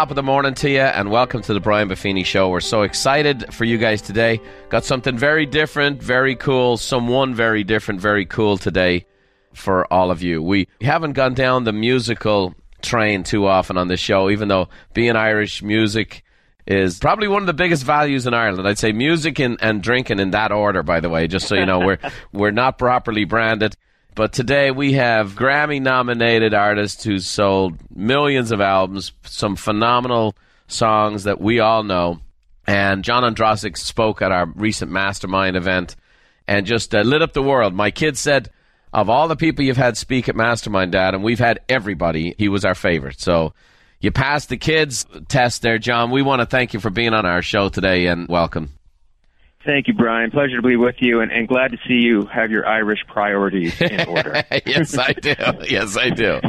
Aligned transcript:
Top 0.00 0.08
of 0.08 0.16
the 0.16 0.22
morning 0.22 0.54
to 0.54 0.70
you, 0.70 0.80
and 0.80 1.10
welcome 1.10 1.42
to 1.42 1.52
the 1.52 1.60
Brian 1.60 1.86
Buffini 1.86 2.24
Show. 2.24 2.48
We're 2.48 2.60
so 2.60 2.84
excited 2.84 3.52
for 3.52 3.66
you 3.66 3.76
guys 3.76 4.00
today. 4.00 4.40
Got 4.70 4.86
something 4.86 5.18
very 5.18 5.44
different, 5.44 6.02
very 6.02 6.36
cool, 6.36 6.78
someone 6.78 7.34
very 7.34 7.64
different, 7.64 8.00
very 8.00 8.24
cool 8.24 8.56
today 8.56 9.04
for 9.52 9.84
all 9.92 10.10
of 10.10 10.22
you. 10.22 10.42
We 10.42 10.68
haven't 10.80 11.12
gone 11.12 11.34
down 11.34 11.64
the 11.64 11.74
musical 11.74 12.54
train 12.80 13.24
too 13.24 13.46
often 13.46 13.76
on 13.76 13.88
this 13.88 14.00
show, 14.00 14.30
even 14.30 14.48
though 14.48 14.70
being 14.94 15.16
Irish 15.16 15.62
music 15.62 16.24
is 16.66 16.98
probably 16.98 17.28
one 17.28 17.42
of 17.42 17.46
the 17.46 17.52
biggest 17.52 17.84
values 17.84 18.26
in 18.26 18.32
Ireland. 18.32 18.66
I'd 18.66 18.78
say 18.78 18.92
music 18.92 19.38
and, 19.38 19.58
and 19.60 19.82
drinking 19.82 20.18
in 20.18 20.30
that 20.30 20.50
order, 20.50 20.82
by 20.82 21.00
the 21.00 21.10
way, 21.10 21.26
just 21.26 21.46
so 21.46 21.56
you 21.56 21.66
know, 21.66 21.78
we're 21.78 21.98
we're 22.32 22.52
not 22.52 22.78
properly 22.78 23.24
branded. 23.26 23.76
But 24.14 24.32
today 24.32 24.70
we 24.70 24.94
have 24.94 25.34
Grammy 25.34 25.80
nominated 25.80 26.52
artists 26.52 27.04
who 27.04 27.18
sold 27.20 27.78
millions 27.94 28.50
of 28.50 28.60
albums, 28.60 29.12
some 29.24 29.56
phenomenal 29.56 30.36
songs 30.66 31.24
that 31.24 31.40
we 31.40 31.60
all 31.60 31.82
know. 31.82 32.20
And 32.66 33.04
John 33.04 33.22
Ondrasik 33.22 33.76
spoke 33.76 34.20
at 34.20 34.32
our 34.32 34.46
recent 34.46 34.90
Mastermind 34.90 35.56
event 35.56 35.96
and 36.46 36.66
just 36.66 36.94
uh, 36.94 37.00
lit 37.00 37.22
up 37.22 37.32
the 37.32 37.42
world. 37.42 37.74
My 37.74 37.90
kids 37.90 38.20
said, 38.20 38.50
of 38.92 39.08
all 39.08 39.28
the 39.28 39.36
people 39.36 39.64
you've 39.64 39.76
had 39.76 39.96
speak 39.96 40.28
at 40.28 40.36
Mastermind, 40.36 40.92
Dad, 40.92 41.14
and 41.14 41.22
we've 41.22 41.38
had 41.38 41.60
everybody, 41.68 42.34
he 42.38 42.48
was 42.48 42.64
our 42.64 42.74
favorite. 42.74 43.20
So 43.20 43.54
you 44.00 44.10
passed 44.10 44.48
the 44.48 44.56
kids 44.56 45.06
test 45.28 45.62
there, 45.62 45.78
John. 45.78 46.10
We 46.10 46.22
want 46.22 46.40
to 46.40 46.46
thank 46.46 46.74
you 46.74 46.80
for 46.80 46.90
being 46.90 47.14
on 47.14 47.24
our 47.24 47.42
show 47.42 47.68
today 47.68 48.06
and 48.06 48.26
welcome. 48.28 48.72
Thank 49.70 49.86
you, 49.86 49.94
Brian. 49.94 50.32
Pleasure 50.32 50.56
to 50.56 50.62
be 50.62 50.74
with 50.74 50.96
you, 50.98 51.20
and, 51.20 51.30
and 51.30 51.46
glad 51.46 51.70
to 51.70 51.76
see 51.86 51.94
you 51.94 52.26
have 52.26 52.50
your 52.50 52.66
Irish 52.66 52.98
priorities 53.06 53.80
in 53.80 54.00
order. 54.08 54.42
yes, 54.66 54.98
I 54.98 55.12
do. 55.12 55.32
Yes, 55.68 55.96
I 55.96 56.10
do. 56.10 56.40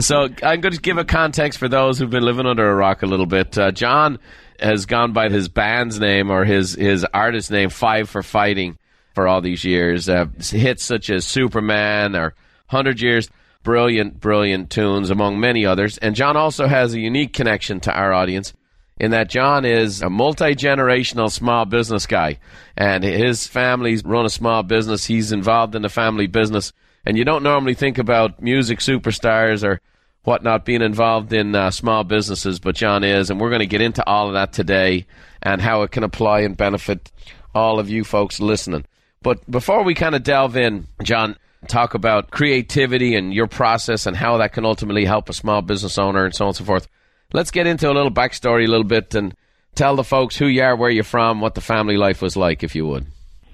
so 0.00 0.28
I'm 0.42 0.60
going 0.60 0.74
to 0.74 0.80
give 0.82 0.98
a 0.98 1.04
context 1.06 1.58
for 1.58 1.66
those 1.66 1.98
who've 1.98 2.10
been 2.10 2.22
living 2.22 2.44
under 2.44 2.68
a 2.68 2.74
rock 2.74 3.02
a 3.02 3.06
little 3.06 3.24
bit. 3.24 3.56
Uh, 3.56 3.70
John 3.70 4.18
has 4.60 4.84
gone 4.84 5.14
by 5.14 5.30
his 5.30 5.48
band's 5.48 5.98
name 5.98 6.30
or 6.30 6.44
his 6.44 6.74
his 6.74 7.06
artist 7.06 7.50
name, 7.50 7.70
Five 7.70 8.10
for 8.10 8.22
Fighting, 8.22 8.76
for 9.14 9.26
all 9.26 9.40
these 9.40 9.64
years. 9.64 10.06
Uh, 10.06 10.26
hits 10.42 10.84
such 10.84 11.08
as 11.08 11.24
Superman 11.24 12.14
or 12.14 12.34
Hundred 12.66 13.00
Years. 13.00 13.30
Brilliant, 13.62 14.20
brilliant 14.20 14.68
tunes, 14.68 15.08
among 15.08 15.40
many 15.40 15.64
others. 15.64 15.96
And 15.96 16.14
John 16.14 16.36
also 16.36 16.66
has 16.66 16.92
a 16.92 17.00
unique 17.00 17.32
connection 17.32 17.80
to 17.80 17.92
our 17.94 18.12
audience 18.12 18.52
in 19.00 19.12
that 19.12 19.30
John 19.30 19.64
is 19.64 20.02
a 20.02 20.10
multi 20.10 20.54
generational 20.54 21.30
small 21.30 21.64
business 21.64 22.06
guy, 22.06 22.38
and 22.76 23.02
his 23.02 23.46
family's 23.46 24.04
run 24.04 24.26
a 24.26 24.30
small 24.30 24.62
business. 24.62 25.06
He's 25.06 25.32
involved 25.32 25.74
in 25.74 25.80
the 25.80 25.88
family 25.88 26.26
business, 26.26 26.74
and 27.06 27.16
you 27.16 27.24
don't 27.24 27.42
normally 27.42 27.72
think 27.72 27.96
about 27.96 28.42
music 28.42 28.80
superstars 28.80 29.64
or 29.64 29.80
whatnot 30.24 30.66
being 30.66 30.82
involved 30.82 31.32
in 31.32 31.54
uh, 31.54 31.70
small 31.70 32.04
businesses, 32.04 32.60
but 32.60 32.74
John 32.74 33.02
is, 33.02 33.30
and 33.30 33.40
we're 33.40 33.48
going 33.48 33.60
to 33.60 33.66
get 33.66 33.80
into 33.80 34.06
all 34.06 34.28
of 34.28 34.34
that 34.34 34.52
today 34.52 35.06
and 35.40 35.62
how 35.62 35.80
it 35.80 35.92
can 35.92 36.04
apply 36.04 36.40
and 36.40 36.54
benefit 36.54 37.10
all 37.54 37.80
of 37.80 37.88
you 37.88 38.04
folks 38.04 38.38
listening. 38.38 38.84
But 39.22 39.50
before 39.50 39.82
we 39.82 39.94
kind 39.94 40.14
of 40.14 40.22
delve 40.22 40.58
in, 40.58 40.86
John, 41.02 41.36
talk 41.68 41.94
about 41.94 42.30
creativity 42.30 43.14
and 43.14 43.32
your 43.32 43.46
process 43.46 44.04
and 44.04 44.14
how 44.14 44.36
that 44.36 44.52
can 44.52 44.66
ultimately 44.66 45.06
help 45.06 45.30
a 45.30 45.32
small 45.32 45.62
business 45.62 45.96
owner 45.96 46.26
and 46.26 46.34
so 46.34 46.44
on 46.44 46.48
and 46.48 46.56
so 46.56 46.64
forth 46.64 46.86
let's 47.32 47.50
get 47.50 47.66
into 47.66 47.90
a 47.90 47.92
little 47.92 48.10
backstory 48.10 48.64
a 48.64 48.70
little 48.70 48.84
bit 48.84 49.14
and 49.14 49.34
tell 49.74 49.96
the 49.96 50.04
folks 50.04 50.36
who 50.36 50.46
you 50.46 50.62
are, 50.62 50.76
where 50.76 50.90
you're 50.90 51.04
from, 51.04 51.40
what 51.40 51.54
the 51.54 51.60
family 51.60 51.96
life 51.96 52.22
was 52.22 52.36
like, 52.36 52.62
if 52.62 52.74
you 52.74 52.86
would. 52.86 53.06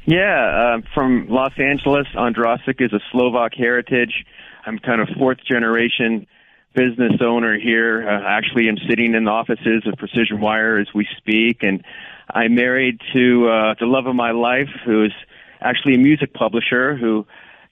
Yeah, 0.06 0.78
uh, 0.78 0.88
from 0.94 1.26
Los 1.28 1.52
Angeles. 1.58 2.06
Ondrasik 2.14 2.80
is 2.80 2.92
a 2.92 3.00
Slovak 3.10 3.54
heritage. 3.54 4.24
I'm 4.64 4.78
kind 4.78 5.00
of 5.00 5.08
fourth 5.18 5.38
generation 5.44 6.26
business 6.74 7.20
owner 7.20 7.58
here. 7.58 8.08
Uh, 8.08 8.22
actually, 8.24 8.68
I'm 8.68 8.78
sitting 8.88 9.14
in 9.14 9.24
the 9.24 9.30
offices 9.30 9.82
of 9.86 9.98
Precision 9.98 10.40
Wire 10.40 10.78
as 10.78 10.86
we 10.94 11.08
speak, 11.16 11.62
and 11.62 11.82
I'm 12.32 12.54
married 12.54 13.00
to 13.14 13.48
uh, 13.48 13.74
the 13.80 13.86
love 13.86 14.06
of 14.06 14.14
my 14.14 14.30
life, 14.30 14.68
who 14.84 15.04
is 15.04 15.12
actually 15.60 15.94
a 15.94 15.98
music 15.98 16.34
publisher 16.34 16.96
who 16.96 17.26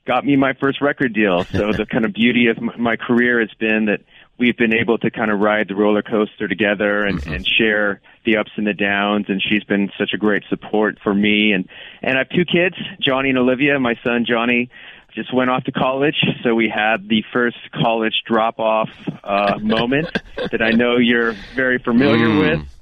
got 0.06 0.24
me 0.24 0.36
my 0.36 0.54
first 0.54 0.80
record 0.80 1.12
deal. 1.12 1.44
So 1.44 1.72
the 1.76 1.86
kind 1.86 2.04
of 2.04 2.12
beauty 2.12 2.48
of 2.48 2.60
my 2.60 2.96
career 2.96 3.40
has 3.40 3.50
been 3.58 3.86
that 3.86 4.00
we've 4.38 4.56
been 4.56 4.74
able 4.74 4.98
to 4.98 5.10
kind 5.10 5.30
of 5.30 5.40
ride 5.40 5.68
the 5.68 5.74
roller 5.74 6.02
coaster 6.02 6.48
together 6.48 7.04
and, 7.04 7.20
mm-hmm. 7.20 7.32
and 7.32 7.46
share 7.46 8.00
the 8.24 8.36
ups 8.36 8.50
and 8.56 8.66
the 8.66 8.74
downs 8.74 9.26
and 9.28 9.42
she's 9.42 9.64
been 9.64 9.90
such 9.98 10.12
a 10.12 10.18
great 10.18 10.42
support 10.48 10.98
for 11.02 11.14
me 11.14 11.52
and 11.52 11.68
and 12.02 12.16
I 12.16 12.20
have 12.20 12.28
two 12.30 12.44
kids, 12.44 12.76
Johnny 13.00 13.30
and 13.30 13.38
Olivia. 13.38 13.78
My 13.78 13.94
son 14.02 14.24
Johnny 14.26 14.70
just 15.14 15.32
went 15.32 15.48
off 15.48 15.64
to 15.64 15.72
college, 15.72 16.16
so 16.42 16.54
we 16.54 16.68
had 16.68 17.08
the 17.08 17.22
first 17.32 17.56
college 17.72 18.22
drop 18.26 18.58
off 18.58 18.88
uh, 19.22 19.58
moment 19.60 20.08
that 20.36 20.60
I 20.60 20.70
know 20.70 20.96
you're 20.96 21.32
very 21.54 21.78
familiar 21.78 22.26
mm. 22.26 22.40
with 22.40 22.73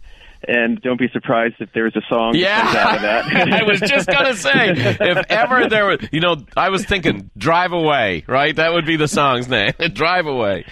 and 0.48 0.80
don't 0.80 0.98
be 0.98 1.08
surprised 1.12 1.56
if 1.60 1.70
there's 1.72 1.94
a 1.96 2.02
song 2.08 2.34
yeah. 2.34 2.74
out 2.76 2.96
of 2.96 3.02
that. 3.02 3.52
I 3.52 3.62
was 3.62 3.80
just 3.80 4.08
gonna 4.08 4.34
say, 4.34 4.70
if 4.72 5.26
ever 5.28 5.68
there 5.68 5.86
was, 5.86 5.98
you 6.12 6.20
know, 6.20 6.36
I 6.56 6.68
was 6.70 6.84
thinking 6.84 7.30
"Drive 7.36 7.72
Away," 7.72 8.24
right? 8.26 8.54
That 8.54 8.72
would 8.72 8.86
be 8.86 8.96
the 8.96 9.08
song's 9.08 9.48
name. 9.48 9.72
"Drive 9.92 10.26
Away." 10.26 10.64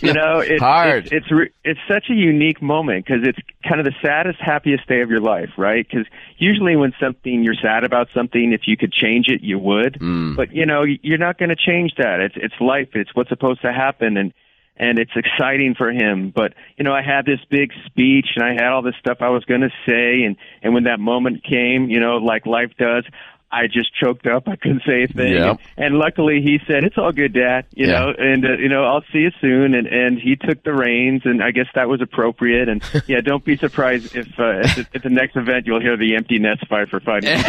You 0.00 0.12
know, 0.12 0.38
it's 0.44 0.62
hard. 0.62 1.08
It's 1.12 1.26
it's, 1.30 1.52
it's 1.64 1.80
such 1.88 2.06
a 2.10 2.14
unique 2.14 2.62
moment 2.62 3.06
because 3.06 3.26
it's 3.26 3.38
kind 3.66 3.80
of 3.80 3.84
the 3.84 3.94
saddest, 4.02 4.40
happiest 4.40 4.86
day 4.88 5.00
of 5.00 5.10
your 5.10 5.20
life, 5.20 5.50
right? 5.56 5.86
Because 5.86 6.06
usually 6.38 6.76
when 6.76 6.92
something 7.00 7.42
you're 7.42 7.54
sad 7.54 7.84
about 7.84 8.08
something, 8.14 8.52
if 8.52 8.62
you 8.66 8.76
could 8.76 8.92
change 8.92 9.26
it, 9.28 9.42
you 9.42 9.58
would. 9.58 9.94
Mm. 9.94 10.36
But 10.36 10.54
you 10.54 10.66
know, 10.66 10.84
you're 10.84 11.18
not 11.18 11.38
going 11.38 11.50
to 11.50 11.56
change 11.56 11.94
that. 11.98 12.20
It's 12.20 12.34
it's 12.36 12.54
life. 12.60 12.88
It's 12.94 13.14
what's 13.14 13.28
supposed 13.28 13.62
to 13.62 13.72
happen, 13.72 14.16
and 14.16 14.32
and 14.78 14.98
it's 14.98 15.12
exciting 15.16 15.74
for 15.74 15.90
him. 15.90 16.32
But 16.34 16.54
you 16.76 16.84
know, 16.84 16.92
I 16.92 17.02
had 17.02 17.26
this 17.26 17.40
big 17.50 17.72
speech 17.86 18.28
and 18.36 18.44
I 18.44 18.52
had 18.52 18.72
all 18.72 18.82
this 18.82 18.94
stuff 19.00 19.18
I 19.20 19.28
was 19.28 19.44
going 19.44 19.62
to 19.62 19.70
say, 19.86 20.22
and 20.22 20.36
and 20.62 20.74
when 20.74 20.84
that 20.84 21.00
moment 21.00 21.44
came, 21.44 21.90
you 21.90 22.00
know, 22.00 22.16
like 22.18 22.46
life 22.46 22.70
does, 22.78 23.04
I 23.50 23.66
just 23.66 23.94
choked 23.94 24.26
up. 24.26 24.46
I 24.46 24.56
couldn't 24.56 24.82
say 24.86 25.04
a 25.04 25.08
thing. 25.08 25.32
Yep. 25.32 25.58
And, 25.76 25.86
and 25.86 25.94
luckily, 25.98 26.42
he 26.42 26.58
said, 26.66 26.84
"It's 26.84 26.98
all 26.98 27.12
good, 27.12 27.32
Dad." 27.32 27.64
You 27.74 27.86
yeah. 27.86 28.00
know, 28.00 28.12
and 28.18 28.44
uh, 28.44 28.52
you 28.58 28.68
know, 28.68 28.84
I'll 28.84 29.04
see 29.10 29.20
you 29.20 29.30
soon. 29.40 29.74
And 29.74 29.86
and 29.86 30.18
he 30.18 30.36
took 30.36 30.62
the 30.64 30.74
reins, 30.74 31.22
and 31.24 31.42
I 31.42 31.50
guess 31.50 31.66
that 31.74 31.88
was 31.88 32.02
appropriate. 32.02 32.68
And 32.68 32.82
yeah, 33.06 33.22
don't 33.22 33.44
be 33.44 33.56
surprised 33.56 34.14
if 34.14 34.38
uh, 34.38 34.60
at, 34.60 34.76
the, 34.76 34.86
at 34.94 35.02
the 35.02 35.08
next 35.08 35.36
event 35.36 35.66
you'll 35.66 35.80
hear 35.80 35.96
the 35.96 36.14
empty 36.16 36.38
nest 36.38 36.66
Five 36.68 36.90
for 36.90 37.00
Fighting. 37.00 37.42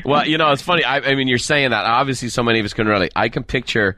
well, 0.04 0.26
you 0.26 0.38
know, 0.38 0.52
it's 0.52 0.62
funny. 0.62 0.84
I, 0.84 0.98
I 0.98 1.14
mean, 1.16 1.26
you're 1.26 1.38
saying 1.38 1.70
that. 1.70 1.84
Obviously, 1.84 2.28
so 2.28 2.44
many 2.44 2.60
of 2.60 2.64
us 2.64 2.72
can 2.72 2.86
relate. 2.86 3.12
I 3.16 3.30
can 3.30 3.42
picture, 3.42 3.96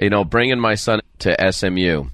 you 0.00 0.10
know, 0.10 0.24
bringing 0.24 0.60
my 0.60 0.74
son 0.74 1.00
to 1.20 1.52
SMU, 1.52 2.04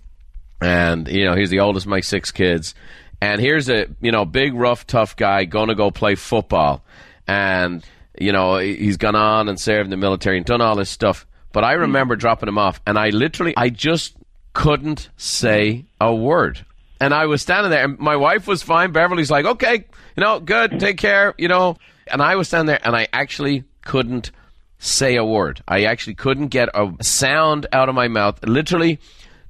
and 0.61 1.09
you 1.09 1.25
know, 1.25 1.35
he's 1.35 1.51
the 1.51 1.59
oldest 1.59 1.87
of 1.87 1.91
my 1.91 2.01
six 2.01 2.31
kids 2.31 2.75
and 3.21 3.41
here's 3.41 3.69
a 3.69 3.87
you 4.01 4.13
know 4.13 4.25
big 4.25 4.55
rough 4.55 4.87
tough 4.87 5.17
guy 5.17 5.45
going 5.45 5.69
to 5.69 5.75
go 5.75 5.91
play 5.91 6.15
football, 6.15 6.83
and 7.27 7.85
you 8.19 8.33
know 8.33 8.59
he's 8.59 8.97
gone 8.97 9.17
on 9.17 9.49
and 9.49 9.59
served 9.59 9.87
in 9.87 9.91
the 9.91 9.97
military 9.97 10.37
and 10.37 10.47
done 10.47 10.61
all 10.61 10.77
this 10.77 10.91
stuff. 10.91 11.27
But 11.53 11.65
I 11.65 11.73
remember 11.73 12.17
mm. 12.17 12.21
dropping 12.21 12.49
him 12.49 12.59
off, 12.59 12.81
and 12.87 12.99
I 12.99 13.11
literally 13.11 13.55
I 13.57 13.71
just 13.71 14.17
couldn't 14.53 15.09
say 15.17 15.85
a 16.01 16.15
word. 16.15 16.65
And 17.01 17.15
I 17.15 17.27
was 17.27 17.43
standing 17.43 17.71
there, 17.71 17.85
and 17.85 17.99
my 17.99 18.17
wife 18.17 18.49
was 18.49 18.63
fine. 18.63 18.91
Beverly's 18.91 19.31
like, 19.31 19.45
okay, 19.45 19.85
you 20.17 20.21
know, 20.21 20.41
good, 20.41 20.81
take 20.81 20.99
care, 20.99 21.33
you 21.39 21.47
know. 21.47 21.77
And 22.11 22.21
I 22.21 22.35
was 22.35 22.49
standing 22.49 22.67
there, 22.67 22.81
and 22.83 22.97
I 22.97 23.07
actually 23.13 23.63
couldn't 23.83 24.33
say 24.81 25.15
a 25.15 25.25
word. 25.25 25.63
I 25.69 25.85
actually 25.85 26.15
couldn't 26.15 26.49
get 26.49 26.69
a 26.75 26.93
sound 27.01 27.67
out 27.73 27.89
of 27.89 27.95
my 27.95 28.09
mouth. 28.09 28.45
Literally, 28.45 28.99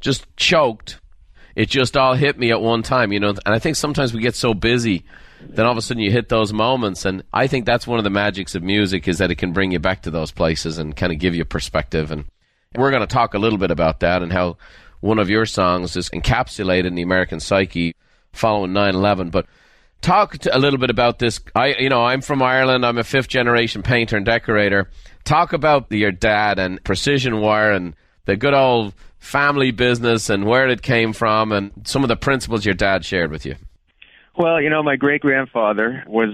just 0.01 0.27
choked 0.37 1.01
it 1.59 1.69
just 1.69 1.97
all 1.97 2.15
hit 2.15 2.39
me 2.39 2.53
at 2.53 2.61
one 2.63 2.85
time, 2.85 3.13
you 3.13 3.19
know. 3.19 3.31
And 3.31 3.53
I 3.53 3.59
think 3.59 3.75
sometimes 3.75 4.15
we 4.15 4.21
get 4.21 4.37
so 4.37 4.55
busy, 4.55 5.05
then 5.41 5.67
all 5.67 5.73
of 5.73 5.79
a 5.79 5.83
sudden 5.83 6.01
you 6.01 6.13
hit 6.13 6.29
those 6.29 6.53
moments, 6.53 7.05
and 7.05 7.25
I 7.33 7.49
think 7.49 7.67
that's 7.67 7.85
one 7.85 7.99
of 7.99 8.05
the 8.05 8.11
magics 8.11 8.55
of 8.55 8.63
music 8.63 9.09
is 9.09 9.19
that 9.19 9.33
it 9.33 9.39
can 9.39 9.53
bring 9.53 9.73
you 9.73 9.81
back 9.81 10.03
to 10.03 10.11
those 10.13 10.31
places 10.31 10.79
and 10.79 10.97
kind 10.97 11.13
of 11.13 11.19
give 11.19 11.35
you 11.35 11.45
perspective. 11.45 12.13
And 12.13 12.27
we're 12.77 12.93
going 12.93 13.01
to 13.01 13.09
talk 13.09 13.35
a 13.35 13.41
little 13.41 13.59
bit 13.59 13.73
about 13.73 13.99
that 14.01 14.23
and 14.23 14.33
how 14.33 14.57
one 15.01 15.19
of 15.19 15.29
your 15.29 15.47
songs 15.47 15.97
is 15.97 16.09
encapsulated 16.11 16.87
in 16.87 16.95
the 16.95 17.03
American 17.03 17.41
psyche 17.41 17.97
following 18.33 18.71
9/11, 18.71 19.33
but 19.33 19.47
talk 20.01 20.37
a 20.53 20.59
little 20.61 20.79
bit 20.79 20.91
about 20.91 21.19
this. 21.19 21.41
I, 21.57 21.75
you 21.75 21.89
know, 21.89 22.05
I'm 22.05 22.21
from 22.21 22.41
Ireland. 22.41 22.87
I'm 22.87 22.99
a 22.99 23.05
fifth 23.05 23.27
generation 23.27 23.83
painter 23.83 24.17
and 24.17 24.25
decorator. 24.25 24.91
Talk 25.25 25.53
about 25.53 25.91
your 25.91 26.13
dad 26.13 26.61
and 26.61 26.83
precision 26.85 27.41
wire 27.41 27.73
and 27.73 27.97
the 28.27 28.37
good 28.37 28.55
old 28.55 28.95
family 29.19 29.71
business 29.71 30.31
and 30.31 30.45
where 30.45 30.69
it 30.69 30.83
came 30.83 31.13
from 31.13 31.53
and 31.53 31.73
some 31.85 32.03
of 32.03 32.09
the 32.09 32.17
principles 32.17 32.65
your 32.65 32.75
dad 32.75 33.05
shared 33.05 33.31
with 33.31 33.45
you? 33.45 33.57
Well, 34.37 34.61
you 34.61 34.71
know, 34.71 34.83
my 34.83 34.97
great 34.97 35.21
grandfather 35.21 36.05
was 36.07 36.31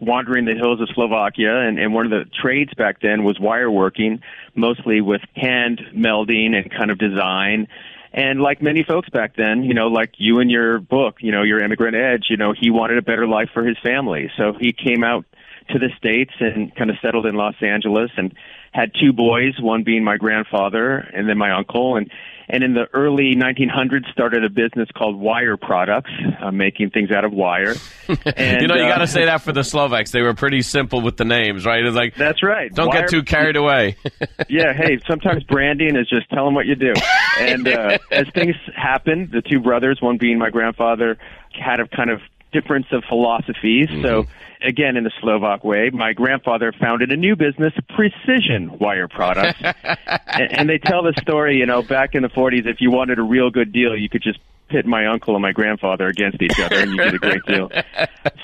wandering 0.00 0.44
the 0.44 0.54
hills 0.54 0.80
of 0.80 0.88
Slovakia, 0.92 1.56
and, 1.56 1.78
and 1.78 1.94
one 1.94 2.04
of 2.04 2.10
the 2.10 2.28
trades 2.42 2.74
back 2.74 3.00
then 3.00 3.22
was 3.24 3.38
wire 3.38 3.70
working, 3.70 4.20
mostly 4.54 5.00
with 5.00 5.20
hand 5.36 5.80
melding 5.94 6.54
and 6.54 6.70
kind 6.70 6.90
of 6.90 6.98
design. 6.98 7.68
And 8.12 8.40
like 8.40 8.62
many 8.62 8.84
folks 8.84 9.08
back 9.08 9.34
then, 9.36 9.64
you 9.64 9.74
know, 9.74 9.88
like 9.88 10.14
you 10.18 10.40
in 10.40 10.50
your 10.50 10.78
book, 10.78 11.16
you 11.20 11.32
know, 11.32 11.42
your 11.42 11.62
immigrant 11.62 11.96
edge, 11.96 12.26
you 12.28 12.36
know, 12.36 12.52
he 12.58 12.70
wanted 12.70 12.98
a 12.98 13.02
better 13.02 13.26
life 13.26 13.50
for 13.52 13.64
his 13.64 13.76
family. 13.82 14.30
So 14.36 14.52
he 14.58 14.72
came 14.72 15.02
out 15.02 15.24
to 15.70 15.78
the 15.78 15.88
States 15.96 16.32
and 16.40 16.74
kind 16.76 16.90
of 16.90 16.96
settled 17.00 17.26
in 17.26 17.34
Los 17.34 17.56
Angeles 17.60 18.10
and 18.16 18.34
had 18.74 18.90
two 19.00 19.12
boys, 19.12 19.54
one 19.60 19.84
being 19.84 20.02
my 20.02 20.16
grandfather 20.16 20.96
and 20.96 21.28
then 21.28 21.38
my 21.38 21.52
uncle. 21.52 21.96
And, 21.96 22.10
and 22.48 22.64
in 22.64 22.74
the 22.74 22.86
early 22.92 23.36
1900s 23.36 24.10
started 24.10 24.44
a 24.44 24.50
business 24.50 24.88
called 24.96 25.16
Wire 25.16 25.56
Products, 25.56 26.10
uh, 26.42 26.50
making 26.50 26.90
things 26.90 27.12
out 27.12 27.24
of 27.24 27.32
wire. 27.32 27.76
And, 28.08 28.18
you 28.62 28.66
know, 28.66 28.74
you 28.74 28.82
uh, 28.82 28.88
got 28.88 28.98
to 28.98 29.06
say 29.06 29.26
that 29.26 29.42
for 29.42 29.52
the 29.52 29.62
Slovaks. 29.62 30.10
They 30.10 30.22
were 30.22 30.34
pretty 30.34 30.60
simple 30.62 31.00
with 31.00 31.16
the 31.16 31.24
names, 31.24 31.64
right? 31.64 31.84
It's 31.84 31.94
like 31.94 32.16
that's 32.16 32.42
right. 32.42 32.74
Don't 32.74 32.88
wire, 32.88 33.02
get 33.02 33.10
too 33.10 33.22
carried 33.22 33.54
away. 33.56 33.96
yeah, 34.48 34.72
hey, 34.72 34.98
sometimes 35.08 35.44
branding 35.44 35.96
is 35.96 36.08
just 36.08 36.28
tell 36.30 36.44
them 36.44 36.54
what 36.54 36.66
you 36.66 36.74
do. 36.74 36.92
And 37.38 37.68
uh, 37.68 37.98
as 38.10 38.26
things 38.34 38.56
happened, 38.76 39.30
the 39.30 39.40
two 39.40 39.60
brothers, 39.60 39.98
one 40.02 40.18
being 40.18 40.38
my 40.38 40.50
grandfather, 40.50 41.16
had 41.52 41.78
a 41.78 41.86
kind 41.86 42.10
of 42.10 42.20
difference 42.54 42.86
of 42.92 43.04
philosophies. 43.08 43.88
Mm-hmm. 43.88 44.02
So 44.02 44.26
again, 44.62 44.96
in 44.96 45.04
the 45.04 45.12
Slovak 45.20 45.64
way, 45.64 45.90
my 45.90 46.12
grandfather 46.12 46.72
founded 46.72 47.12
a 47.12 47.16
new 47.16 47.36
business, 47.36 47.74
Precision 47.94 48.78
Wire 48.78 49.08
Products. 49.08 49.58
and, 49.62 50.52
and 50.52 50.68
they 50.68 50.78
tell 50.78 51.02
the 51.02 51.12
story, 51.20 51.58
you 51.58 51.66
know, 51.66 51.82
back 51.82 52.14
in 52.14 52.22
the 52.22 52.28
40s, 52.28 52.66
if 52.66 52.80
you 52.80 52.90
wanted 52.90 53.18
a 53.18 53.22
real 53.22 53.50
good 53.50 53.72
deal, 53.72 53.94
you 53.96 54.08
could 54.08 54.22
just 54.22 54.38
pit 54.68 54.86
my 54.86 55.06
uncle 55.06 55.34
and 55.34 55.42
my 55.42 55.52
grandfather 55.52 56.06
against 56.06 56.40
each 56.40 56.58
other 56.58 56.76
and 56.76 56.92
you 56.92 56.96
get 56.96 57.14
a 57.14 57.18
great 57.18 57.44
deal. 57.46 57.70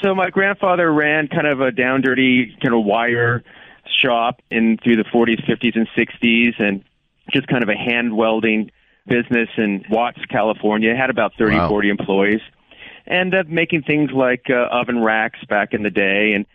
So 0.03 0.15
my 0.15 0.31
grandfather 0.31 0.91
ran 0.91 1.29
kind 1.29 1.47
of 1.47 1.61
a 1.61 1.71
down 1.71 2.01
dirty 2.01 2.57
kind 2.63 2.75
of 2.75 2.85
wire 2.85 3.43
shop 4.01 4.41
in 4.51 4.79
through 4.83 4.97
the 4.97 5.05
40s, 5.05 5.45
50s 5.47 5.77
and 5.77 5.89
60s 5.89 6.59
and 6.59 6.85
just 7.31 7.47
kind 7.49 7.63
of 7.63 7.69
a 7.69 7.75
hand 7.75 8.17
welding 8.17 8.71
business 9.07 9.49
in 9.59 9.85
Watts, 9.91 10.25
California. 10.31 10.91
It 10.91 10.97
had 10.97 11.11
about 11.11 11.33
30, 11.39 11.57
wow. 11.57 11.69
40 11.69 11.91
employees 11.91 12.41
and 13.11 13.35
uh, 13.35 13.43
making 13.47 13.83
things 13.83 14.11
like 14.13 14.47
uh, 14.49 14.55
oven 14.55 15.03
racks 15.03 15.45
back 15.49 15.75
in 15.75 15.83
the 15.83 15.91
day 15.91 16.33
and 16.35 16.47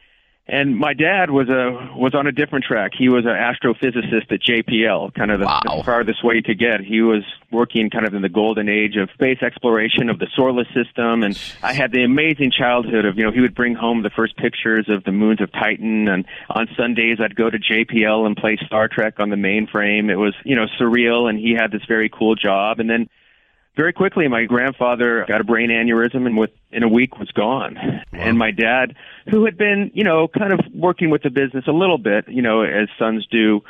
and 0.47 0.77
my 0.77 0.93
dad 0.93 1.31
was 1.31 1.49
a 1.49 1.97
was 1.97 2.13
on 2.13 2.27
a 2.27 2.31
different 2.31 2.65
track. 2.65 2.91
He 2.95 3.09
was 3.09 3.25
an 3.25 3.31
astrophysicist 3.31 4.31
at 4.31 4.41
JPL, 4.41 5.15
kind 5.15 5.31
of 5.31 5.39
the, 5.39 5.47
wow. 5.47 5.59
the 5.63 5.83
farthest 5.83 6.23
way 6.23 6.41
to 6.41 6.53
get. 6.53 6.81
He 6.81 7.01
was 7.01 7.23
working 7.51 7.89
kind 7.89 8.05
of 8.05 8.13
in 8.13 8.21
the 8.21 8.29
golden 8.29 8.69
age 8.69 8.95
of 8.95 9.09
space 9.15 9.41
exploration 9.41 10.07
of 10.07 10.19
the 10.19 10.27
solar 10.35 10.65
system, 10.65 11.23
and 11.23 11.39
I 11.63 11.73
had 11.73 11.91
the 11.91 12.03
amazing 12.03 12.51
childhood 12.51 13.05
of 13.05 13.17
you 13.17 13.23
know 13.23 13.31
he 13.31 13.41
would 13.41 13.55
bring 13.55 13.73
home 13.73 14.03
the 14.03 14.11
first 14.11 14.37
pictures 14.37 14.85
of 14.87 15.03
the 15.03 15.11
moons 15.11 15.41
of 15.41 15.51
Titan, 15.51 16.07
and 16.07 16.25
on 16.51 16.67
Sundays 16.77 17.17
I'd 17.19 17.35
go 17.35 17.49
to 17.49 17.57
JPL 17.57 18.27
and 18.27 18.37
play 18.37 18.59
Star 18.67 18.87
Trek 18.87 19.19
on 19.19 19.31
the 19.31 19.35
mainframe. 19.35 20.11
It 20.11 20.17
was 20.17 20.35
you 20.43 20.55
know 20.55 20.67
surreal, 20.79 21.27
and 21.27 21.39
he 21.39 21.53
had 21.53 21.71
this 21.71 21.85
very 21.87 22.09
cool 22.09 22.35
job, 22.35 22.79
and 22.79 22.87
then 22.87 23.09
very 23.75 23.93
quickly 23.93 24.27
my 24.27 24.45
grandfather 24.45 25.25
got 25.27 25.41
a 25.41 25.43
brain 25.43 25.69
aneurysm 25.69 26.25
and 26.25 26.37
within 26.37 26.83
a 26.83 26.87
week 26.87 27.19
was 27.19 27.29
gone 27.31 27.75
wow. 27.75 28.01
and 28.13 28.37
my 28.37 28.51
dad 28.51 28.95
who 29.29 29.45
had 29.45 29.57
been 29.57 29.91
you 29.93 30.03
know 30.03 30.27
kind 30.27 30.53
of 30.53 30.59
working 30.73 31.09
with 31.09 31.23
the 31.23 31.29
business 31.29 31.65
a 31.67 31.71
little 31.71 31.97
bit 31.97 32.27
you 32.27 32.41
know 32.41 32.61
as 32.61 32.87
sons 32.97 33.25
do 33.29 33.61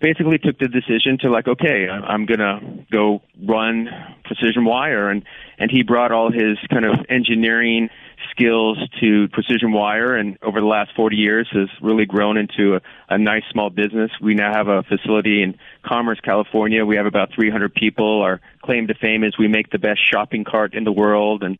basically 0.00 0.38
took 0.38 0.58
the 0.58 0.68
decision 0.68 1.18
to 1.18 1.30
like 1.30 1.46
okay 1.46 1.88
i'm 1.88 2.26
going 2.26 2.40
to 2.40 2.60
go 2.90 3.22
run 3.42 3.88
precision 4.24 4.64
wire 4.64 5.08
and 5.08 5.24
and 5.58 5.70
he 5.70 5.82
brought 5.82 6.12
all 6.12 6.30
his 6.30 6.58
kind 6.70 6.84
of 6.84 7.06
engineering 7.08 7.88
skills 8.30 8.78
to 9.00 9.28
precision 9.28 9.72
wire 9.72 10.14
and 10.14 10.38
over 10.42 10.60
the 10.60 10.66
last 10.66 10.90
40 10.96 11.16
years 11.16 11.48
has 11.52 11.68
really 11.82 12.06
grown 12.06 12.36
into 12.36 12.76
a, 12.76 12.80
a 13.08 13.18
nice 13.18 13.42
small 13.50 13.70
business. 13.70 14.10
We 14.20 14.34
now 14.34 14.52
have 14.52 14.68
a 14.68 14.82
facility 14.82 15.42
in 15.42 15.58
Commerce, 15.84 16.20
California. 16.20 16.84
We 16.84 16.96
have 16.96 17.06
about 17.06 17.30
300 17.34 17.74
people. 17.74 18.22
Our 18.22 18.40
claim 18.62 18.86
to 18.88 18.94
fame 18.94 19.24
is 19.24 19.38
we 19.38 19.48
make 19.48 19.70
the 19.70 19.78
best 19.78 20.00
shopping 20.10 20.44
cart 20.44 20.74
in 20.74 20.84
the 20.84 20.92
world. 20.92 21.42
And 21.42 21.58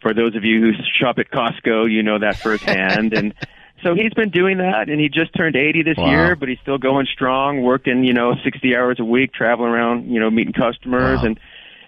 for 0.00 0.14
those 0.14 0.36
of 0.36 0.44
you 0.44 0.60
who 0.60 0.72
shop 0.98 1.18
at 1.18 1.30
Costco, 1.30 1.90
you 1.90 2.02
know 2.02 2.18
that 2.18 2.36
firsthand. 2.36 3.12
and 3.12 3.34
so 3.82 3.94
he's 3.94 4.12
been 4.14 4.30
doing 4.30 4.58
that 4.58 4.88
and 4.88 5.00
he 5.00 5.08
just 5.08 5.34
turned 5.36 5.56
80 5.56 5.82
this 5.82 5.96
wow. 5.96 6.10
year, 6.10 6.36
but 6.36 6.48
he's 6.48 6.58
still 6.60 6.78
going 6.78 7.06
strong, 7.12 7.62
working, 7.62 8.04
you 8.04 8.12
know, 8.12 8.34
60 8.44 8.76
hours 8.76 8.98
a 9.00 9.04
week, 9.04 9.32
traveling 9.32 9.70
around, 9.70 10.10
you 10.10 10.20
know, 10.20 10.30
meeting 10.30 10.52
customers 10.52 11.20
wow. 11.20 11.26
and 11.26 11.40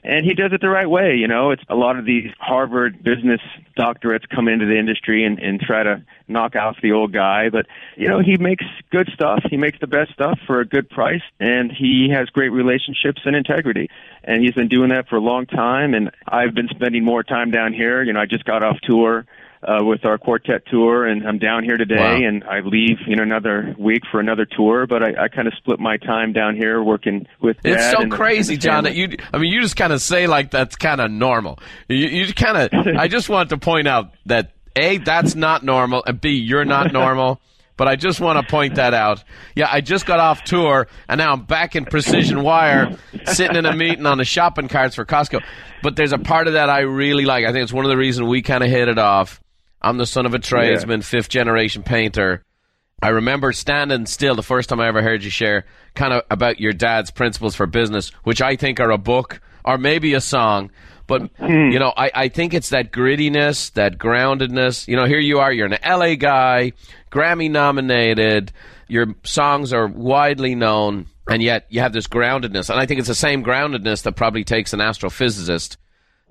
and 0.03 0.25
he 0.25 0.35
does 0.35 0.53
it 0.53 0.61
the 0.61 0.69
right 0.69 0.89
way. 0.89 1.17
You 1.17 1.29
know, 1.29 1.51
it's 1.51 1.63
a 1.69 1.75
lot 1.75 1.99
of 1.99 2.05
these 2.05 2.31
Harvard 2.39 3.03
business 3.03 3.41
doctorates 3.79 4.29
come 4.29 4.49
into 4.49 4.67
the 4.67 4.79
industry 4.79 5.25
and, 5.25 5.39
and 5.39 5.61
try 5.61 5.83
to 5.83 6.03
knock 6.29 6.57
out 6.57 6.77
the 6.83 6.93
old 6.93 7.13
guy, 7.13 7.49
but 7.51 7.67
you 7.97 8.09
know, 8.09 8.21
he 8.21 8.37
makes 8.37 8.65
good 8.91 9.11
stuff. 9.13 9.43
He 9.51 9.57
makes 9.57 9.79
the 9.81 9.87
best 9.87 10.13
stuff 10.13 10.39
for 10.47 10.61
a 10.61 10.65
good 10.65 10.89
price, 10.89 11.23
and 11.39 11.71
he 11.71 12.11
has 12.13 12.29
great 12.29 12.51
relationships 12.51 13.23
and 13.25 13.35
integrity. 13.37 13.89
And 14.25 14.43
he's 14.43 14.55
been 14.55 14.69
doing 14.69 14.91
that 14.91 15.09
for 15.09 15.17
a 15.17 15.21
long 15.21 15.47
time. 15.47 15.95
And 15.95 16.11
I've 16.27 16.55
been 16.55 16.69
spending 16.69 17.05
more 17.05 17.23
time 17.23 17.51
down 17.51 17.73
here. 17.73 18.03
You 18.03 18.13
know, 18.13 18.21
I 18.21 18.27
just 18.27 18.45
got 18.45 18.63
off 18.63 18.79
tour 18.83 19.27
uh, 19.63 19.85
with 19.85 20.05
our 20.05 20.17
quartet 20.17 20.63
tour, 20.67 21.07
and 21.07 21.27
I'm 21.27 21.39
down 21.39 21.65
here 21.65 21.77
today, 21.77 21.97
wow. 21.97 22.29
and 22.29 22.45
I 22.45 22.61
leave 22.61 22.99
in 23.07 23.21
another 23.21 23.75
week 23.79 24.03
for 24.11 24.19
another 24.19 24.47
tour. 24.47 24.87
But 24.87 25.03
I, 25.03 25.25
I 25.25 25.29
kind 25.29 25.47
of 25.47 25.55
split 25.55 25.79
my 25.79 25.99
time 25.99 26.33
down 26.33 26.57
here 26.57 26.83
working 26.83 27.27
with. 27.41 27.59
It's 27.65 27.91
so 27.91 28.09
crazy, 28.09 28.57
John. 28.57 28.85
That 28.85 28.95
you, 28.95 29.17
I 29.33 29.39
mean, 29.39 29.53
you 29.53 29.61
just 29.61 29.77
kind 29.77 29.93
of 29.93 30.01
say 30.01 30.27
like 30.27 30.51
that's 30.51 30.77
kind 30.77 31.01
of 31.01 31.11
normal. 31.11 31.59
You, 31.89 32.07
you 32.07 32.35
kind 32.35 32.57
of. 32.57 32.97
I 32.99 33.09
just 33.09 33.29
want 33.29 33.51
to 33.51 33.59
point 33.59 33.87
out 33.87 34.15
that 34.27 34.53
a 34.77 34.99
that's 34.99 35.35
not 35.35 35.63
normal, 35.63 36.03
and 36.07 36.21
b 36.21 36.31
you're 36.31 36.65
not 36.65 36.93
normal. 36.93 37.41
but 37.77 37.89
I 37.89 37.97
just 37.97 38.21
want 38.21 38.39
to 38.39 38.51
point 38.51 38.77
that 38.77 38.95
out. 38.95 39.25
Yeah, 39.55 39.69
I 39.71 39.83
just 39.83 40.07
got 40.07 40.21
off 40.21 40.45
tour, 40.45 40.87
and 41.07 41.19
now 41.19 41.33
I'm 41.33 41.45
back 41.45 41.77
in 41.77 41.85
Precision 41.85 42.43
Wire, 42.43 42.97
sitting 43.27 43.57
in 43.57 43.67
a 43.67 43.77
meeting 43.77 44.07
on 44.07 44.17
the 44.17 44.25
shopping 44.25 44.69
carts 44.69 44.95
for 44.95 45.05
Costco. 45.05 45.43
But 45.83 45.97
there's 45.97 46.13
a 46.13 46.19
part 46.19 46.47
of 46.47 46.55
that 46.55 46.71
I 46.71 46.81
really 46.81 47.25
like. 47.25 47.45
I 47.45 47.53
think 47.53 47.63
it's 47.63 47.73
one 47.73 47.85
of 47.85 47.91
the 47.91 47.97
reasons 47.97 48.27
we 48.27 48.41
kind 48.41 48.63
of 48.63 48.71
hit 48.71 48.89
it 48.89 48.99
off. 48.99 49.41
I'm 49.83 49.99
the 49.99 50.07
son 50.07 50.27
of 50.27 50.35
a 50.35 50.39
tradesman, 50.39 51.01
yeah. 51.01 51.07
fifth 51.07 51.29
generation 51.29 51.83
painter. 51.83 52.45
I 53.03 53.09
remember 53.09 53.53
standing 53.53 54.05
still 54.07 54.35
the 54.35 54.43
first 54.43 54.69
time 54.69 54.81
I 54.81 54.89
ever 54.89 55.03
heard 55.03 55.25
you 55.25 55.31
share 55.31 55.65
kind 55.95 56.13
of 56.13 56.23
about 56.31 56.61
your 56.61 56.73
dad's 56.73 57.11
principles 57.11 57.55
for 57.55 57.67
business, 57.67 58.11
which 58.25 58.43
I 58.43 58.57
think 58.57 58.79
are 58.79 58.91
a 58.91 58.99
book 58.99 59.41
or 59.65 59.79
maybe 59.79 60.13
a 60.15 60.21
song. 60.21 60.71
But, 61.07 61.35
mm. 61.39 61.73
you 61.73 61.79
know, 61.79 61.93
I, 61.97 62.11
I 62.15 62.29
think 62.29 62.53
it's 62.55 62.69
that 62.69 62.93
grittiness, 62.93 63.73
that 63.73 63.99
groundedness. 63.99 64.87
You 64.87 64.97
know, 64.97 65.07
here 65.07 65.19
you 65.19 65.41
are, 65.41 65.53
you're 65.53 65.67
an 65.67 65.79
LA 65.85 66.15
guy, 66.15 66.73
Grammy 67.11 67.51
nominated, 67.51 68.53
your 68.87 69.15
songs 69.25 69.73
are 69.73 69.87
widely 69.87 70.55
known, 70.55 71.07
and 71.29 71.43
yet 71.43 71.67
you 71.71 71.81
have 71.81 71.93
this 71.93 72.07
groundedness. 72.07 72.71
And 72.71 72.79
I 72.79 72.87
think 72.87 72.99
it's 72.99 73.09
the 73.09 73.15
same 73.15 73.43
groundedness 73.43 74.03
that 74.03 74.13
probably 74.13 74.45
takes 74.45 74.73
an 74.73 74.81
astrophysicist 74.81 75.79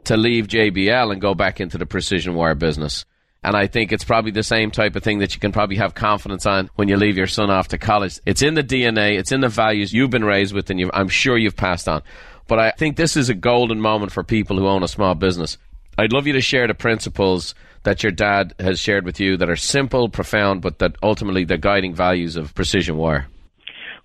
to 0.05 0.17
leave 0.17 0.47
JPL 0.47 1.11
and 1.11 1.19
go 1.19 1.33
back 1.33 1.59
into 1.59 1.77
the 1.77 1.85
precision 1.85 2.35
wire 2.35 2.55
business. 2.55 3.05
And 3.43 3.55
I 3.55 3.67
think 3.67 3.91
it's 3.91 4.03
probably 4.03 4.31
the 4.31 4.43
same 4.43 4.69
type 4.69 4.95
of 4.95 5.03
thing 5.03 5.19
that 5.19 5.33
you 5.33 5.39
can 5.39 5.53
probably 5.53 5.77
have 5.77 5.95
confidence 5.95 6.45
on 6.45 6.69
when 6.75 6.89
you 6.89 6.97
leave 6.97 7.15
your 7.15 7.27
son 7.27 7.49
off 7.49 7.69
to 7.69 7.77
college. 7.77 8.19
It's 8.25 8.41
in 8.41 8.53
the 8.53 8.63
DNA, 8.63 9.17
it's 9.17 9.31
in 9.31 9.39
the 9.39 9.47
values 9.47 9.93
you've 9.93 10.09
been 10.09 10.25
raised 10.25 10.53
with, 10.53 10.69
and 10.69 10.91
I'm 10.93 11.07
sure 11.07 11.37
you've 11.37 11.55
passed 11.55 11.87
on. 11.87 12.01
But 12.47 12.59
I 12.59 12.71
think 12.71 12.97
this 12.97 13.15
is 13.15 13.29
a 13.29 13.33
golden 13.33 13.79
moment 13.79 14.11
for 14.11 14.23
people 14.23 14.57
who 14.57 14.67
own 14.67 14.83
a 14.83 14.87
small 14.87 15.15
business. 15.15 15.57
I'd 15.97 16.11
love 16.11 16.27
you 16.27 16.33
to 16.33 16.41
share 16.41 16.67
the 16.67 16.73
principles 16.73 17.55
that 17.83 18.03
your 18.03 18.11
dad 18.11 18.53
has 18.59 18.79
shared 18.79 19.05
with 19.05 19.19
you 19.19 19.37
that 19.37 19.49
are 19.49 19.55
simple, 19.55 20.09
profound, 20.09 20.61
but 20.61 20.79
that 20.79 20.95
ultimately 21.01 21.45
the 21.45 21.57
guiding 21.57 21.93
values 21.93 22.35
of 22.35 22.53
precision 22.55 22.97
wire. 22.97 23.27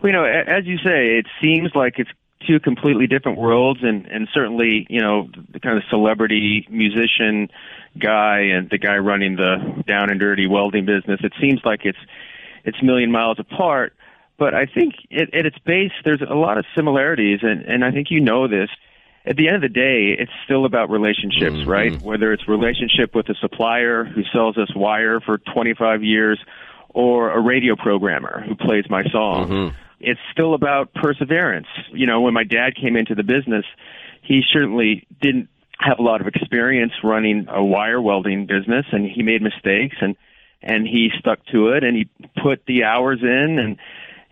Well, 0.01 0.13
you 0.13 0.19
know, 0.19 0.25
as 0.25 0.67
you 0.67 0.77
say, 0.79 1.19
it 1.19 1.27
seems 1.41 1.71
like 1.75 1.95
it's 1.99 2.11
two 2.47 2.61
completely 2.61 3.07
different 3.07 3.39
worlds, 3.39 3.81
and 3.83 4.07
and 4.07 4.29
certainly, 4.33 4.87
you 4.91 5.01
know, 5.01 5.29
the 5.51 5.61
kind 5.61 5.77
of 5.77 5.85
celebrity 5.89 6.67
musician 6.71 7.49
guy 7.99 8.41
and 8.53 8.69
the 8.71 8.79
guy 8.79 8.97
running 8.97 9.37
the 9.37 9.83
down 9.87 10.11
and 10.11 10.21
dirty 10.21 10.47
welding 10.47 10.85
business. 10.85 11.21
It 11.23 11.33
seems 11.41 11.61
like 11.65 11.81
it's 11.85 11.99
it's 12.65 12.79
a 12.81 12.85
million 12.85 13.13
miles 13.13 13.39
apart, 13.39 13.95
but 14.39 14.55
I 14.55 14.67
think 14.67 14.95
it, 15.11 15.35
at 15.35 15.47
its 15.47 15.59
base 15.59 15.93
there's 16.05 16.23
a 16.23 16.35
lot 16.35 16.59
of 16.59 16.65
similarities, 16.75 17.41
and 17.43 17.63
and 17.63 17.85
I 17.85 17.91
think 17.91 18.11
you 18.11 18.21
know 18.21 18.49
this. 18.49 18.71
At 19.27 19.37
the 19.37 19.47
end 19.47 19.57
of 19.57 19.63
the 19.63 19.71
day, 19.71 20.15
it's 20.19 20.33
still 20.45 20.67
about 20.67 20.91
relationships, 20.91 21.57
mm-hmm. 21.57 21.71
right? 21.71 22.03
Whether 22.03 22.35
it's 22.35 22.47
relationship 22.47 23.15
with 23.15 23.27
a 23.31 23.35
supplier 23.41 24.05
who 24.05 24.23
sells 24.31 24.59
us 24.59 24.69
wire 24.77 25.19
for 25.19 25.39
25 25.39 26.03
years, 26.03 26.39
or 26.95 27.31
a 27.31 27.41
radio 27.41 27.75
programmer 27.77 28.45
who 28.47 28.55
plays 28.55 28.85
my 28.89 29.03
song. 29.11 29.49
Mm-hmm. 29.49 29.77
It's 30.01 30.21
still 30.33 30.55
about 30.55 30.95
perseverance. 30.95 31.67
You 31.93 32.07
know, 32.07 32.21
when 32.21 32.35
my 32.35 32.45
dad 32.45 32.77
came 32.81 32.97
into 32.97 33.15
the 33.15 33.23
business, 33.23 33.65
he 34.23 34.43
certainly 34.53 35.07
didn't 35.21 35.49
have 35.85 35.99
a 35.99 36.03
lot 36.03 36.21
of 36.21 36.27
experience 36.27 36.93
running 37.03 37.47
a 37.51 37.63
wire 37.63 38.01
welding 38.01 38.47
business 38.47 38.87
and 38.93 39.07
he 39.07 39.23
made 39.23 39.43
mistakes 39.43 39.97
and 40.01 40.17
and 40.63 40.87
he 40.87 41.11
stuck 41.19 41.45
to 41.47 41.69
it 41.69 41.85
and 41.85 41.95
he 41.97 42.09
put 42.43 42.65
the 42.67 42.85
hours 42.85 43.19
in 43.23 43.59
and 43.59 43.77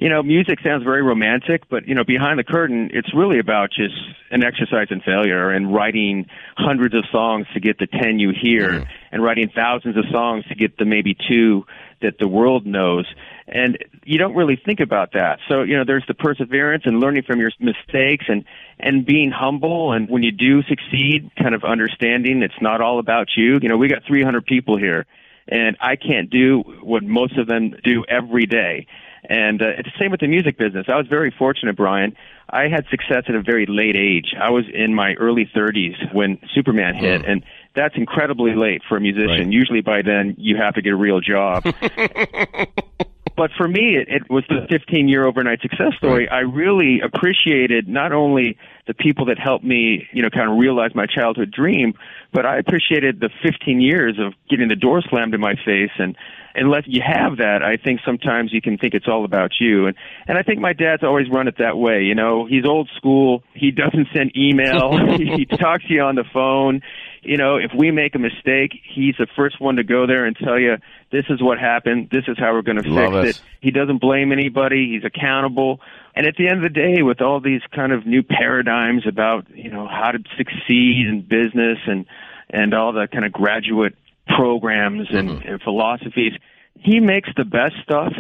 you 0.03 0.09
know 0.09 0.23
music 0.23 0.59
sounds 0.65 0.83
very 0.83 1.03
romantic 1.03 1.69
but 1.69 1.87
you 1.87 1.95
know 1.95 2.03
behind 2.03 2.37
the 2.39 2.45
curtain 2.45 2.91
it's 2.93 3.15
really 3.15 3.39
about 3.39 3.71
just 3.71 3.95
an 4.33 4.43
exercise 4.43 4.89
in 4.91 5.01
failure 5.01 5.51
and 5.51 5.73
writing 5.73 6.27
hundreds 6.57 6.95
of 6.95 7.05
songs 7.13 7.47
to 7.55 7.61
get 7.61 7.79
the 7.79 7.87
10 7.87 8.19
you 8.19 8.31
hear 8.31 8.71
mm-hmm. 8.71 8.91
and 9.13 9.23
writing 9.23 9.49
thousands 9.55 9.97
of 9.97 10.05
songs 10.11 10.45
to 10.49 10.57
get 10.57 10.77
the 10.77 10.85
maybe 10.85 11.17
two 11.29 11.65
that 12.01 12.19
the 12.19 12.27
world 12.27 12.67
knows. 12.67 13.07
And 13.47 13.79
you 14.03 14.19
don't 14.19 14.35
really 14.35 14.57
think 14.57 14.81
about 14.81 15.13
that. 15.13 15.39
So 15.49 15.63
you 15.63 15.77
know 15.77 15.85
there's 15.87 16.05
the 16.09 16.15
perseverance 16.15 16.83
and 16.85 16.99
learning 16.99 17.23
from 17.23 17.39
your 17.39 17.53
mistakes 17.61 18.25
and 18.29 18.45
and 18.81 19.07
being 19.07 19.31
humble. 19.31 19.93
And 19.93 20.09
when 20.11 20.25
you 20.25 20.33
do 20.33 20.63
succeed 20.65 21.31
kind 21.41 21.55
of 21.55 21.63
understanding 21.63 22.43
it's 22.43 22.61
not 22.61 22.81
all 22.81 22.99
about 22.99 23.29
you. 23.37 23.61
You 23.63 23.69
know 23.69 23.77
we 23.77 23.89
got 23.89 24.03
300 24.07 24.45
people 24.45 24.77
here 24.77 25.07
and 25.49 25.77
I 25.81 25.97
can't 25.97 26.31
do 26.31 26.61
what 26.83 27.03
most 27.03 27.39
of 27.39 27.47
them 27.47 27.75
do 27.85 28.05
every 28.09 28.47
day 28.47 28.87
and 29.29 29.63
uh, 29.63 29.67
it's 29.79 29.89
the 29.89 29.99
same 30.01 30.11
with 30.11 30.21
the 30.21 30.29
music 30.29 30.59
business 30.59 30.87
I 30.89 30.97
was 30.97 31.07
very 31.07 31.31
fortunate 31.37 31.77
Brian 31.77 32.17
I 32.53 32.69
had 32.69 32.87
success 32.91 33.25
at 33.29 33.35
a 33.35 33.41
very 33.41 33.65
late 33.67 33.97
age. 33.97 34.35
I 34.39 34.51
was 34.51 34.65
in 34.73 34.95
my 34.95 35.15
early 35.15 35.51
30s 35.57 36.13
when 36.13 36.39
Superman 36.55 36.95
hit, 36.95 37.23
Mm. 37.23 37.31
and 37.31 37.45
that's 37.75 37.97
incredibly 37.97 38.55
late 38.55 38.83
for 38.87 38.99
a 38.99 39.01
musician. 39.01 39.45
Right. 39.47 39.53
Usually 39.53 39.81
by 39.81 40.03
then 40.03 40.35
you 40.37 40.57
have 40.59 40.75
to 40.75 40.83
get 40.83 40.93
a 40.93 40.97
real 40.97 41.21
job. 41.21 41.65
but 43.37 43.51
for 43.57 43.67
me, 43.67 43.97
it, 43.97 44.09
it 44.09 44.31
was 44.31 44.45
the 44.51 44.67
15 44.69 45.09
year 45.09 45.25
overnight 45.27 45.63
success 45.63 45.95
story. 45.97 46.29
I 46.29 46.41
really 46.41 47.01
appreciated 47.01 47.89
not 47.89 48.13
only 48.13 48.59
the 48.87 48.95
people 48.95 49.25
that 49.27 49.39
helped 49.39 49.65
me, 49.65 50.07
you 50.13 50.21
know, 50.23 50.29
kind 50.29 50.51
of 50.51 50.59
realize 50.59 50.95
my 50.95 51.07
childhood 51.07 51.51
dream, 51.51 51.95
but 52.33 52.45
I 52.45 52.59
appreciated 52.59 53.21
the 53.21 53.31
15 53.43 53.81
years 53.81 54.19
of 54.19 54.35
getting 54.51 54.69
the 54.69 54.77
door 54.77 55.01
slammed 55.09 55.33
in 55.33 55.41
my 55.41 55.55
face. 55.55 55.93
And 55.99 56.17
unless 56.55 56.85
you 56.87 57.03
have 57.05 57.39
that, 57.39 57.63
I 57.63 57.77
think 57.77 58.01
sometimes 58.05 58.53
you 58.53 58.61
can 58.61 58.79
think 58.79 58.95
it's 58.95 59.09
all 59.09 59.25
about 59.25 59.53
you. 59.61 59.87
And, 59.87 59.97
and 60.27 60.39
I 60.39 60.43
think 60.43 60.61
my 60.61 60.73
dad's 60.73 61.03
always 61.03 61.29
run 61.31 61.49
it 61.49 61.59
that 61.59 61.77
way. 61.77 62.03
You 62.03 62.15
know, 62.15 62.47
he's 62.47 62.65
old 62.65 62.91
school. 62.97 63.43
He 63.55 63.71
doesn't 63.71 64.09
send 64.15 64.37
email. 64.37 64.97
he 65.17 65.47
talks 65.47 65.87
to 65.87 65.93
you 65.93 66.03
on 66.03 66.15
the 66.15 66.25
phone 66.33 66.83
you 67.23 67.37
know, 67.37 67.57
if 67.57 67.71
we 67.77 67.93
make 67.93 68.15
a 68.17 68.19
mistake, 68.19 68.73
he's 68.83 69.15
the 69.17 69.29
first 69.37 69.61
one 69.61 69.77
to 69.77 69.85
go 69.85 70.07
there 70.07 70.25
and 70.25 70.37
tell 70.37 70.59
you 70.59 70.77
this 71.13 71.25
is 71.31 71.41
what 71.41 71.59
happened, 71.59 72.09
this 72.11 72.25
is 72.27 72.37
how 72.37 72.53
we're 72.53 72.63
going 72.63 72.83
to 72.83 72.83
fix 72.83 73.15
it. 73.15 73.25
it. 73.27 73.43
He 73.61 73.71
doesn't 73.71 74.01
blame 74.01 74.33
anybody. 74.33 74.93
He's 74.93 75.05
accountable. 75.05 75.81
And 76.17 76.27
at 76.27 76.35
the 76.37 76.49
end 76.49 76.57
of 76.57 76.63
the 76.63 76.81
day, 76.81 77.03
with 77.03 77.21
all 77.21 77.41
these 77.41 77.63
kind 77.73 77.93
of 77.93 78.07
new 78.07 78.25
paradigms 78.25 79.07
about 79.07 79.49
you 79.55 79.71
know 79.71 79.87
how 79.87 80.11
to 80.11 80.19
succeed 80.37 81.07
in 81.07 81.23
business 81.23 81.79
and 81.87 82.07
and 82.51 82.75
all 82.75 82.93
the 82.93 83.07
kind 83.11 83.25
of 83.25 83.33
graduate 83.33 83.95
programs 84.37 85.09
and, 85.11 85.29
Mm-hmm. 85.31 85.49
and 85.49 85.63
philosophies, 85.63 86.33
he 86.79 87.01
makes 87.01 87.29
the 87.37 87.45
best 87.45 87.75
stuff. 87.83 88.13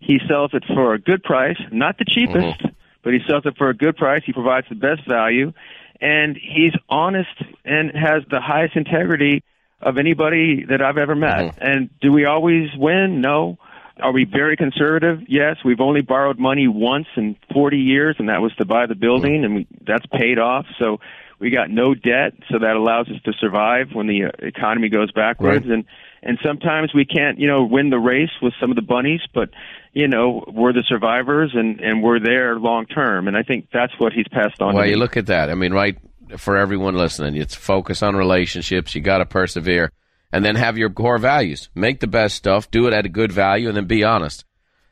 He 0.00 0.18
sells 0.28 0.50
it 0.54 0.64
for 0.66 0.94
a 0.94 0.98
good 0.98 1.22
price, 1.22 1.58
not 1.72 1.98
the 1.98 2.04
cheapest, 2.04 2.58
Mm-hmm. 2.60 2.68
but 3.02 3.12
he 3.12 3.20
sells 3.28 3.44
it 3.46 3.56
for 3.56 3.68
a 3.70 3.74
good 3.74 3.96
price. 3.96 4.22
He 4.24 4.32
provides 4.32 4.66
the 4.68 4.74
best 4.76 5.06
value, 5.08 5.52
and 6.00 6.36
he's 6.36 6.72
honest 6.88 7.30
and 7.64 7.90
has 7.94 8.22
the 8.30 8.40
highest 8.40 8.76
integrity 8.76 9.42
of 9.80 9.98
anybody 9.98 10.64
that 10.68 10.80
I've 10.80 10.96
ever 10.98 11.14
met. 11.14 11.56
Mhm. 11.56 11.58
And 11.60 11.90
do 12.00 12.10
we 12.12 12.24
always 12.24 12.70
win? 12.76 13.20
No. 13.20 13.58
Are 14.00 14.12
we 14.12 14.24
very 14.24 14.56
conservative? 14.56 15.20
Yes. 15.28 15.56
We've 15.64 15.80
only 15.80 16.00
borrowed 16.00 16.38
money 16.38 16.66
once 16.68 17.06
in 17.16 17.36
40 17.52 17.78
years, 17.78 18.16
and 18.18 18.28
that 18.28 18.40
was 18.42 18.54
to 18.56 18.64
buy 18.64 18.86
the 18.86 18.94
building, 18.94 19.44
and 19.44 19.54
we, 19.54 19.66
that's 19.86 20.06
paid 20.06 20.38
off. 20.38 20.66
So 20.78 21.00
we 21.38 21.50
got 21.50 21.70
no 21.70 21.94
debt, 21.94 22.34
so 22.50 22.58
that 22.58 22.76
allows 22.76 23.08
us 23.08 23.20
to 23.24 23.32
survive 23.40 23.88
when 23.92 24.06
the 24.06 24.24
uh, 24.24 24.30
economy 24.38 24.88
goes 24.88 25.10
backwards. 25.12 25.66
Right. 25.66 25.74
And 25.74 25.84
and 26.22 26.38
sometimes 26.42 26.94
we 26.94 27.04
can't, 27.04 27.38
you 27.38 27.46
know, 27.46 27.64
win 27.64 27.90
the 27.90 27.98
race 27.98 28.30
with 28.40 28.54
some 28.58 28.70
of 28.70 28.76
the 28.76 28.82
bunnies, 28.82 29.20
but 29.34 29.50
you 29.92 30.08
know, 30.08 30.42
we're 30.48 30.72
the 30.72 30.84
survivors, 30.88 31.52
and 31.54 31.80
and 31.80 32.02
we're 32.02 32.18
there 32.18 32.58
long 32.58 32.86
term. 32.86 33.28
And 33.28 33.36
I 33.36 33.42
think 33.42 33.68
that's 33.72 33.92
what 33.98 34.12
he's 34.12 34.28
passed 34.28 34.60
on. 34.60 34.74
Well, 34.74 34.84
to 34.84 34.90
you 34.90 34.96
look 34.96 35.16
at 35.16 35.26
that. 35.26 35.50
I 35.50 35.54
mean, 35.54 35.72
right 35.72 35.98
for 36.36 36.56
everyone 36.56 36.94
listening, 36.94 37.36
it's 37.36 37.54
focus 37.54 38.02
on 38.02 38.16
relationships. 38.16 38.94
You 38.94 39.02
got 39.02 39.18
to 39.18 39.26
persevere, 39.26 39.92
and 40.32 40.44
then 40.44 40.56
have 40.56 40.78
your 40.78 40.90
core 40.90 41.18
values. 41.18 41.68
Make 41.74 42.00
the 42.00 42.06
best 42.06 42.36
stuff, 42.36 42.70
do 42.70 42.86
it 42.86 42.94
at 42.94 43.06
a 43.06 43.10
good 43.10 43.30
value, 43.30 43.68
and 43.68 43.76
then 43.76 43.86
be 43.86 44.02
honest. 44.02 44.44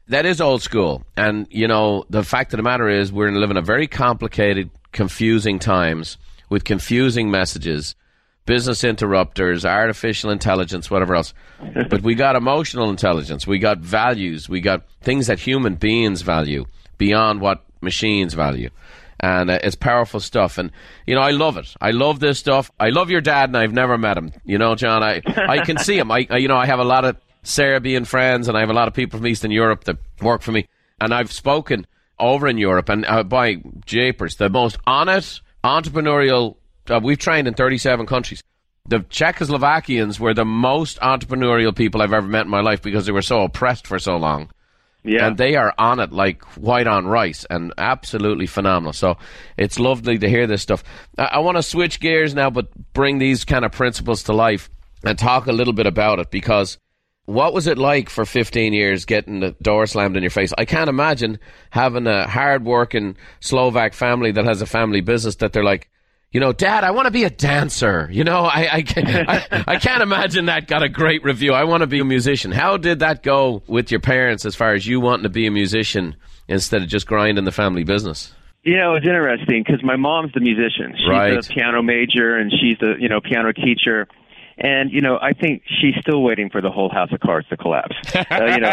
That 0.09 0.27
is 0.27 0.41
old 0.41 0.63
school, 0.63 1.03
and 1.17 1.47
you 1.51 1.67
know 1.67 2.05
the 2.11 2.25
fact 2.25 2.53
of 2.53 2.59
the 2.59 2.63
matter 2.63 2.89
is 2.89 3.13
we're 3.13 3.31
living 3.31 3.57
in 3.57 3.63
a 3.63 3.67
very 3.67 3.87
complicated, 3.87 4.71
confusing 4.93 5.59
times 5.59 6.19
with 6.53 6.65
confusing 6.65 7.31
messages, 7.31 7.97
business 8.45 8.85
interrupters, 8.85 9.65
artificial 9.65 10.31
intelligence, 10.31 10.91
whatever 10.91 11.15
else. 11.15 11.33
but 11.89 12.03
we 12.03 12.15
got 12.15 12.37
emotional 12.37 12.91
intelligence, 12.91 13.47
we 13.47 13.59
got 13.59 13.79
values, 13.79 14.49
we 14.49 14.61
got 14.61 14.85
things 15.01 15.27
that 15.29 15.41
human 15.41 15.75
beings 15.75 16.23
value 16.23 16.67
beyond 16.99 17.41
what 17.41 17.65
machines 17.81 18.35
value 18.35 18.71
and 19.19 19.51
uh, 19.51 19.59
it's 19.63 19.77
powerful 19.77 20.21
stuff. 20.21 20.59
And 20.59 20.73
you 21.07 21.15
know, 21.15 21.21
I 21.21 21.31
love 21.31 21.57
it. 21.57 21.75
I 21.81 21.93
love 21.93 22.21
this 22.21 22.39
stuff. 22.39 22.71
I 22.79 22.89
love 22.89 23.09
your 23.09 23.21
dad, 23.21 23.49
and 23.49 23.57
I've 23.57 23.73
never 23.73 23.97
met 23.97 24.19
him. 24.19 24.33
You 24.45 24.59
know, 24.59 24.75
John, 24.75 25.03
I 25.03 25.23
I 25.27 25.65
can 25.65 25.79
see 25.79 25.97
him. 25.97 26.11
I, 26.11 26.27
I 26.29 26.39
you 26.39 26.49
know, 26.49 26.57
I 26.57 26.67
have 26.67 26.81
a 26.81 26.85
lot 26.85 27.05
of 27.05 27.17
Serbian 27.45 28.05
friends, 28.05 28.49
and 28.49 28.57
I 28.57 28.61
have 28.61 28.71
a 28.71 28.75
lot 28.75 28.89
of 28.89 28.95
people 28.95 29.19
from 29.19 29.27
Eastern 29.29 29.53
Europe 29.53 29.85
that 29.85 29.99
work 30.21 30.43
for 30.43 30.51
me, 30.51 30.67
and 31.01 31.15
I've 31.15 31.33
spoken 31.33 31.87
over 32.19 32.49
in 32.49 32.59
Europe, 32.59 32.89
and 32.89 33.07
uh, 33.07 33.23
by 33.23 33.63
japers, 33.87 34.37
the 34.37 34.51
most 34.51 34.77
honest 34.87 35.41
entrepreneurial. 35.65 36.57
Uh, 36.89 37.01
we've 37.03 37.19
trained 37.19 37.49
in 37.49 37.55
37 37.55 38.07
countries. 38.07 38.43
The 38.89 39.01
Czechoslovakians 39.01 40.19
were 40.19 40.35
the 40.35 40.45
most 40.45 40.99
entrepreneurial 41.01 41.75
people 41.75 42.03
I've 42.03 42.13
ever 42.13 42.27
met 42.27 42.47
in 42.47 42.51
my 42.51 42.61
life 42.61 42.83
because 42.83 43.07
they 43.07 43.13
were 43.13 43.23
so 43.23 43.43
oppressed 43.43 43.87
for 43.87 43.99
so 43.99 44.17
long 44.17 44.51
yeah. 45.05 45.27
and 45.27 45.37
they 45.37 45.57
are 45.57 45.75
on 45.79 46.01
it 46.01 46.13
like 46.13 46.43
white 46.57 46.87
on 46.87 47.07
rice 47.07 47.45
and 47.51 47.73
absolutely 47.79 48.47
phenomenal. 48.47 48.93
So 48.93 49.19
it's 49.57 49.79
lovely 49.79 50.19
to 50.19 50.29
hear 50.29 50.47
this 50.47 50.63
stuff. 50.63 50.85
I, 51.19 51.25
I 51.25 51.39
want 51.39 51.57
to 51.57 51.63
switch 51.63 52.01
gears 52.01 52.35
now, 52.35 52.51
but 52.51 52.69
bring 52.93 53.19
these 53.19 53.45
kind 53.45 53.65
of 53.65 53.73
principles 53.73 54.25
to 54.25 54.33
life 54.33 54.71
and 55.05 55.19
talk 55.19 55.47
a 55.47 55.53
little 55.53 55.73
bit 55.73 55.87
about 55.87 56.19
it 56.19 56.31
because 56.31 56.79
what 57.27 57.55
was 57.55 57.67
it 57.67 57.79
like 57.79 58.11
for 58.11 58.25
15 58.25 58.73
years 58.73 59.05
getting 59.05 59.41
the 59.41 59.53
door 59.63 59.87
slammed 59.87 60.17
in 60.17 60.23
your 60.23 60.31
face? 60.31 60.53
I 60.59 60.65
can't 60.65 60.91
imagine 60.91 61.39
having 61.71 62.07
a 62.07 62.27
hard 62.27 62.65
working 62.65 63.17
Slovak 63.41 63.95
family 63.95 64.33
that 64.33 64.45
has 64.45 64.61
a 64.63 64.67
family 64.67 65.01
business 65.01 65.37
that 65.37 65.53
they're 65.53 65.65
like, 65.65 65.89
you 66.33 66.41
know, 66.41 66.53
Dad, 66.53 66.83
I 66.83 66.93
want 66.93 67.07
to 67.07 67.11
be 67.11 67.25
a 67.25 67.31
dancer. 67.31 68.09
You 68.11 68.25
know, 68.25 68.45
I 68.45 68.69
I, 68.77 68.83
can't, 68.83 69.29
I 69.29 69.65
I 69.67 69.77
can't 69.77 70.03
imagine 70.03 70.47
that 70.47 70.67
got 70.67 70.83
a 70.83 70.89
great 70.89 71.23
review. 71.25 71.53
I 71.53 71.65
want 71.65 71.83
to 71.83 71.87
be 71.87 72.01
a 72.01 72.05
musician. 72.05 72.53
How 72.53 72.77
did 72.79 73.01
that 73.01 73.23
go 73.23 73.63
with 73.67 73.91
your 73.91 74.01
parents 74.01 74.47
as 74.47 74.55
far 74.55 74.73
as 74.73 74.87
you 74.87 74.99
wanting 74.99 75.25
to 75.25 75.29
be 75.29 75.47
a 75.47 75.51
musician 75.51 76.17
instead 76.49 76.83
of 76.83 76.89
just 76.89 77.07
grinding 77.07 77.45
the 77.45 77.53
family 77.53 77.85
business? 77.85 78.33
You 78.65 78.77
know, 78.79 78.95
it's 78.95 79.05
interesting 79.07 79.63
because 79.67 79.83
my 79.85 79.97
mom's 79.97 80.33
the 80.33 80.41
musician. 80.41 80.95
She's 80.97 81.09
Right. 81.09 81.33
a 81.37 81.43
piano 81.53 81.83
major 81.83 82.37
and 82.37 82.51
she's 82.51 82.79
a 82.81 82.95
you 82.99 83.09
know 83.11 83.21
piano 83.21 83.53
teacher. 83.53 84.09
And 84.59 84.93
you 84.93 85.01
know, 85.01 85.19
I 85.21 85.33
think 85.33 85.63
she's 85.67 85.95
still 86.01 86.23
waiting 86.23 86.51
for 86.51 86.61
the 86.61 86.71
whole 86.71 86.89
house 86.91 87.11
of 87.13 87.21
cards 87.21 87.49
to 87.49 87.57
collapse. 87.57 87.97
Uh, 88.15 88.47
you 88.47 88.61
know, 88.61 88.73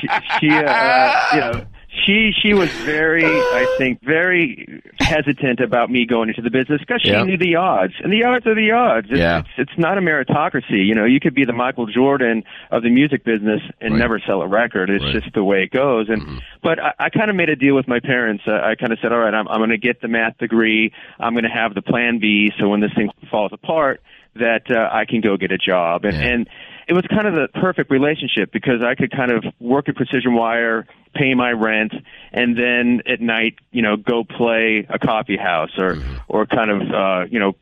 she, 0.00 0.08
she 0.40 0.50
uh, 0.50 1.12
you 1.34 1.40
know, 1.40 1.66
she 2.04 2.32
she 2.42 2.54
was 2.54 2.70
very, 2.84 3.24
I 3.24 3.66
think, 3.78 4.02
very 4.02 4.82
hesitant 4.98 5.60
about 5.60 5.90
me 5.90 6.06
going 6.06 6.28
into 6.30 6.42
the 6.42 6.50
business 6.50 6.80
because 6.80 7.02
she 7.02 7.10
Yeah. 7.10 7.22
knew 7.24 7.36
the 7.36 7.56
odds, 7.56 7.94
and 8.02 8.12
the 8.12 8.24
odds 8.24 8.46
are 8.46 8.54
the 8.54 8.70
odds. 8.72 9.08
It's, 9.10 9.18
Yeah. 9.18 9.40
it's, 9.40 9.48
it's 9.58 9.78
not 9.78 9.98
a 9.98 10.00
meritocracy. 10.00 10.86
You 10.86 10.94
know, 10.94 11.04
you 11.04 11.20
could 11.20 11.34
be 11.34 11.44
the 11.44 11.52
Michael 11.52 11.86
Jordan 11.86 12.44
of 12.70 12.82
the 12.82 12.90
music 12.90 13.24
business 13.24 13.60
and 13.80 13.92
Right. 13.94 13.98
never 14.00 14.18
sell 14.26 14.42
a 14.42 14.48
record. 14.48 14.90
It's 14.90 15.04
Right. 15.04 15.12
just 15.22 15.32
the 15.34 15.44
way 15.44 15.62
it 15.62 15.70
goes. 15.70 16.08
And 16.08 16.40
but 16.62 16.78
I, 16.80 16.92
I 16.98 17.10
kind 17.10 17.30
of 17.30 17.36
made 17.36 17.50
a 17.50 17.56
deal 17.56 17.74
with 17.74 17.88
my 17.88 18.00
parents. 18.00 18.44
Uh, 18.46 18.52
I 18.52 18.74
kind 18.74 18.92
of 18.92 18.98
said, 19.00 19.12
all 19.12 19.18
right, 19.18 19.34
I'm 19.34 19.46
I'm 19.48 19.58
going 19.58 19.70
to 19.70 19.78
get 19.78 20.00
the 20.00 20.08
math 20.08 20.38
degree. 20.38 20.92
I'm 21.20 21.34
going 21.34 21.44
to 21.44 21.50
have 21.50 21.74
the 21.74 21.82
plan 21.82 22.18
B. 22.18 22.52
So 22.58 22.68
when 22.68 22.80
this 22.80 22.92
thing 22.94 23.10
falls 23.30 23.52
apart, 23.52 24.00
that 24.36 24.70
uh, 24.70 24.88
I 24.90 25.04
can 25.04 25.20
go 25.20 25.36
get 25.36 25.52
a 25.52 25.58
job. 25.58 26.04
And 26.04 26.16
Yeah. 26.16 26.28
and 26.28 26.48
it 26.88 26.94
was 26.94 27.04
kind 27.08 27.26
of 27.26 27.34
the 27.34 27.48
perfect 27.60 27.90
relationship 27.90 28.52
because 28.52 28.82
I 28.82 28.94
could 28.94 29.12
kind 29.12 29.30
of 29.30 29.44
work 29.60 29.88
at 29.88 29.94
Precision 29.94 30.34
Wire, 30.34 30.86
pay 31.14 31.34
my 31.34 31.52
rent, 31.52 31.92
and 32.32 32.56
then 32.58 33.02
at 33.06 33.20
night, 33.20 33.54
you 33.70 33.82
know, 33.82 33.96
go 33.96 34.24
play 34.24 34.86
a 34.88 34.98
coffee 34.98 35.36
house 35.36 35.70
or 35.78 35.98
or 36.28 36.46
kind 36.46 36.70
of 36.70 36.82
uh, 36.90 37.24
you 37.30 37.38
know 37.38 37.52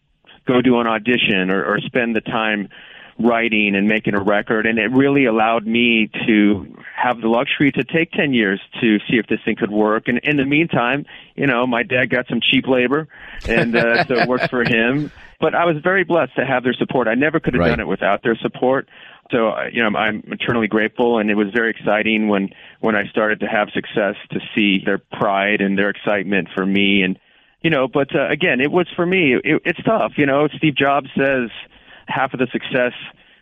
go 0.46 0.62
do 0.62 0.80
an 0.80 0.86
audition 0.86 1.50
or, 1.50 1.64
or 1.64 1.78
spend 1.80 2.16
the 2.16 2.20
time 2.20 2.68
writing 3.22 3.74
and 3.76 3.86
making 3.86 4.14
a 4.14 4.20
record 4.22 4.66
and 4.66 4.78
it 4.78 4.90
really 4.90 5.26
allowed 5.26 5.66
me 5.66 6.10
to 6.26 6.74
have 6.96 7.20
the 7.20 7.28
luxury 7.28 7.70
to 7.70 7.84
take 7.84 8.10
10 8.12 8.32
years 8.32 8.60
to 8.80 8.98
see 9.00 9.16
if 9.18 9.26
this 9.26 9.40
thing 9.44 9.56
could 9.56 9.70
work. 9.70 10.08
And 10.08 10.18
in 10.24 10.36
the 10.36 10.44
meantime 10.46 11.04
you 11.36 11.46
know 11.46 11.66
my 11.66 11.82
dad 11.82 12.06
got 12.06 12.26
some 12.28 12.40
cheap 12.40 12.66
labor 12.66 13.08
and 13.46 13.76
uh, 13.76 14.04
so 14.06 14.14
it 14.14 14.28
worked 14.28 14.48
for 14.50 14.64
him. 14.64 15.10
But 15.38 15.54
I 15.54 15.64
was 15.64 15.76
very 15.82 16.04
blessed 16.04 16.34
to 16.36 16.44
have 16.44 16.64
their 16.64 16.74
support. 16.74 17.08
I 17.08 17.14
never 17.14 17.40
could 17.40 17.54
have 17.54 17.60
Right. 17.60 17.68
done 17.70 17.80
it 17.80 17.86
without 17.88 18.22
their 18.22 18.36
support. 18.36 18.88
So 19.30 19.48
uh, 19.50 19.64
you 19.72 19.82
know 19.82 19.96
I'm 19.98 20.22
eternally 20.28 20.66
grateful 20.68 21.18
and 21.18 21.30
it 21.30 21.34
was 21.34 21.48
very 21.54 21.70
exciting 21.70 22.28
when 22.28 22.48
when 22.80 22.96
I 22.96 23.06
started 23.08 23.40
to 23.40 23.46
have 23.46 23.68
success 23.74 24.14
to 24.30 24.40
see 24.54 24.82
their 24.84 24.98
pride 24.98 25.60
and 25.60 25.76
their 25.78 25.90
excitement 25.90 26.48
for 26.54 26.64
me. 26.64 27.02
And 27.02 27.18
you 27.62 27.68
know 27.70 27.86
but 27.86 28.14
uh, 28.14 28.28
again 28.28 28.60
it 28.60 28.70
was 28.70 28.86
for 28.96 29.04
me. 29.04 29.34
It, 29.34 29.62
it's 29.64 29.82
tough 29.84 30.12
you 30.16 30.26
know. 30.26 30.48
Steve 30.56 30.74
Jobs 30.74 31.08
says 31.16 31.50
half 32.10 32.32
of 32.34 32.40
the 32.40 32.48
success 32.52 32.92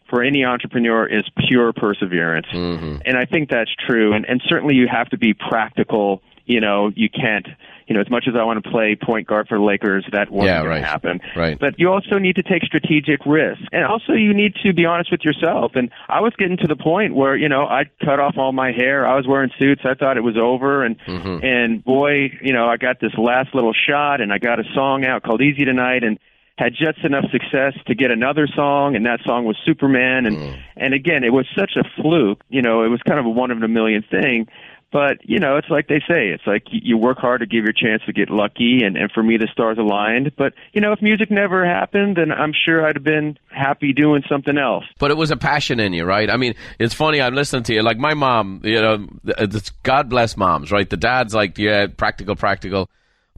for 0.08 0.22
any 0.22 0.44
entrepreneur 0.44 1.06
is 1.06 1.24
pure 1.48 1.72
perseverance. 1.72 2.46
And 2.52 3.16
I 3.16 3.24
think 3.26 3.50
that's 3.50 3.70
true. 3.86 4.12
And, 4.14 4.24
and 4.26 4.40
certainly 4.48 4.74
you 4.74 4.86
have 4.90 5.08
to 5.10 5.18
be 5.18 5.34
practical. 5.34 6.22
You 6.46 6.62
know, 6.62 6.90
you 6.96 7.10
can't, 7.10 7.46
you 7.86 7.94
know, 7.94 8.00
as 8.00 8.08
much 8.08 8.24
as 8.26 8.34
I 8.34 8.42
want 8.42 8.64
to 8.64 8.70
play 8.70 8.96
point 8.96 9.26
guard 9.26 9.48
for 9.48 9.58
the 9.58 9.64
Lakers, 9.64 10.06
that 10.12 10.30
wasn't 10.30 10.46
Yeah, 10.46 10.62
right. 10.62 10.82
happen. 10.82 11.20
Right. 11.36 11.58
But 11.58 11.78
you 11.78 11.90
also 11.92 12.16
need 12.16 12.36
to 12.36 12.42
take 12.42 12.62
strategic 12.62 13.20
risks. 13.26 13.62
And 13.70 13.84
also 13.84 14.14
you 14.14 14.32
need 14.32 14.54
to 14.62 14.72
be 14.72 14.86
honest 14.86 15.10
with 15.10 15.20
yourself. 15.26 15.72
And 15.74 15.90
I 16.08 16.22
was 16.22 16.32
getting 16.38 16.56
to 16.56 16.66
the 16.66 16.76
point 16.76 17.14
where, 17.14 17.36
you 17.36 17.50
know, 17.50 17.64
I 17.66 17.84
cut 18.02 18.18
off 18.18 18.38
all 18.38 18.52
my 18.52 18.72
hair. 18.72 19.06
I 19.06 19.14
was 19.14 19.26
wearing 19.26 19.50
suits. 19.58 19.82
I 19.84 19.92
thought 19.92 20.16
it 20.16 20.22
was 20.22 20.38
over. 20.38 20.84
And, 20.84 20.96
Mm-hmm. 21.00 21.44
and 21.44 21.84
boy, 21.84 22.30
you 22.42 22.54
know, 22.54 22.66
I 22.66 22.78
got 22.78 22.98
this 22.98 23.12
last 23.18 23.54
little 23.54 23.74
shot 23.74 24.22
and 24.22 24.32
I 24.32 24.38
got 24.38 24.58
a 24.58 24.64
song 24.74 25.04
out 25.04 25.22
called 25.22 25.42
Easy 25.42 25.66
Tonight 25.66 26.02
and 26.02 26.18
had 26.58 26.72
just 26.74 26.98
enough 27.04 27.24
success 27.30 27.72
to 27.86 27.94
get 27.94 28.10
another 28.10 28.46
song 28.54 28.96
and 28.96 29.06
that 29.06 29.20
song 29.24 29.44
was 29.44 29.56
Superman 29.64 30.26
and 30.26 30.36
Mm. 30.36 30.58
and 30.76 30.92
again 30.92 31.22
it 31.24 31.32
was 31.32 31.46
such 31.56 31.72
a 31.76 31.84
fluke 31.96 32.42
you 32.50 32.60
know 32.62 32.82
it 32.82 32.88
was 32.88 33.00
kind 33.06 33.18
of 33.20 33.26
a 33.26 33.30
one 33.30 33.50
in 33.50 33.62
a 33.62 33.68
million 33.68 34.02
thing 34.02 34.46
But 34.90 35.18
you 35.22 35.38
know, 35.38 35.58
it's 35.58 35.68
like 35.68 35.86
they 35.88 36.00
say, 36.08 36.28
it's 36.34 36.46
like 36.46 36.62
you 36.70 36.96
work 36.96 37.18
hard 37.18 37.40
to 37.40 37.46
give 37.46 37.62
your 37.64 37.74
chance 37.74 38.00
to 38.06 38.12
get 38.14 38.30
lucky, 38.30 38.82
and 38.84 38.96
and 38.96 39.12
for 39.12 39.22
me, 39.22 39.36
the 39.36 39.46
stars 39.52 39.76
aligned. 39.76 40.32
But 40.34 40.54
you 40.72 40.80
know, 40.80 40.92
if 40.92 41.02
music 41.02 41.30
never 41.30 41.62
happened, 41.66 42.16
then 42.16 42.32
I'm 42.32 42.54
sure 42.64 42.86
I'd 42.86 42.96
have 42.96 43.04
been 43.04 43.36
happy 43.66 43.92
doing 43.92 44.22
something 44.32 44.56
else. 44.56 44.86
But 44.98 45.10
it 45.10 45.18
was 45.18 45.30
a 45.30 45.36
passion 45.36 45.78
in 45.78 45.92
you, 45.92 46.06
right? 46.06 46.30
I 46.30 46.38
mean, 46.38 46.54
it's 46.78 46.94
funny. 46.94 47.20
I'm 47.20 47.34
listening 47.34 47.64
to 47.64 47.74
you. 47.74 47.82
Like 47.82 47.98
my 47.98 48.14
mom, 48.14 48.62
you 48.64 48.80
know, 48.80 49.06
it's 49.26 49.68
God 49.82 50.08
bless 50.08 50.38
moms, 50.38 50.72
right? 50.72 50.88
The 50.88 50.96
dad's 50.96 51.34
like, 51.34 51.58
yeah, 51.58 51.88
practical, 51.94 52.34
practical. 52.34 52.88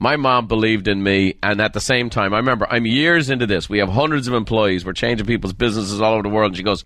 My 0.01 0.15
mom 0.15 0.47
believed 0.47 0.87
in 0.87 1.03
me, 1.03 1.35
and 1.43 1.61
at 1.61 1.73
the 1.73 1.79
same 1.79 2.09
time, 2.09 2.33
I 2.33 2.37
remember 2.37 2.65
I'm 2.67 2.87
years 2.87 3.29
into 3.29 3.45
this. 3.45 3.69
We 3.69 3.77
have 3.77 3.89
hundreds 3.89 4.27
of 4.27 4.33
employees. 4.33 4.83
We're 4.83 4.93
changing 4.93 5.27
people's 5.27 5.53
businesses 5.53 6.01
all 6.01 6.13
over 6.13 6.23
the 6.23 6.29
world. 6.29 6.53
And 6.53 6.57
she 6.57 6.63
goes, 6.63 6.85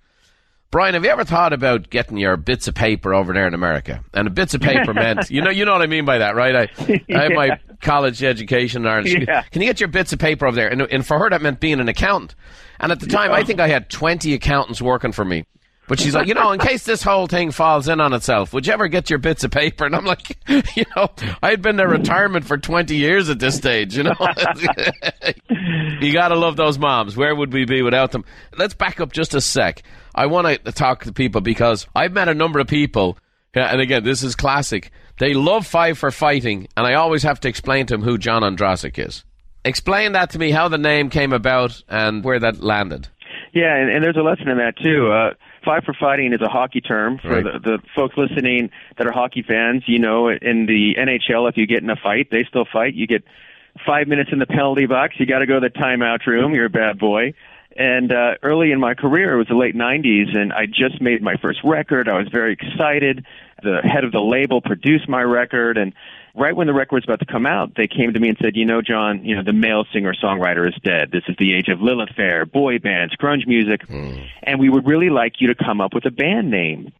Brian, 0.69 0.95
have 0.95 1.05
you 1.05 1.09
ever 1.09 1.23
thought 1.23 1.53
about 1.53 1.89
getting 1.89 2.17
your 2.17 2.35
bits 2.35 2.67
of 2.67 2.75
paper 2.75 3.13
over 3.13 3.31
there 3.31 3.47
in 3.47 3.53
America? 3.53 4.03
And 4.13 4.25
the 4.25 4.31
bits 4.31 4.53
of 4.53 4.59
paper 4.59 4.93
meant, 4.93 5.31
you 5.31 5.41
know, 5.41 5.49
you 5.49 5.63
know 5.63 5.71
what 5.71 5.81
I 5.81 5.85
mean 5.85 6.03
by 6.03 6.17
that, 6.17 6.35
right? 6.35 6.55
I, 6.57 6.69
yeah. 7.07 7.17
I 7.17 7.23
have 7.23 7.31
my 7.31 7.59
college 7.79 8.21
education 8.21 8.81
in 8.81 8.87
Ireland. 8.89 9.25
Yeah. 9.25 9.43
Can 9.43 9.61
you 9.61 9.69
get 9.69 9.79
your 9.79 9.87
bits 9.87 10.11
of 10.11 10.19
paper 10.19 10.45
over 10.45 10.57
there? 10.57 10.67
And, 10.67 10.81
and 10.81 11.07
for 11.07 11.17
her, 11.17 11.29
that 11.29 11.41
meant 11.41 11.61
being 11.61 11.79
an 11.79 11.87
accountant. 11.87 12.35
And 12.81 12.91
at 12.91 12.99
the 12.99 13.07
time, 13.07 13.31
I 13.31 13.45
think 13.45 13.61
I 13.61 13.69
had 13.69 13.89
20 13.89 14.33
accountants 14.33 14.81
working 14.81 15.13
for 15.13 15.23
me. 15.23 15.45
But 15.87 15.99
she's 15.99 16.15
like, 16.15 16.27
you 16.27 16.33
know, 16.33 16.51
in 16.51 16.59
case 16.59 16.83
this 16.83 17.03
whole 17.03 17.27
thing 17.27 17.51
falls 17.51 17.87
in 17.87 18.01
on 18.01 18.13
itself, 18.13 18.53
would 18.53 18.65
you 18.65 18.73
ever 18.73 18.87
get 18.87 19.09
your 19.09 19.19
bits 19.19 19.43
of 19.43 19.51
paper? 19.51 19.85
And 19.85 19.95
I'm 19.95 20.05
like, 20.05 20.37
you 20.75 20.83
know, 20.95 21.09
I 21.43 21.51
had 21.51 21.61
been 21.61 21.79
in 21.79 21.87
retirement 21.87 22.45
for 22.45 22.57
20 22.57 22.95
years 22.95 23.29
at 23.29 23.37
this 23.37 23.55
stage, 23.55 23.95
you 23.95 24.03
know. 24.03 24.15
you 26.01 26.11
got 26.11 26.29
to 26.29 26.35
love 26.35 26.55
those 26.55 26.79
moms. 26.79 27.15
Where 27.15 27.35
would 27.35 27.53
we 27.53 27.65
be 27.65 27.83
without 27.83 28.11
them? 28.11 28.25
Let's 28.57 28.73
back 28.73 28.99
up 28.99 29.11
just 29.11 29.35
a 29.35 29.41
sec. 29.41 29.83
I 30.15 30.25
want 30.25 30.65
to 30.65 30.71
talk 30.71 31.03
to 31.03 31.13
people 31.13 31.41
because 31.41 31.85
I've 31.95 32.13
met 32.13 32.29
a 32.29 32.33
number 32.33 32.59
of 32.59 32.67
people, 32.67 33.17
and 33.53 33.79
again, 33.79 34.03
this 34.03 34.23
is 34.23 34.35
classic. 34.35 34.91
They 35.19 35.33
love 35.33 35.67
Five 35.67 35.97
for 35.97 36.09
Fighting, 36.09 36.67
and 36.75 36.87
I 36.87 36.95
always 36.95 37.23
have 37.23 37.39
to 37.41 37.47
explain 37.47 37.85
to 37.87 37.93
them 37.93 38.01
who 38.01 38.17
John 38.17 38.41
Ondrasik 38.41 38.97
is. 38.97 39.23
Explain 39.63 40.13
that 40.13 40.31
to 40.31 40.39
me, 40.39 40.51
how 40.51 40.67
the 40.67 40.77
name 40.77 41.09
came 41.09 41.33
about 41.33 41.81
and 41.87 42.23
where 42.23 42.39
that 42.39 42.61
landed. 42.61 43.07
Yeah, 43.53 43.75
and, 43.75 43.89
and 43.89 44.03
there's 44.03 44.17
a 44.17 44.21
lesson 44.21 44.49
in 44.49 44.57
that 44.57 44.75
too. 44.77 45.11
Uh, 45.11 45.33
five 45.65 45.83
for 45.83 45.93
fighting 45.93 46.31
is 46.31 46.41
a 46.41 46.47
hockey 46.47 46.81
term 46.81 47.17
for 47.17 47.29
right. 47.29 47.43
the, 47.43 47.59
the 47.59 47.79
folks 47.95 48.15
listening 48.15 48.69
that 48.97 49.07
are 49.07 49.11
hockey 49.11 49.41
fans. 49.41 49.83
You 49.87 49.99
know, 49.99 50.29
in 50.29 50.67
the 50.67 50.95
NHL, 50.97 51.49
if 51.49 51.57
you 51.57 51.65
get 51.65 51.81
in 51.81 51.89
a 51.89 51.95
fight, 51.95 52.29
they 52.31 52.45
still 52.47 52.65
fight. 52.71 52.93
You 52.93 53.07
get 53.07 53.23
five 53.85 54.07
minutes 54.07 54.29
in 54.31 54.39
the 54.39 54.45
penalty 54.45 54.85
box. 54.85 55.15
You 55.17 55.25
got 55.25 55.39
to 55.39 55.45
go 55.45 55.59
to 55.59 55.67
the 55.67 55.77
timeout 55.77 56.25
room. 56.25 56.53
You're 56.53 56.65
a 56.65 56.69
bad 56.69 56.99
boy. 56.99 57.33
And 57.77 58.13
uh, 58.13 58.35
early 58.41 58.71
in 58.71 58.79
my 58.79 58.93
career, 58.93 59.33
it 59.33 59.37
was 59.37 59.47
the 59.47 59.55
late 59.55 59.75
90s, 59.75 60.33
and 60.33 60.53
I 60.53 60.65
just 60.65 61.01
made 61.01 61.21
my 61.21 61.35
first 61.35 61.59
record. 61.63 62.07
I 62.07 62.17
was 62.17 62.29
very 62.29 62.53
excited. 62.53 63.25
The 63.63 63.81
head 63.81 64.05
of 64.05 64.13
the 64.13 64.21
label 64.21 64.61
produced 64.61 65.09
my 65.09 65.21
record, 65.21 65.77
and 65.77 65.93
right 66.35 66.55
when 66.55 66.67
the 66.67 66.73
record 66.73 66.95
was 66.95 67.03
about 67.05 67.19
to 67.19 67.25
come 67.25 67.45
out, 67.45 67.73
they 67.75 67.87
came 67.87 68.13
to 68.13 68.19
me 68.19 68.29
and 68.29 68.37
said, 68.41 68.55
"You 68.55 68.65
know, 68.65 68.81
John, 68.81 69.23
you 69.25 69.35
know, 69.35 69.43
the 69.43 69.53
male 69.53 69.85
singer 69.93 70.13
songwriter 70.13 70.67
is 70.67 70.75
dead. 70.83 71.11
This 71.11 71.23
is 71.27 71.35
the 71.37 71.53
age 71.53 71.69
of 71.69 71.81
Lilith 71.81 72.09
Fair, 72.15 72.45
boy 72.45 72.79
bands, 72.79 73.15
grunge 73.15 73.47
music, 73.47 73.87
mm. 73.87 74.23
and 74.43 74.59
we 74.59 74.69
would 74.69 74.85
really 74.85 75.09
like 75.09 75.39
you 75.39 75.47
to 75.47 75.55
come 75.55 75.81
up 75.81 75.93
with 75.93 76.05
a 76.05 76.11
band 76.11 76.51
name." 76.51 76.91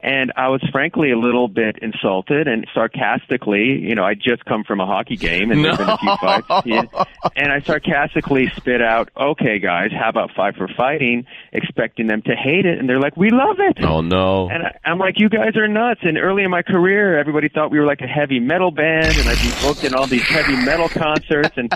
And 0.00 0.32
I 0.36 0.48
was 0.48 0.62
frankly 0.70 1.10
a 1.10 1.18
little 1.18 1.48
bit 1.48 1.78
insulted 1.82 2.46
and 2.46 2.68
sarcastically, 2.72 3.80
you 3.80 3.96
know, 3.96 4.04
I 4.04 4.14
just 4.14 4.44
come 4.44 4.62
from 4.62 4.78
a 4.78 4.86
hockey 4.86 5.16
game 5.16 5.50
and 5.50 5.60
no. 5.60 5.74
there's 5.74 5.78
been 5.78 5.88
a 5.88 5.98
few 5.98 6.16
fights. 6.20 6.46
Yeah, 6.64 7.04
and 7.34 7.52
I 7.52 7.60
sarcastically 7.62 8.48
spit 8.56 8.80
out, 8.80 9.10
okay, 9.16 9.58
guys, 9.58 9.90
how 9.90 10.08
about 10.08 10.30
five 10.36 10.54
for 10.54 10.68
fighting, 10.68 11.26
expecting 11.52 12.06
them 12.06 12.22
to 12.22 12.36
hate 12.36 12.64
it. 12.64 12.78
And 12.78 12.88
they're 12.88 13.00
like, 13.00 13.16
we 13.16 13.30
love 13.30 13.56
it. 13.58 13.82
Oh, 13.82 14.00
no. 14.00 14.48
And 14.48 14.62
I, 14.62 14.78
I'm 14.84 14.98
like, 14.98 15.18
you 15.18 15.28
guys 15.28 15.56
are 15.56 15.66
nuts. 15.66 16.00
And 16.02 16.16
early 16.16 16.44
in 16.44 16.50
my 16.50 16.62
career, 16.62 17.18
everybody 17.18 17.48
thought 17.48 17.72
we 17.72 17.80
were 17.80 17.86
like 17.86 18.00
a 18.00 18.06
heavy 18.06 18.38
metal 18.38 18.70
band 18.70 19.16
and 19.16 19.28
I'd 19.28 19.42
be 19.42 19.50
booked 19.62 19.82
in 19.82 19.94
all 19.94 20.06
these 20.06 20.22
heavy 20.22 20.56
metal 20.64 20.88
concerts 20.88 21.56
and 21.56 21.72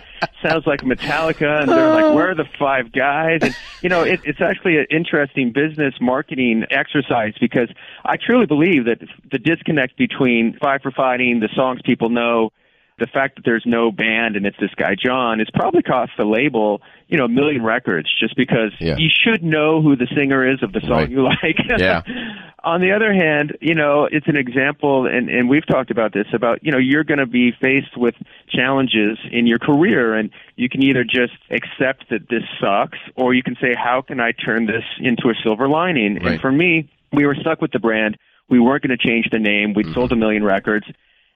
sounds 0.47 0.65
like 0.67 0.83
Metallica. 0.83 1.63
And 1.63 1.69
they're 1.69 1.93
like, 1.93 2.05
oh. 2.05 2.15
where 2.15 2.31
are 2.31 2.35
the 2.37 2.49
five 2.57 2.93
guys? 2.93 3.41
And, 3.43 3.57
you 3.83 3.89
know, 3.89 4.03
it, 4.03 4.21
it's 4.25 4.41
actually 4.41 4.77
an 4.77 4.87
interesting 4.91 5.53
business 5.53 5.95
marketing 6.01 6.67
exercise 6.71 7.35
because 7.41 7.69
I 8.05 8.12
truly 8.17 8.47
believe 8.47 8.87
that 8.87 8.99
the 9.31 9.39
disconnect 9.39 9.97
between 9.97 10.59
Five 10.63 10.83
for 10.83 10.91
Fighting, 10.91 11.41
the 11.41 11.49
songs 11.55 11.81
people 11.85 12.09
know, 12.09 12.51
the 12.99 13.07
fact 13.07 13.37
that 13.37 13.45
there's 13.45 13.65
no 13.67 13.91
band 13.91 14.37
and 14.37 14.47
it's 14.47 14.57
this 14.61 14.71
guy 14.77 14.95
John, 14.95 15.41
it's 15.41 15.51
probably 15.51 15.83
cost 15.83 16.13
the 16.17 16.25
label, 16.25 16.83
you 17.09 17.19
know, 17.19 17.25
a 17.25 17.29
million 17.29 17.63
records 17.63 18.09
just 18.21 18.37
because 18.37 18.73
yeah. 18.79 18.97
you 18.97 19.09
should 19.11 19.43
know 19.43 19.83
who 19.83 19.97
the 19.97 20.07
singer 20.17 20.49
is 20.49 20.63
of 20.63 20.73
the 20.73 20.81
song 20.81 20.91
right. 20.91 21.11
you 21.11 21.23
like. 21.43 21.59
yeah. 21.79 22.03
On 22.65 22.81
the 22.81 22.93
other 22.93 23.13
hand, 23.13 23.57
you 23.61 23.75
know, 23.75 24.09
it's 24.09 24.29
an 24.29 24.37
example, 24.37 25.07
and, 25.07 25.29
and 25.29 25.49
we've 25.49 25.67
talked 25.67 25.91
about 25.91 26.13
this 26.13 26.27
about, 26.33 26.63
you 26.63 26.71
know, 26.71 26.79
you're 26.79 27.03
going 27.03 27.19
to 27.19 27.27
be 27.27 27.51
faced 27.61 27.97
with 27.97 28.15
challenges 28.49 29.19
in 29.33 29.49
your 29.49 29.59
career, 29.59 30.15
and 30.15 30.31
you 30.55 30.69
can 30.69 30.81
either 30.81 31.03
just 31.03 31.33
accept 31.51 32.09
that 32.11 32.29
this 32.31 32.45
sucks, 32.61 32.99
or 33.17 33.35
you 33.35 33.43
can 33.43 33.57
say, 33.61 33.75
how 33.77 34.01
can 34.01 34.21
I 34.21 34.31
turn 34.31 34.67
this 34.67 34.85
into 35.01 35.29
a 35.29 35.35
silver 35.43 35.69
lining? 35.69 36.15
Right. 36.15 36.35
And 36.35 36.41
for 36.41 36.53
me, 36.53 36.89
we 37.13 37.27
were 37.27 37.35
stuck 37.35 37.61
with 37.61 37.73
the 37.73 37.79
brand. 37.79 38.17
We 38.49 38.61
weren't 38.61 38.83
going 38.83 38.97
to 38.97 39.07
change 39.07 39.29
the 39.31 39.39
name. 39.39 39.75
We'd 39.75 39.87
mm-hmm. 39.87 39.95
sold 39.95 40.13
a 40.13 40.17
million 40.17 40.45
records. 40.45 40.87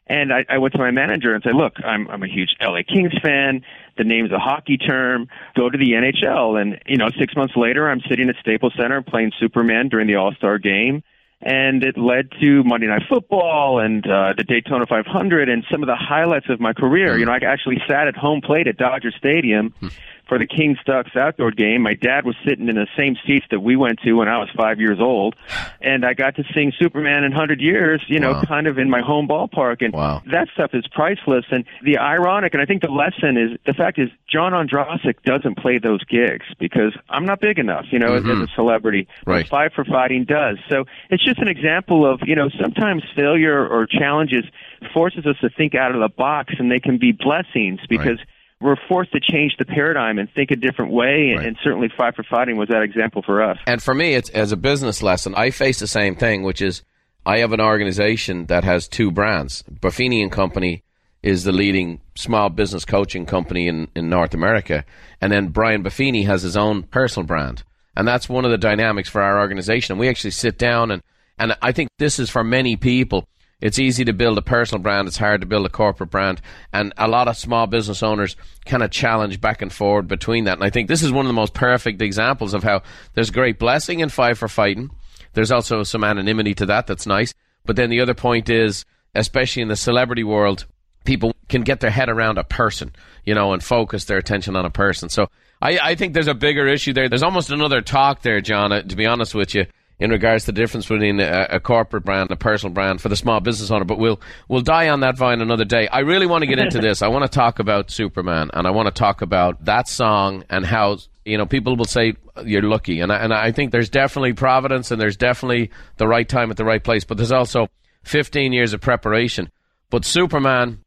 And 0.08 0.32
I, 0.32 0.44
I 0.48 0.58
went 0.58 0.72
to 0.74 0.78
my 0.78 0.92
manager 0.92 1.34
and 1.34 1.42
said, 1.42 1.56
look, 1.56 1.74
I'm, 1.84 2.08
I'm 2.08 2.22
a 2.22 2.28
huge 2.28 2.54
LA 2.60 2.80
Kings 2.86 3.12
fan. 3.22 3.62
The 3.96 4.04
name's 4.04 4.30
a 4.30 4.38
hockey 4.38 4.78
term. 4.78 5.28
Go 5.56 5.68
to 5.68 5.76
the 5.76 5.92
NHL. 5.92 6.60
And, 6.60 6.80
you 6.86 6.96
know, 6.96 7.10
six 7.18 7.34
months 7.34 7.54
later, 7.56 7.88
I'm 7.88 8.00
sitting 8.08 8.28
at 8.28 8.36
Staples 8.40 8.72
Center 8.78 9.02
playing 9.02 9.32
Superman 9.40 9.88
during 9.88 10.06
the 10.06 10.14
All-Star 10.14 10.58
game. 10.58 11.02
And 11.42 11.84
it 11.84 11.98
led 11.98 12.30
to 12.40 12.64
Monday 12.64 12.86
Night 12.86 13.02
Football 13.08 13.80
and 13.80 14.06
uh, 14.06 14.32
the 14.36 14.44
Daytona 14.44 14.86
500 14.86 15.48
and 15.48 15.64
some 15.70 15.82
of 15.82 15.86
the 15.86 15.96
highlights 15.96 16.46
of 16.48 16.60
my 16.60 16.72
career. 16.72 17.10
Mm-hmm. 17.10 17.20
You 17.20 17.26
know, 17.26 17.32
I 17.32 17.38
actually 17.44 17.82
sat 17.88 18.08
at 18.08 18.16
home 18.16 18.40
plate 18.40 18.68
at 18.68 18.76
Dodger 18.76 19.12
Stadium 19.18 19.74
hmm 19.80 19.88
for 20.28 20.38
the 20.38 20.46
Kings 20.46 20.78
Ducks 20.84 21.10
outdoor 21.14 21.50
game. 21.50 21.82
My 21.82 21.94
dad 21.94 22.24
was 22.24 22.34
sitting 22.46 22.68
in 22.68 22.74
the 22.74 22.88
same 22.96 23.16
seats 23.26 23.46
that 23.50 23.60
we 23.60 23.76
went 23.76 24.00
to 24.00 24.12
when 24.14 24.28
I 24.28 24.38
was 24.38 24.48
five 24.56 24.80
years 24.80 24.98
old, 25.00 25.36
and 25.80 26.04
I 26.04 26.14
got 26.14 26.36
to 26.36 26.44
sing 26.54 26.72
Superman 26.78 27.24
in 27.24 27.32
Hundred 27.32 27.60
Years. 27.60 28.02
You 28.08 28.18
know, 28.18 28.32
wow. 28.32 28.42
kind 28.42 28.66
of 28.66 28.78
in 28.78 28.90
my 28.90 29.00
home 29.00 29.28
ballpark, 29.28 29.84
and 29.84 29.92
wow. 29.92 30.22
that 30.32 30.48
stuff 30.52 30.70
is 30.74 30.86
priceless. 30.88 31.44
And 31.50 31.64
the 31.84 31.98
ironic, 31.98 32.54
and 32.54 32.62
I 32.62 32.66
think 32.66 32.82
the 32.82 32.90
lesson 32.90 33.36
is 33.36 33.58
the 33.66 33.74
fact 33.74 33.98
is 33.98 34.10
John 34.30 34.52
Ondrasik 34.52 35.22
doesn't 35.24 35.58
play 35.58 35.78
those 35.78 36.02
gigs 36.04 36.46
because 36.58 36.96
I'm 37.08 37.24
not 37.24 37.40
big 37.40 37.58
enough, 37.58 37.86
you 37.90 37.98
know, 37.98 38.10
mm-hmm. 38.10 38.30
as, 38.30 38.42
as, 38.42 38.48
a 38.50 38.54
celebrity. 38.54 39.06
Right. 39.26 39.46
Five 39.46 39.72
for 39.74 39.84
Fighting 39.84 40.24
does. 40.24 40.58
So 40.68 40.84
it's 41.10 41.24
just 41.24 41.38
an 41.38 41.48
example 41.48 42.10
of 42.10 42.20
you 42.26 42.34
know 42.34 42.48
sometimes 42.60 43.02
failure 43.14 43.66
or 43.66 43.86
challenges 43.86 44.44
forces 44.92 45.24
us 45.26 45.36
to 45.40 45.50
think 45.50 45.74
out 45.74 45.94
of 45.94 46.00
the 46.00 46.08
box, 46.08 46.54
and 46.58 46.70
they 46.70 46.80
can 46.80 46.98
be 46.98 47.12
blessings 47.12 47.80
because. 47.88 48.18
Right 48.18 48.28
we're 48.60 48.76
forced 48.88 49.12
to 49.12 49.20
change 49.20 49.56
the 49.58 49.64
paradigm 49.64 50.18
and 50.18 50.30
think 50.30 50.50
a 50.50 50.56
different 50.56 50.92
way. 50.92 51.34
Right. 51.36 51.46
And 51.46 51.56
certainly, 51.62 51.88
Five 51.96 52.14
for 52.14 52.22
Fighting 52.22 52.56
was 52.56 52.68
that 52.68 52.82
example 52.82 53.22
for 53.22 53.42
us. 53.42 53.58
And 53.66 53.82
for 53.82 53.94
me, 53.94 54.14
it's 54.14 54.30
as 54.30 54.52
a 54.52 54.56
business 54.56 55.02
lesson. 55.02 55.34
I 55.34 55.50
face 55.50 55.78
the 55.78 55.86
same 55.86 56.16
thing, 56.16 56.42
which 56.42 56.62
is 56.62 56.82
I 57.24 57.38
have 57.38 57.52
an 57.52 57.60
organization 57.60 58.46
that 58.46 58.64
has 58.64 58.88
two 58.88 59.10
brands. 59.10 59.62
Buffini 59.80 60.22
and 60.22 60.32
Company 60.32 60.82
is 61.22 61.44
the 61.44 61.52
leading 61.52 62.00
small 62.14 62.48
business 62.48 62.84
coaching 62.84 63.26
company 63.26 63.66
in, 63.68 63.88
in 63.94 64.08
North 64.08 64.32
America, 64.32 64.84
and 65.20 65.32
then 65.32 65.48
Brian 65.48 65.82
Buffini 65.82 66.24
has 66.26 66.42
his 66.42 66.56
own 66.56 66.84
personal 66.84 67.26
brand. 67.26 67.62
And 67.96 68.06
that's 68.06 68.28
one 68.28 68.44
of 68.44 68.50
the 68.50 68.58
dynamics 68.58 69.08
for 69.08 69.22
our 69.22 69.40
organization. 69.40 69.94
And 69.94 70.00
we 70.00 70.08
actually 70.08 70.30
sit 70.30 70.58
down 70.58 70.90
and 70.90 71.02
and 71.38 71.56
I 71.60 71.72
think 71.72 71.90
this 71.98 72.18
is 72.18 72.30
for 72.30 72.42
many 72.42 72.76
people 72.76 73.28
it's 73.60 73.78
easy 73.78 74.04
to 74.04 74.12
build 74.12 74.36
a 74.36 74.42
personal 74.42 74.82
brand. 74.82 75.08
It's 75.08 75.16
hard 75.16 75.40
to 75.40 75.46
build 75.46 75.64
a 75.64 75.70
corporate 75.70 76.10
brand. 76.10 76.42
And 76.72 76.92
a 76.98 77.08
lot 77.08 77.28
of 77.28 77.36
small 77.36 77.66
business 77.66 78.02
owners 78.02 78.36
kind 78.66 78.82
of 78.82 78.90
challenge 78.90 79.40
back 79.40 79.62
and 79.62 79.72
forward 79.72 80.08
between 80.08 80.44
that. 80.44 80.58
And 80.58 80.64
I 80.64 80.70
think 80.70 80.88
this 80.88 81.02
is 81.02 81.10
one 81.10 81.24
of 81.24 81.28
the 81.28 81.34
most 81.34 81.54
perfect 81.54 82.02
examples 82.02 82.52
of 82.52 82.62
how 82.62 82.82
there's 83.14 83.30
great 83.30 83.58
blessing 83.58 84.00
in 84.00 84.10
Five 84.10 84.38
for 84.38 84.48
Fighting. 84.48 84.90
There's 85.32 85.52
also 85.52 85.82
some 85.84 86.04
anonymity 86.04 86.54
to 86.56 86.66
that 86.66 86.86
that's 86.86 87.06
nice. 87.06 87.32
But 87.64 87.76
then 87.76 87.90
the 87.90 88.00
other 88.00 88.14
point 88.14 88.50
is, 88.50 88.84
especially 89.14 89.62
in 89.62 89.68
the 89.68 89.76
celebrity 89.76 90.24
world, 90.24 90.66
people 91.04 91.34
can 91.48 91.62
get 91.62 91.80
their 91.80 91.90
head 91.90 92.10
around 92.10 92.36
a 92.36 92.44
person, 92.44 92.94
you 93.24 93.34
know, 93.34 93.52
and 93.52 93.62
focus 93.62 94.04
their 94.04 94.18
attention 94.18 94.54
on 94.56 94.66
a 94.66 94.70
person. 94.70 95.08
So 95.08 95.28
I, 95.62 95.78
I 95.78 95.94
think 95.94 96.12
there's 96.12 96.28
a 96.28 96.34
bigger 96.34 96.66
issue 96.66 96.92
there. 96.92 97.08
There's 97.08 97.22
almost 97.22 97.50
another 97.50 97.80
talk 97.80 98.20
there, 98.20 98.40
John, 98.42 98.72
uh, 98.72 98.82
to 98.82 98.96
be 98.96 99.06
honest 99.06 99.34
with 99.34 99.54
you 99.54 99.66
in 99.98 100.10
regards 100.10 100.44
to 100.44 100.52
the 100.52 100.60
difference 100.60 100.86
between 100.86 101.20
a, 101.20 101.46
a, 101.50 101.60
corporate 101.60 102.04
brand 102.04 102.22
and 102.22 102.32
a 102.32 102.36
personal 102.36 102.72
brand 102.72 103.00
for 103.00 103.08
the 103.08 103.16
small 103.16 103.40
business 103.40 103.70
owner. 103.70 103.84
But 103.84 103.98
we'll 103.98 104.20
we'll 104.48 104.60
die 104.60 104.88
on 104.88 105.00
that 105.00 105.16
vine 105.16 105.40
another 105.40 105.64
day. 105.64 105.88
I 105.88 106.00
really 106.00 106.26
want 106.26 106.42
to 106.42 106.46
get 106.46 106.58
into 106.58 106.78
this. 106.82 107.02
I 107.02 107.08
want 107.08 107.24
to 107.24 107.30
talk 107.30 107.58
about 107.58 107.90
Superman, 107.90 108.50
and 108.52 108.66
I 108.66 108.70
want 108.70 108.86
to 108.86 108.98
talk 108.98 109.22
about 109.22 109.64
that 109.64 109.88
song 109.88 110.44
and 110.50 110.66
how 110.66 110.98
you 111.24 111.38
know 111.38 111.46
people 111.46 111.76
will 111.76 111.86
say 111.86 112.14
you're 112.44 112.62
lucky, 112.62 113.00
and 113.00 113.10
I, 113.10 113.16
and 113.16 113.32
I 113.32 113.52
think 113.52 113.72
there's 113.72 113.88
definitely 113.88 114.34
providence 114.34 114.90
and 114.90 115.00
there's 115.00 115.16
definitely 115.16 115.70
the 115.96 116.06
right 116.06 116.28
time 116.28 116.50
at 116.50 116.56
the 116.56 116.64
right 116.64 116.82
place. 116.82 117.04
But 117.04 117.16
there's 117.16 117.32
also 117.32 117.68
15 118.04 118.52
years 118.52 118.72
of 118.72 118.80
preparation. 118.80 119.50
But 119.88 120.04
Superman 120.04 120.84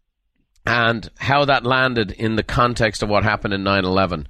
and 0.66 1.10
how 1.18 1.46
that 1.46 1.66
landed 1.66 2.12
in 2.12 2.36
the 2.36 2.44
context 2.44 3.02
of 3.02 3.10
what 3.10 3.24
happened 3.24 3.54
in 3.54 3.64
9 3.64 3.86
11 3.86 4.28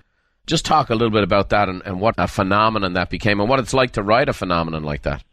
just 0.50 0.66
talk 0.66 0.90
a 0.90 0.96
little 0.96 1.12
bit 1.12 1.24
about 1.24 1.50
that 1.50 1.70
and, 1.70 1.82
and 1.86 2.02
what 2.02 2.16
a 2.18 2.28
phenomenon 2.28 2.94
that 2.94 3.10
became 3.10 3.40
and 3.40 3.48
what 3.48 3.60
it's 3.60 3.74
like 3.74 3.92
to 3.92 4.04
write 4.04 4.28
a 4.28 4.34
phenomenon 4.34 4.84
like 4.84 5.04
that. 5.04 5.24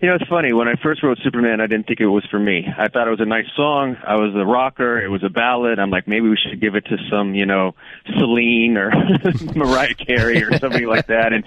You 0.00 0.08
know, 0.08 0.16
it's 0.16 0.28
funny. 0.28 0.52
When 0.52 0.68
I 0.68 0.74
first 0.82 1.02
wrote 1.02 1.18
Superman, 1.22 1.60
I 1.60 1.66
didn't 1.66 1.86
think 1.86 2.00
it 2.00 2.06
was 2.06 2.26
for 2.30 2.38
me. 2.38 2.66
I 2.76 2.88
thought 2.88 3.06
it 3.06 3.10
was 3.10 3.20
a 3.20 3.26
nice 3.26 3.46
song. 3.56 3.96
I 4.06 4.16
was 4.16 4.34
a 4.34 4.44
rocker. 4.44 5.00
It 5.00 5.08
was 5.08 5.22
a 5.22 5.30
ballad. 5.30 5.78
I'm 5.78 5.90
like, 5.90 6.08
maybe 6.08 6.28
we 6.28 6.36
should 6.36 6.60
give 6.60 6.74
it 6.74 6.84
to 6.86 6.96
some, 7.08 7.34
you 7.34 7.46
know, 7.46 7.74
Celine 8.18 8.76
or 8.76 8.90
Mariah 9.54 9.94
Carey 9.94 10.42
or 10.42 10.58
somebody 10.58 10.86
like 10.86 11.06
that. 11.06 11.32
And 11.32 11.44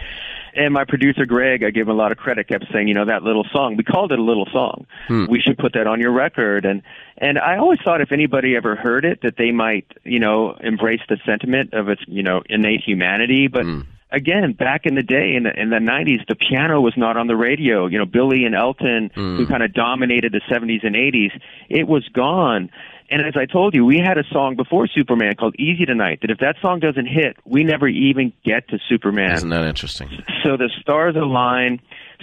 and 0.58 0.74
my 0.74 0.86
producer 0.86 1.26
Greg, 1.26 1.64
I 1.64 1.70
give 1.70 1.88
him 1.88 1.94
a 1.94 1.98
lot 1.98 2.12
of 2.12 2.18
credit, 2.18 2.48
kept 2.48 2.66
saying, 2.72 2.88
you 2.88 2.94
know, 2.94 3.06
that 3.06 3.24
little 3.24 3.46
song. 3.52 3.78
We 3.78 3.84
called 3.84 4.12
it 4.12 4.20
a 4.20 4.24
little 4.24 4.48
song. 4.52 4.86
Hmm. 5.08 5.26
We 5.30 5.40
should 5.40 5.58
put 5.58 5.74
that 5.74 5.88
on 5.88 6.00
your 6.00 6.12
record. 6.12 6.66
And 6.66 6.82
and 7.18 7.38
I 7.38 7.58
always 7.58 7.80
thought 7.84 8.02
if 8.02 8.12
anybody 8.12 8.56
ever 8.56 8.76
heard 8.76 9.06
it, 9.06 9.22
that 9.22 9.36
they 9.38 9.52
might, 9.52 9.86
you 10.04 10.20
know, 10.20 10.54
embrace 10.60 11.02
the 11.08 11.18
sentiment 11.26 11.74
of 11.74 11.90
its, 11.90 12.02
you 12.08 12.24
know, 12.24 12.42
innate 12.50 12.82
humanity. 12.84 13.48
But 13.48 13.64
hmm 13.64 13.82
again, 14.12 14.54
back 14.54 14.86
in 14.86 14.96
the 14.96 15.04
day 15.04 15.36
in 15.36 15.44
the 15.44 15.60
in 15.60 15.70
the 15.70 15.78
'90s, 15.78 16.26
the 16.28 16.36
piano 16.36 16.82
was 16.82 16.94
not 16.98 17.18
on 17.18 17.28
the 17.28 17.36
radio. 17.36 17.88
You 17.88 18.00
know, 18.00 18.06
Billy 18.06 18.46
and 18.46 18.56
Elton, 18.56 19.12
mm. 19.16 19.38
who 19.38 19.46
kind 19.48 19.64
of 19.64 19.74
dominated 19.74 20.32
the 20.32 20.42
'70s 20.50 20.86
and 20.86 20.96
'80s, 20.96 21.40
it 21.70 21.88
was 21.88 22.08
gone. 22.10 22.70
And 23.10 23.26
as 23.26 23.36
I 23.38 23.46
told 23.46 23.74
you, 23.74 23.86
we 23.86 24.00
had 24.00 24.18
a 24.18 24.24
song 24.32 24.56
before 24.56 24.88
Superman 24.88 25.36
called 25.36 25.56
"Easy 25.58 25.86
Tonight." 25.86 26.20
That 26.22 26.32
if 26.32 26.40
that 26.40 26.56
song 26.62 26.80
doesn't 26.80 27.06
hit, 27.06 27.38
we 27.46 27.64
never 27.64 27.88
even 27.88 28.34
get 28.44 28.68
to 28.70 28.80
Superman. 28.90 29.32
Isn't 29.32 29.50
that 29.50 29.66
interesting? 29.66 30.10
So 30.44 30.58
the 30.58 30.70
stars 30.82 31.16
align. 31.16 31.80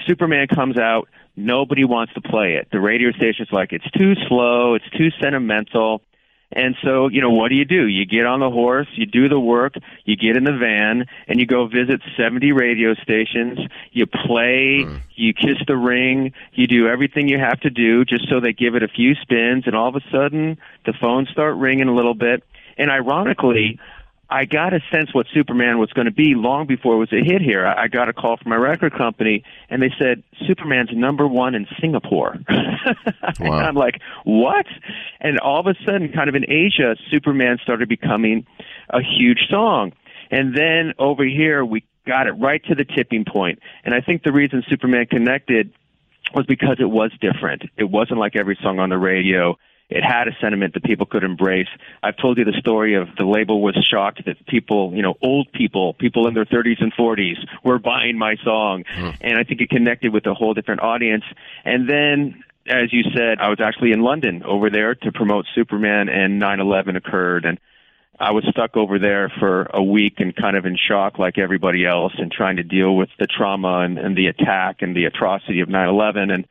Superman 0.06 0.46
comes 0.48 0.78
out. 0.78 1.08
Nobody 1.36 1.84
wants 1.84 2.12
to 2.14 2.20
play 2.20 2.54
it. 2.60 2.68
The 2.70 2.80
radio 2.80 3.10
station's 3.12 3.48
like, 3.50 3.72
it's 3.72 3.90
too 3.92 4.14
slow. 4.28 4.74
It's 4.74 4.88
too 4.90 5.10
sentimental. 5.22 6.02
And 6.54 6.76
so, 6.84 7.08
you 7.08 7.20
know, 7.20 7.30
what 7.30 7.48
do 7.48 7.56
you 7.56 7.64
do? 7.64 7.86
You 7.88 8.06
get 8.06 8.26
on 8.26 8.38
the 8.38 8.48
horse, 8.48 8.86
you 8.94 9.06
do 9.06 9.28
the 9.28 9.40
work, 9.40 9.74
you 10.04 10.16
get 10.16 10.36
in 10.36 10.44
the 10.44 10.56
van, 10.56 11.06
and 11.26 11.40
you 11.40 11.46
go 11.46 11.66
visit 11.66 12.00
70 12.16 12.52
radio 12.52 12.94
stations. 12.94 13.58
You 13.90 14.06
play, 14.06 14.84
mm. 14.86 15.00
you 15.16 15.34
kiss 15.34 15.58
the 15.66 15.76
ring, 15.76 16.32
you 16.52 16.68
do 16.68 16.86
everything 16.86 17.26
you 17.26 17.38
have 17.40 17.58
to 17.60 17.70
do 17.70 18.04
just 18.04 18.28
so 18.28 18.38
they 18.38 18.52
give 18.52 18.76
it 18.76 18.84
a 18.84 18.88
few 18.88 19.16
spins, 19.16 19.64
and 19.66 19.74
all 19.74 19.88
of 19.88 19.96
a 19.96 20.10
sudden 20.12 20.56
the 20.86 20.92
phones 20.92 21.28
start 21.30 21.56
ringing 21.56 21.88
a 21.88 21.94
little 21.94 22.14
bit. 22.14 22.44
And 22.78 22.88
ironically, 22.88 23.80
I 24.34 24.46
got 24.46 24.74
a 24.74 24.80
sense 24.90 25.14
what 25.14 25.28
Superman 25.32 25.78
was 25.78 25.92
going 25.92 26.06
to 26.06 26.10
be 26.10 26.34
long 26.34 26.66
before 26.66 26.94
it 26.94 26.98
was 26.98 27.12
a 27.12 27.22
hit 27.22 27.40
here. 27.40 27.64
I 27.64 27.86
got 27.86 28.08
a 28.08 28.12
call 28.12 28.36
from 28.36 28.50
my 28.50 28.56
record 28.56 28.92
company, 28.92 29.44
and 29.70 29.80
they 29.80 29.94
said 29.96 30.24
Superman's 30.44 30.90
number 30.92 31.24
one 31.24 31.54
in 31.54 31.68
Singapore. 31.80 32.36
wow. 32.50 32.84
and 33.38 33.54
I'm 33.54 33.76
like, 33.76 34.00
what? 34.24 34.66
And 35.20 35.38
all 35.38 35.60
of 35.60 35.68
a 35.68 35.76
sudden, 35.84 36.10
kind 36.10 36.28
of 36.28 36.34
in 36.34 36.50
Asia, 36.50 36.96
Superman 37.12 37.58
started 37.62 37.88
becoming 37.88 38.44
a 38.90 39.00
huge 39.00 39.46
song. 39.48 39.92
And 40.32 40.52
then 40.52 40.94
over 40.98 41.24
here, 41.24 41.64
we 41.64 41.84
got 42.04 42.26
it 42.26 42.32
right 42.32 42.62
to 42.64 42.74
the 42.74 42.84
tipping 42.84 43.24
point. 43.24 43.60
And 43.84 43.94
I 43.94 44.00
think 44.00 44.24
the 44.24 44.32
reason 44.32 44.64
Superman 44.68 45.06
connected 45.06 45.72
was 46.34 46.44
because 46.44 46.78
it 46.80 46.90
was 46.90 47.12
different. 47.20 47.62
It 47.76 47.84
wasn't 47.84 48.18
like 48.18 48.34
every 48.34 48.58
song 48.60 48.80
on 48.80 48.88
the 48.88 48.98
radio 48.98 49.56
it 49.94 50.02
had 50.02 50.26
a 50.26 50.32
sentiment 50.40 50.74
that 50.74 50.82
people 50.82 51.06
could 51.06 51.22
embrace. 51.22 51.68
I've 52.02 52.16
told 52.16 52.36
you 52.36 52.44
the 52.44 52.58
story 52.58 52.94
of 52.94 53.08
the 53.16 53.24
label 53.24 53.62
was 53.62 53.76
shocked 53.88 54.24
that 54.26 54.44
people, 54.46 54.92
you 54.92 55.02
know, 55.02 55.14
old 55.22 55.52
people, 55.52 55.94
people 55.94 56.26
in 56.26 56.34
their 56.34 56.44
30s 56.44 56.82
and 56.82 56.92
40s 56.92 57.36
were 57.62 57.78
buying 57.78 58.18
my 58.18 58.34
song. 58.42 58.82
Mm. 58.96 59.16
And 59.20 59.38
I 59.38 59.44
think 59.44 59.60
it 59.60 59.70
connected 59.70 60.12
with 60.12 60.26
a 60.26 60.34
whole 60.34 60.52
different 60.52 60.82
audience. 60.82 61.22
And 61.64 61.88
then 61.88 62.42
as 62.66 62.92
you 62.92 63.04
said, 63.14 63.38
I 63.38 63.50
was 63.50 63.60
actually 63.60 63.92
in 63.92 64.00
London 64.00 64.42
over 64.42 64.68
there 64.68 64.96
to 64.96 65.12
promote 65.12 65.46
Superman 65.54 66.08
and 66.08 66.42
9/11 66.42 66.96
occurred 66.96 67.44
and 67.44 67.60
I 68.18 68.30
was 68.30 68.44
stuck 68.50 68.76
over 68.76 68.98
there 68.98 69.28
for 69.40 69.68
a 69.74 69.82
week 69.82 70.14
and 70.18 70.34
kind 70.34 70.56
of 70.56 70.66
in 70.66 70.76
shock 70.76 71.18
like 71.18 71.36
everybody 71.36 71.84
else 71.84 72.12
and 72.16 72.30
trying 72.30 72.56
to 72.56 72.62
deal 72.62 72.96
with 72.96 73.08
the 73.18 73.26
trauma 73.26 73.80
and, 73.80 73.98
and 73.98 74.16
the 74.16 74.28
attack 74.28 74.82
and 74.82 74.96
the 74.96 75.04
atrocity 75.04 75.60
of 75.60 75.68
9/11 75.68 76.32
and 76.32 76.46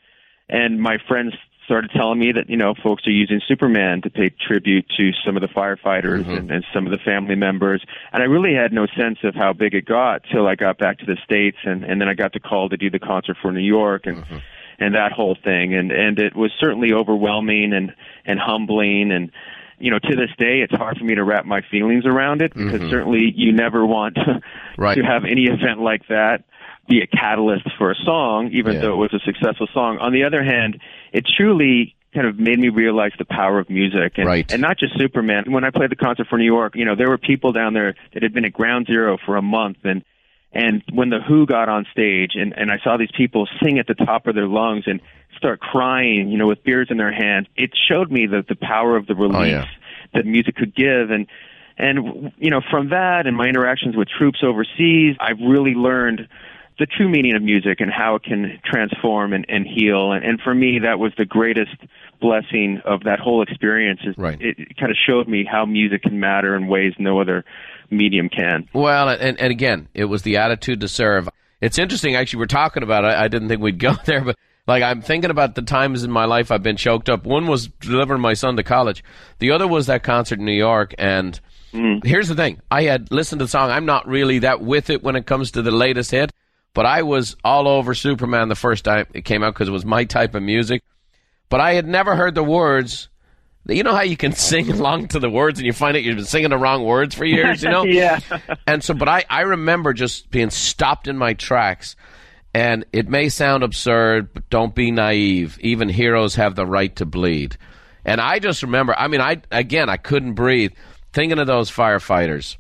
and 0.50 0.82
my 0.82 0.98
friends 1.08 1.34
started 1.66 1.92
telling 1.96 2.20
me 2.20 2.32
that 2.32 2.50
you 2.50 2.58
know 2.58 2.74
folks 2.84 3.08
are 3.08 3.12
using 3.12 3.42
Superman 3.48 4.02
to 4.02 4.10
pay 4.10 4.30
tribute 4.30 4.86
to 4.98 5.12
some 5.26 5.36
of 5.38 5.42
the 5.42 5.48
firefighters 5.48 6.24
mm-hmm. 6.24 6.32
and, 6.32 6.52
and 6.52 6.66
some 6.74 6.86
of 6.86 6.92
the 6.92 6.98
family 6.98 7.36
members, 7.36 7.84
and 8.12 8.22
I 8.22 8.26
really 8.26 8.54
had 8.54 8.74
no 8.74 8.88
sense 8.98 9.20
of 9.24 9.36
how 9.36 9.54
big 9.54 9.74
it 9.74 9.86
got 9.86 10.24
till 10.32 10.48
I 10.48 10.56
got 10.56 10.78
back 10.78 11.00
to 11.00 11.06
the 11.06 11.18
states, 11.24 11.58
and 11.64 11.84
and 11.84 12.02
then 12.02 12.08
I 12.08 12.14
got 12.14 12.34
the 12.34 12.40
call 12.40 12.70
to 12.70 12.78
do 12.78 12.90
the 12.90 13.00
concert 13.00 13.38
for 13.42 13.52
New 13.52 13.62
York, 13.62 14.06
and 14.06 14.18
mm-hmm. 14.18 14.38
and 14.80 14.96
that 14.96 15.12
whole 15.12 15.38
thing, 15.44 15.74
and 15.74 15.92
and 15.92 16.20
it 16.20 16.36
was 16.36 16.52
certainly 16.60 16.94
overwhelming 16.94 17.74
and 17.74 17.94
and 18.26 18.40
humbling 18.40 19.12
and 19.12 19.32
you 19.80 19.92
know, 19.92 20.00
to 20.00 20.16
this 20.16 20.30
day, 20.38 20.62
it's 20.62 20.74
hard 20.74 20.98
for 20.98 21.04
me 21.04 21.16
to 21.16 21.24
wrap 21.26 21.46
my 21.46 21.62
feelings 21.70 22.06
around 22.06 22.42
it 22.42 22.54
because 22.54 22.80
mm-hmm. 22.80 22.90
certainly 22.90 23.34
you 23.36 23.52
never 23.52 23.86
want 23.86 24.16
to, 24.16 24.40
right. 24.78 24.96
to 24.96 25.02
have 25.02 25.26
any 25.26 25.46
event 25.46 25.82
like 25.82 26.08
that 26.08 26.46
be 26.88 27.02
a 27.02 27.08
catalyst 27.08 27.68
for 27.78 27.92
a 27.92 27.96
song, 27.96 28.50
even 28.52 28.74
yeah. 28.74 28.82
though 28.82 28.94
it 28.94 29.12
was 29.12 29.14
a 29.14 29.20
successful 29.26 29.68
song. 29.74 29.98
On 30.00 30.12
the 30.12 30.24
other 30.24 30.44
hand, 30.44 30.80
it 31.14 31.26
truly 31.38 31.96
kind 32.14 32.28
of 32.28 32.38
made 32.38 32.60
me 32.60 32.70
realize 32.70 33.12
the 33.18 33.26
power 33.26 33.60
of 33.60 33.70
music 33.70 34.14
and, 34.18 34.28
right. 34.28 34.52
and 34.52 34.62
not 34.62 34.78
just 34.78 34.98
Superman. 34.98 35.46
When 35.52 35.64
I 35.64 35.70
played 35.70 35.90
the 35.90 35.96
concert 35.96 36.28
for 36.30 36.38
New 36.38 36.46
York, 36.46 36.76
you 36.76 36.86
know, 36.86 36.96
there 36.96 37.10
were 37.10 37.18
people 37.18 37.54
down 37.54 37.74
there 37.74 37.96
that 38.14 38.22
had 38.22 38.34
been 38.34 38.46
at 38.46 38.54
ground 38.54 38.88
zero 38.88 39.18
for 39.26 39.38
a 39.38 39.42
month 39.42 39.78
and 39.84 40.04
and 40.56 40.84
when 40.94 41.10
the 41.10 41.20
Who 41.20 41.48
got 41.48 41.68
on 41.68 41.88
stage 41.92 42.34
and, 42.36 42.54
and 42.56 42.72
I 42.72 42.78
saw 42.84 42.98
these 42.98 43.12
people 43.18 43.48
sing 43.64 43.80
at 43.80 43.88
the 43.88 43.96
top 43.96 44.28
of 44.28 44.36
their 44.36 44.48
lungs 44.48 44.84
and 44.86 45.02
start 45.36 45.60
crying, 45.60 46.30
you 46.30 46.38
know, 46.38 46.46
with 46.46 46.64
beers 46.64 46.90
in 46.92 46.98
their 46.98 47.12
hands, 47.12 47.48
it 47.56 47.72
showed 47.90 48.12
me 48.12 48.28
that 48.28 48.48
the 48.48 48.56
power 48.56 48.96
of 48.96 49.08
the 49.08 49.16
release 49.16 49.36
oh, 49.36 49.44
yeah. 49.46 49.66
that 50.14 50.28
music 50.28 50.56
could 50.56 50.76
give. 50.76 51.10
And, 51.10 51.26
and, 51.76 52.32
you 52.38 52.52
know, 52.52 52.62
from 52.70 52.90
that 52.90 53.26
and 53.26 53.36
my 53.36 53.48
interactions 53.48 53.96
with 53.96 54.08
troops 54.08 54.44
overseas, 54.44 55.16
I've 55.20 55.40
really 55.40 55.74
learned 55.74 56.28
the 56.80 56.86
true 56.86 57.10
meaning 57.10 57.36
of 57.36 57.42
music 57.42 57.80
and 57.80 57.92
how 57.92 58.16
it 58.16 58.24
can 58.24 58.60
transform 58.66 59.34
and, 59.34 59.46
and 59.50 59.66
heal. 59.66 60.12
And, 60.12 60.24
and 60.24 60.42
for 60.42 60.54
me, 60.54 60.80
that 60.84 61.00
was 61.00 61.12
the 61.18 61.26
greatest 61.26 61.76
blessing 62.20 62.82
of 62.86 63.04
that 63.04 63.20
whole 63.20 63.44
experience. 63.44 64.00
Is 64.06 64.18
right. 64.18 64.42
It, 64.42 64.58
it 64.58 64.78
kind 64.78 64.92
of 64.92 64.98
showed 65.08 65.28
me 65.28 65.46
how 65.50 65.66
music 65.66 66.04
can 66.04 66.20
matter 66.20 66.56
in 66.56 66.68
ways 66.68 66.94
no 66.98 67.22
other 67.22 67.44
medium 67.90 68.30
can. 68.30 68.68
Well, 68.74 69.10
and, 69.10 69.40
and 69.40 69.52
again, 69.52 69.88
it 69.94 70.06
was 70.06 70.24
the 70.24 70.38
attitude 70.38 70.82
to 70.82 70.88
serve. 70.88 71.30
It's 71.62 71.78
interesting, 71.78 72.16
actually, 72.16 72.40
we're 72.40 72.48
talking 72.48 72.84
about 72.84 73.06
it. 73.06 73.12
I 73.12 73.28
didn't 73.28 73.50
think 73.50 73.62
we'd 73.62 73.80
go 73.80 73.94
there, 74.06 74.22
but 74.22 74.38
like 74.68 74.84
I'm 74.84 75.02
thinking 75.02 75.32
about 75.32 75.56
the 75.56 75.62
times 75.62 76.04
in 76.04 76.12
my 76.12 76.26
life 76.26 76.52
I've 76.52 76.64
been 76.64 76.78
choked 76.78 77.10
up. 77.10 77.26
One 77.26 77.48
was 77.48 77.68
delivering 77.68 78.22
my 78.22 78.34
son 78.34 78.56
to 78.58 78.64
college. 78.64 79.04
The 79.40 79.52
other 79.52 79.68
was 79.68 79.88
that 79.88 80.04
concert 80.04 80.40
in 80.40 80.46
New 80.46 80.54
York. 80.54 80.96
And 80.98 81.40
mm. 81.74 82.04
here's 82.06 82.30
the 82.30 82.36
thing: 82.36 82.62
I 82.72 82.84
had 82.84 83.12
listened 83.12 83.40
to 83.40 83.46
the 83.46 83.50
song. 83.50 83.70
I'm 83.70 83.86
not 83.86 84.08
really 84.08 84.40
that 84.40 84.62
with 84.62 84.90
it 84.90 85.04
when 85.04 85.16
it 85.16 85.26
comes 85.26 85.52
to 85.52 85.62
the 85.62 85.72
latest 85.72 86.12
hit. 86.12 86.32
But 86.74 86.86
I 86.86 87.04
was 87.04 87.36
all 87.44 87.68
over 87.68 87.94
Superman 87.94 88.50
the 88.50 88.56
first 88.56 88.86
time 88.86 89.06
it 89.14 89.26
came 89.26 89.44
out 89.44 89.54
because 89.54 89.68
it 89.68 89.72
was 89.72 89.86
my 89.86 90.06
type 90.06 90.36
of 90.36 90.42
music. 90.42 90.82
But 91.50 91.62
I 91.62 91.74
had 91.74 91.88
never 91.88 92.16
heard 92.16 92.34
the 92.34 92.44
words. 92.44 93.10
You 93.68 93.84
know 93.84 93.94
how 93.94 94.02
you 94.02 94.18
can 94.18 94.32
sing 94.34 94.72
along 94.72 95.10
to 95.10 95.20
the 95.20 95.30
words 95.30 95.60
and 95.60 95.66
you 95.66 95.74
find 95.74 95.96
out 95.96 96.04
you've 96.04 96.16
been 96.16 96.26
singing 96.26 96.50
the 96.50 96.58
wrong 96.58 96.84
words 96.84 97.14
for 97.14 97.26
years, 97.26 97.64
you 97.64 97.70
know? 97.70 97.84
yeah. 97.86 98.20
and 98.68 98.84
so, 98.84 98.94
but 98.94 99.08
I, 99.08 99.24
I 99.30 99.42
remember 99.42 99.94
just 99.94 100.32
being 100.32 100.50
stopped 100.50 101.08
in 101.08 101.18
my 101.18 101.34
tracks. 101.34 101.96
And 102.56 102.86
it 102.94 103.10
may 103.10 103.30
sound 103.30 103.64
absurd, 103.64 104.34
but 104.34 104.48
don't 104.50 104.76
be 104.76 104.92
naive. 104.92 105.58
Even 105.62 105.90
heroes 105.90 106.36
have 106.36 106.54
the 106.54 106.68
right 106.68 106.96
to 106.98 107.06
bleed. 107.06 107.58
And 108.06 108.22
I 108.22 108.40
just 108.40 108.62
remember, 108.62 108.94
I 108.98 109.08
mean, 109.08 109.22
I, 109.22 109.42
again, 109.52 109.90
I 109.90 109.98
couldn't 109.98 110.34
breathe 110.34 110.74
thinking 111.14 111.40
of 111.40 111.48
those 111.48 111.72
firefighters, 111.72 112.58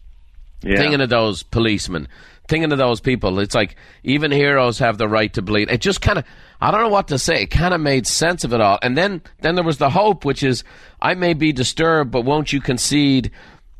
yeah. 0.63 0.77
thinking 0.77 1.01
of 1.01 1.09
those 1.09 1.43
policemen, 1.43 2.07
thinking 2.53 2.71
of 2.71 2.77
those 2.77 3.01
people. 3.01 3.39
It's 3.39 3.55
like 3.55 3.75
even 4.03 4.31
heroes 4.31 4.77
have 4.77 4.99
the 4.99 5.07
right 5.07 5.33
to 5.33 5.41
bleed. 5.41 5.71
It 5.71 5.81
just 5.81 6.01
kind 6.01 6.19
of, 6.19 6.25
I 6.61 6.69
don't 6.69 6.81
know 6.81 6.89
what 6.89 7.07
to 7.07 7.17
say. 7.17 7.41
It 7.41 7.47
kind 7.47 7.73
of 7.73 7.81
made 7.81 8.05
sense 8.05 8.43
of 8.43 8.53
it 8.53 8.61
all. 8.61 8.77
And 8.83 8.95
then, 8.95 9.23
then 9.41 9.55
there 9.55 9.63
was 9.63 9.79
the 9.79 9.89
hope, 9.89 10.23
which 10.23 10.43
is, 10.43 10.63
I 11.01 11.15
may 11.15 11.33
be 11.33 11.51
disturbed, 11.51 12.11
but 12.11 12.25
won't 12.25 12.53
you 12.53 12.61
concede? 12.61 13.31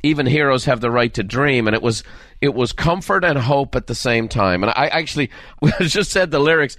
Even 0.02 0.26
heroes 0.26 0.66
have 0.66 0.82
the 0.82 0.90
right 0.90 1.14
to 1.14 1.22
dream, 1.22 1.68
and 1.68 1.76
it 1.76 1.84
was 1.84 2.04
it 2.42 2.54
was 2.54 2.74
comfort 2.74 3.24
and 3.24 3.38
hope 3.38 3.76
at 3.76 3.86
the 3.88 3.96
same 3.96 4.28
time. 4.28 4.64
And 4.64 4.74
I 4.76 4.88
actually 4.88 5.30
just 5.80 6.12
said 6.12 6.32
the 6.32 6.40
lyrics. 6.40 6.76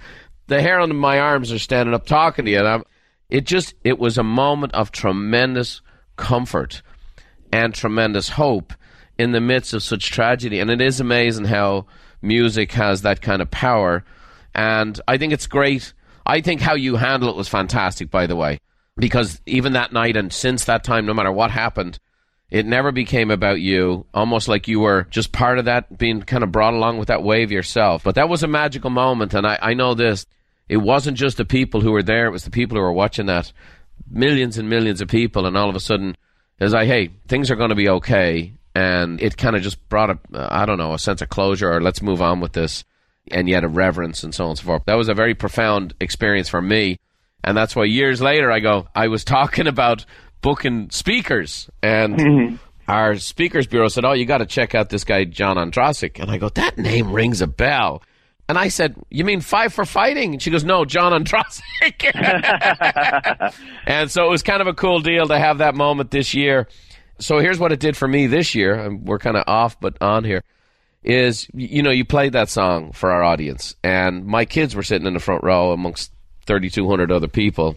The 0.47 0.61
hair 0.61 0.81
on 0.81 0.93
my 0.95 1.17
arms 1.19 1.51
are 1.51 1.57
standing 1.57 1.95
up 1.95 2.05
talking 2.05 2.45
to 2.45 2.51
you. 2.51 2.59
And 2.59 2.67
I'm, 2.67 2.83
it 3.29 3.45
just 3.45 3.73
it 3.83 3.97
was 3.97 4.19
a 4.19 4.23
moment 4.23 4.73
of 4.75 4.91
tremendous 4.91 5.81
comfort 6.17 6.83
and 7.53 7.73
tremendous 7.73 8.29
hope 8.29 8.73
in 9.17 9.31
the 9.31 9.41
midst 9.41 9.73
of 9.73 9.83
such 9.83 10.11
tragedy. 10.11 10.59
And 10.59 10.69
it 10.69 10.81
is 10.81 10.99
amazing 10.99 11.45
how 11.45 11.85
music 12.21 12.71
has 12.73 13.01
that 13.01 13.21
kind 13.21 13.41
of 13.41 13.51
power. 13.51 14.03
And 14.53 14.99
I 15.07 15.17
think 15.17 15.33
it's 15.33 15.47
great. 15.47 15.93
I 16.25 16.41
think 16.41 16.61
how 16.61 16.75
you 16.75 16.95
handle 16.95 17.29
it 17.29 17.35
was 17.35 17.47
fantastic, 17.47 18.09
by 18.09 18.27
the 18.27 18.35
way, 18.35 18.59
because 18.97 19.41
even 19.45 19.73
that 19.73 19.93
night 19.93 20.17
and 20.17 20.33
since 20.33 20.65
that 20.65 20.83
time, 20.83 21.05
no 21.05 21.13
matter 21.13 21.31
what 21.31 21.51
happened, 21.51 21.99
it 22.49 22.65
never 22.65 22.91
became 22.91 23.31
about 23.31 23.59
you, 23.59 24.05
almost 24.13 24.47
like 24.47 24.67
you 24.67 24.79
were 24.79 25.03
just 25.09 25.31
part 25.31 25.59
of 25.59 25.65
that, 25.65 25.97
being 25.97 26.21
kind 26.21 26.43
of 26.43 26.51
brought 26.51 26.73
along 26.73 26.97
with 26.97 27.07
that 27.07 27.23
wave 27.23 27.51
yourself. 27.51 28.03
But 28.03 28.15
that 28.15 28.29
was 28.29 28.43
a 28.43 28.47
magical 28.47 28.89
moment. 28.89 29.33
And 29.33 29.45
I, 29.45 29.57
I 29.61 29.73
know 29.73 29.93
this 29.93 30.25
it 30.67 30.77
wasn't 30.77 31.17
just 31.17 31.37
the 31.37 31.45
people 31.45 31.81
who 31.81 31.91
were 31.91 32.03
there, 32.03 32.25
it 32.25 32.31
was 32.31 32.43
the 32.43 32.51
people 32.51 32.77
who 32.77 32.83
were 32.83 32.91
watching 32.91 33.27
that. 33.27 33.51
Millions 34.09 34.57
and 34.57 34.69
millions 34.69 35.01
of 35.01 35.07
people. 35.07 35.45
And 35.45 35.57
all 35.57 35.69
of 35.69 35.75
a 35.75 35.79
sudden, 35.79 36.15
it's 36.59 36.73
like, 36.73 36.87
hey, 36.87 37.11
things 37.27 37.49
are 37.51 37.55
going 37.55 37.69
to 37.69 37.75
be 37.75 37.89
okay 37.89 38.53
and 38.75 39.19
it 39.21 39.37
kind 39.37 39.55
of 39.55 39.61
just 39.63 39.87
brought 39.89 40.09
a 40.11 40.19
I 40.33 40.65
don't 40.65 40.77
know 40.77 40.93
a 40.93 40.99
sense 40.99 41.21
of 41.21 41.29
closure 41.29 41.71
or 41.71 41.81
let's 41.81 42.01
move 42.01 42.21
on 42.21 42.39
with 42.41 42.53
this. 42.53 42.83
and 43.31 43.49
yet 43.49 43.63
a 43.63 43.67
reverence 43.67 44.23
and 44.23 44.35
so 44.35 44.43
on 44.43 44.49
and 44.51 44.59
so 44.59 44.65
forth. 44.65 44.83
That 44.85 44.97
was 44.97 45.09
a 45.09 45.15
very 45.15 45.33
profound 45.33 45.95
experience 45.99 46.47
for 46.47 46.61
me. 46.61 46.99
And 47.43 47.57
that's 47.57 47.75
why 47.75 47.85
years 47.85 48.21
later 48.21 48.51
I 48.51 48.59
go, 48.59 48.87
I 48.93 49.07
was 49.07 49.23
talking 49.37 49.65
about 49.67 50.05
booking 50.41 50.89
speakers 50.91 51.67
and 51.81 52.15
Mm-hmm. 52.17 52.55
our 52.87 53.15
speakers 53.17 53.65
bureau 53.65 53.87
said, 53.87 54.05
Oh, 54.05 54.13
you 54.13 54.25
got 54.27 54.39
to 54.39 54.45
check 54.45 54.75
out 54.75 54.89
this 54.89 55.03
guy, 55.03 55.23
John 55.25 55.57
Andrasik. 55.57 56.19
And 56.21 56.29
I 56.29 56.37
go, 56.37 56.49
That 56.49 56.77
name 56.77 57.11
rings 57.11 57.41
a 57.41 57.47
bell. 57.47 58.03
And 58.47 58.59
I 58.59 58.67
said, 58.67 58.95
You 59.09 59.25
mean 59.25 59.41
Five 59.41 59.73
for 59.73 59.85
Fighting? 59.85 60.33
And 60.33 60.41
she 60.41 60.51
goes, 60.51 60.63
No, 60.63 60.85
John 60.85 61.11
Andrasik. 61.13 62.11
and 63.87 64.11
so 64.11 64.25
it 64.25 64.29
was 64.29 64.43
kind 64.43 64.61
of 64.61 64.67
a 64.67 64.73
cool 64.73 64.99
deal 64.99 65.27
to 65.27 65.39
have 65.39 65.57
that 65.59 65.73
moment 65.75 66.11
this 66.11 66.33
year. 66.35 66.67
So 67.19 67.39
here's 67.39 67.59
what 67.59 67.71
it 67.71 67.79
did 67.79 67.95
for 67.95 68.07
me 68.07 68.27
this 68.27 68.55
year. 68.55 68.73
and 68.73 69.07
We're 69.07 69.19
kind 69.19 69.37
of 69.37 69.43
off, 69.47 69.79
but 69.79 69.97
on 70.01 70.23
here. 70.23 70.43
Is, 71.03 71.47
you 71.53 71.83
know, 71.83 71.91
you 71.91 72.03
played 72.03 72.33
that 72.33 72.49
song 72.49 72.91
for 72.91 73.11
our 73.11 73.23
audience, 73.23 73.75
and 73.83 74.25
my 74.25 74.45
kids 74.45 74.75
were 74.75 74.81
sitting 74.81 75.05
in 75.05 75.13
the 75.13 75.19
front 75.19 75.43
row 75.43 75.71
amongst 75.71 76.11
3,200 76.47 77.11
other 77.11 77.27
people. 77.27 77.75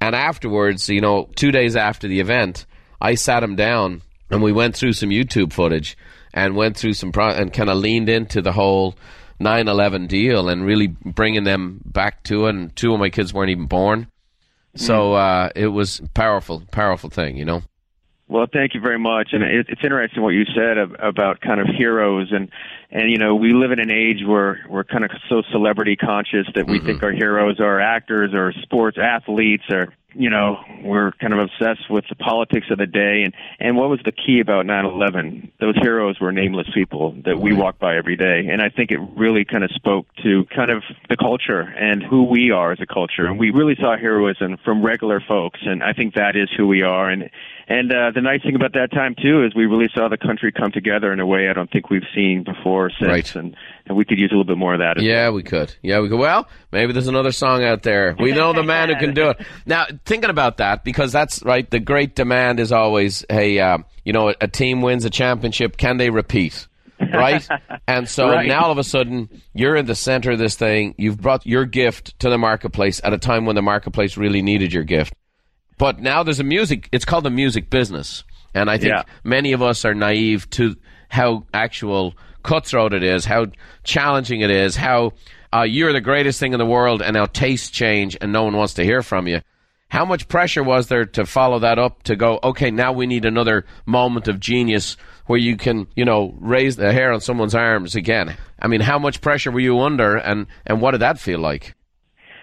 And 0.00 0.14
afterwards, 0.14 0.88
you 0.88 1.00
know, 1.00 1.30
two 1.36 1.52
days 1.52 1.74
after 1.74 2.06
the 2.06 2.20
event, 2.20 2.66
I 3.00 3.14
sat 3.14 3.40
them 3.40 3.56
down 3.56 4.02
and 4.30 4.42
we 4.42 4.52
went 4.52 4.76
through 4.76 4.92
some 4.92 5.10
YouTube 5.10 5.52
footage 5.52 5.96
and 6.32 6.56
went 6.56 6.76
through 6.76 6.94
some 6.94 7.12
pro- 7.12 7.30
and 7.30 7.52
kind 7.52 7.70
of 7.70 7.78
leaned 7.78 8.08
into 8.08 8.40
the 8.40 8.52
whole 8.52 8.94
9/11 9.40 10.06
deal 10.06 10.48
and 10.48 10.64
really 10.64 10.86
bringing 10.86 11.44
them 11.44 11.80
back 11.84 12.22
to 12.24 12.46
it. 12.46 12.54
And 12.54 12.74
two 12.76 12.92
of 12.92 13.00
my 13.00 13.10
kids 13.10 13.32
weren't 13.34 13.50
even 13.50 13.66
born, 13.66 14.06
so 14.76 15.14
uh, 15.14 15.50
it 15.56 15.68
was 15.68 16.00
powerful, 16.14 16.62
powerful 16.70 17.10
thing, 17.10 17.36
you 17.36 17.44
know. 17.44 17.62
Well, 18.30 18.46
thank 18.46 18.74
you 18.74 18.80
very 18.80 18.98
much, 18.98 19.30
and 19.32 19.42
it, 19.42 19.66
it's 19.68 19.82
interesting 19.82 20.22
what 20.22 20.28
you 20.28 20.44
said 20.54 20.78
about 20.78 21.40
kind 21.40 21.60
of 21.60 21.66
heroes, 21.66 22.28
and 22.30 22.48
and 22.92 23.10
you 23.10 23.18
know 23.18 23.34
we 23.34 23.52
live 23.52 23.72
in 23.72 23.80
an 23.80 23.90
age 23.90 24.22
where 24.24 24.64
we're 24.68 24.84
kind 24.84 25.04
of 25.04 25.10
so 25.28 25.42
celebrity 25.50 25.96
conscious 25.96 26.46
that 26.54 26.68
we 26.68 26.78
think 26.78 26.98
mm-hmm. 26.98 27.06
our 27.06 27.10
heroes 27.10 27.58
are 27.58 27.80
actors 27.80 28.32
or 28.32 28.52
sports 28.62 28.98
athletes 29.02 29.64
or 29.68 29.92
you 30.14 30.30
know 30.30 30.60
we're 30.84 31.10
kind 31.20 31.32
of 31.32 31.40
obsessed 31.40 31.90
with 31.90 32.04
the 32.08 32.14
politics 32.14 32.68
of 32.70 32.78
the 32.78 32.86
day. 32.86 33.22
And 33.24 33.34
and 33.58 33.76
what 33.76 33.90
was 33.90 33.98
the 34.04 34.12
key 34.12 34.38
about 34.38 34.64
9/11 34.64 35.50
those 35.58 35.74
heroes 35.82 36.20
were 36.20 36.30
nameless 36.30 36.68
people 36.72 37.16
that 37.24 37.40
we 37.40 37.52
walk 37.52 37.80
by 37.80 37.96
every 37.96 38.14
day. 38.14 38.46
And 38.48 38.62
I 38.62 38.68
think 38.68 38.92
it 38.92 39.00
really 39.16 39.44
kind 39.44 39.64
of 39.64 39.72
spoke 39.72 40.06
to 40.22 40.44
kind 40.54 40.70
of 40.70 40.84
the 41.08 41.16
culture 41.16 41.62
and 41.62 42.00
who 42.00 42.22
we 42.22 42.52
are 42.52 42.70
as 42.70 42.78
a 42.80 42.86
culture. 42.86 43.26
And 43.26 43.40
we 43.40 43.50
really 43.50 43.74
saw 43.74 43.96
heroism 43.96 44.56
from 44.64 44.86
regular 44.86 45.18
folks. 45.18 45.58
And 45.62 45.82
I 45.82 45.94
think 45.94 46.14
that 46.14 46.36
is 46.36 46.48
who 46.56 46.68
we 46.68 46.82
are. 46.82 47.10
And 47.10 47.28
and 47.70 47.90
uh, 47.90 48.10
the 48.14 48.20
nice 48.20 48.42
thing 48.42 48.54
about 48.56 48.72
that 48.74 48.90
time 48.92 49.14
too 49.14 49.44
is 49.46 49.54
we 49.54 49.64
really 49.64 49.88
saw 49.94 50.08
the 50.08 50.18
country 50.18 50.52
come 50.52 50.70
together 50.72 51.12
in 51.12 51.20
a 51.20 51.26
way 51.26 51.48
I 51.48 51.52
don't 51.54 51.70
think 51.70 51.88
we've 51.88 52.06
seen 52.14 52.44
before 52.44 52.90
since, 52.90 53.08
Right. 53.08 53.34
and 53.36 53.56
and 53.86 53.96
we 53.96 54.04
could 54.04 54.18
use 54.18 54.30
a 54.30 54.34
little 54.34 54.44
bit 54.52 54.58
more 54.58 54.74
of 54.74 54.80
that. 54.80 54.98
As 54.98 55.02
Yeah, 55.04 55.30
we 55.30 55.42
could. 55.42 55.74
Yeah, 55.82 56.00
we 56.00 56.08
could. 56.10 56.18
Well, 56.18 56.46
maybe 56.72 56.92
there's 56.92 57.08
another 57.08 57.32
song 57.32 57.64
out 57.64 57.82
there. 57.82 58.14
We 58.20 58.32
know 58.40 58.52
the 58.52 58.62
man 58.64 58.88
who 58.90 58.96
can 58.96 59.14
do 59.14 59.30
it. 59.30 59.40
Now, 59.64 59.86
thinking 60.04 60.28
about 60.30 60.58
that, 60.58 60.84
because 60.84 61.12
that's 61.12 61.42
right. 61.44 61.68
The 61.70 61.80
great 61.80 62.14
demand 62.14 62.60
is 62.60 62.72
always, 62.72 63.24
hey, 63.30 63.58
uh, 63.58 63.78
you 64.04 64.12
know, 64.12 64.28
a, 64.30 64.34
a 64.42 64.48
team 64.48 64.82
wins 64.82 65.04
a 65.04 65.10
championship. 65.10 65.76
Can 65.76 65.96
they 65.96 66.10
repeat? 66.10 66.66
Right? 67.00 67.46
and 67.88 68.08
so 68.08 68.28
Right. 68.28 68.46
now 68.46 68.64
all 68.64 68.72
of 68.72 68.78
a 68.78 68.84
sudden, 68.84 69.28
you're 69.54 69.74
in 69.76 69.86
the 69.86 69.94
center 69.94 70.32
of 70.32 70.38
this 70.38 70.54
thing. 70.56 70.94
You've 70.98 71.20
brought 71.20 71.46
your 71.46 71.64
gift 71.64 72.18
to 72.20 72.28
the 72.30 72.36
marketplace 72.38 73.00
at 73.02 73.12
a 73.12 73.18
time 73.18 73.46
when 73.46 73.56
the 73.56 73.62
marketplace 73.62 74.16
really 74.16 74.42
needed 74.42 74.72
your 74.72 74.84
gift. 74.84 75.14
But 75.80 75.98
now 75.98 76.22
there's 76.22 76.40
a 76.40 76.44
music. 76.44 76.90
It's 76.92 77.06
called 77.06 77.24
the 77.24 77.30
music 77.30 77.70
business, 77.70 78.22
and 78.54 78.68
I 78.70 78.76
think 78.76 78.92
Yeah. 78.92 79.02
many 79.24 79.52
of 79.52 79.62
us 79.62 79.82
are 79.86 79.94
naive 79.94 80.48
to 80.50 80.76
how 81.08 81.46
actual 81.54 82.14
cutthroat 82.42 82.92
it 82.92 83.02
is, 83.02 83.24
how 83.24 83.46
challenging 83.82 84.42
it 84.42 84.50
is, 84.50 84.76
how 84.76 85.12
uh, 85.56 85.62
you're 85.62 85.94
the 85.94 86.00
greatest 86.02 86.38
thing 86.38 86.52
in 86.52 86.58
the 86.58 86.66
world, 86.66 87.00
and 87.00 87.16
how 87.16 87.24
tastes 87.24 87.70
change, 87.70 88.14
and 88.20 88.30
no 88.30 88.44
one 88.44 88.54
wants 88.56 88.74
to 88.74 88.84
hear 88.84 89.02
from 89.02 89.26
you. 89.26 89.40
How 89.88 90.04
much 90.04 90.28
pressure 90.28 90.62
was 90.62 90.88
there 90.88 91.06
to 91.06 91.24
follow 91.24 91.58
that 91.60 91.78
up 91.78 92.02
to 92.04 92.14
go? 92.14 92.38
Okay, 92.44 92.70
now 92.70 92.92
we 92.92 93.06
need 93.06 93.24
another 93.24 93.64
moment 93.86 94.28
of 94.28 94.38
genius 94.38 94.98
where 95.26 95.38
you 95.38 95.56
can, 95.56 95.86
you 95.96 96.04
know, 96.04 96.34
raise 96.40 96.76
the 96.76 96.92
hair 96.92 97.10
on 97.10 97.20
someone's 97.22 97.54
arms 97.54 97.96
again. 97.96 98.36
I 98.60 98.68
mean, 98.68 98.82
how 98.82 98.98
much 98.98 99.22
pressure 99.22 99.50
were 99.50 99.60
you 99.60 99.80
under, 99.80 100.14
and 100.16 100.46
and 100.66 100.82
what 100.82 100.90
did 100.90 101.00
that 101.00 101.18
feel 101.18 101.40
like? 101.40 101.74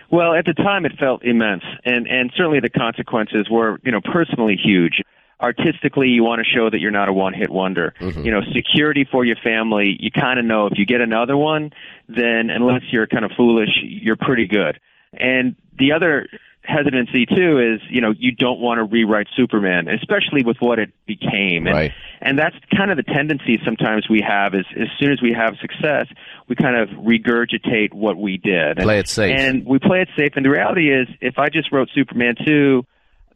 Well, 0.10 0.34
at 0.34 0.46
the 0.46 0.54
time, 0.54 0.86
it 0.86 0.94
felt 0.98 1.24
immense, 1.24 1.64
and 1.84 2.08
and 2.08 2.32
certainly 2.36 2.60
the 2.60 2.70
consequences 2.70 3.50
were, 3.50 3.80
you 3.84 3.92
know, 3.92 4.02
personally 4.02 4.56
huge. 4.56 5.02
Artistically, 5.40 6.08
you 6.08 6.24
want 6.24 6.42
to 6.44 6.46
show 6.46 6.68
that 6.70 6.80
you're 6.80 6.90
not 6.90 7.10
a 7.10 7.14
one-hit 7.14 7.50
wonder. 7.52 7.94
Mm-hmm. 8.00 8.26
You 8.26 8.32
know, 8.32 8.42
security 8.54 9.08
for 9.12 9.24
your 9.24 9.36
family. 9.44 9.96
You 10.00 10.10
kind 10.10 10.40
of 10.40 10.46
know 10.46 10.66
if 10.66 10.78
you 10.78 10.86
get 10.86 11.02
another 11.02 11.38
one, 11.38 11.74
then 12.08 12.50
unless 12.50 12.82
you're 12.92 13.06
kind 13.06 13.24
of 13.24 13.32
foolish, 13.38 13.70
you're 13.84 14.16
pretty 14.16 14.48
good. 14.48 14.80
And 15.14 15.56
the 15.78 15.92
other 15.92 16.28
hesitancy 16.68 17.26
too 17.26 17.60
is, 17.60 17.82
you 17.90 18.02
know, 18.02 18.14
you 18.18 18.32
don't 18.34 18.60
want 18.60 18.80
to 18.80 18.84
rewrite 18.84 19.28
Superman, 19.36 19.88
especially 19.88 20.44
with 20.44 20.58
what 20.60 20.80
it 20.80 20.92
became. 21.06 21.66
And, 21.66 21.76
Right. 21.76 21.92
and 22.22 22.38
that's 22.38 22.56
kind 22.76 22.92
of 22.92 22.98
the 22.98 23.04
tendency 23.04 23.60
sometimes 23.64 24.10
we 24.10 24.22
have 24.28 24.54
is 24.54 24.66
as 24.80 24.88
soon 25.00 25.12
as 25.12 25.22
we 25.22 25.34
have 25.34 25.56
success, 25.62 26.08
we 26.48 26.56
kind 26.56 26.76
of 26.76 26.90
regurgitate 26.90 27.94
what 27.94 28.18
we 28.18 28.38
did. 28.38 28.78
And, 28.78 28.84
Play 28.84 29.00
it 29.00 29.08
safe. 29.08 29.38
And 29.38 29.66
we 29.66 29.80
play 29.80 30.02
it 30.02 30.10
safe. 30.18 30.34
And 30.36 30.46
the 30.46 30.50
reality 30.50 30.92
is, 30.94 31.08
if 31.22 31.40
I 31.40 31.50
just 31.50 31.72
wrote 31.72 31.90
Superman 31.96 32.36
2, 32.46 32.86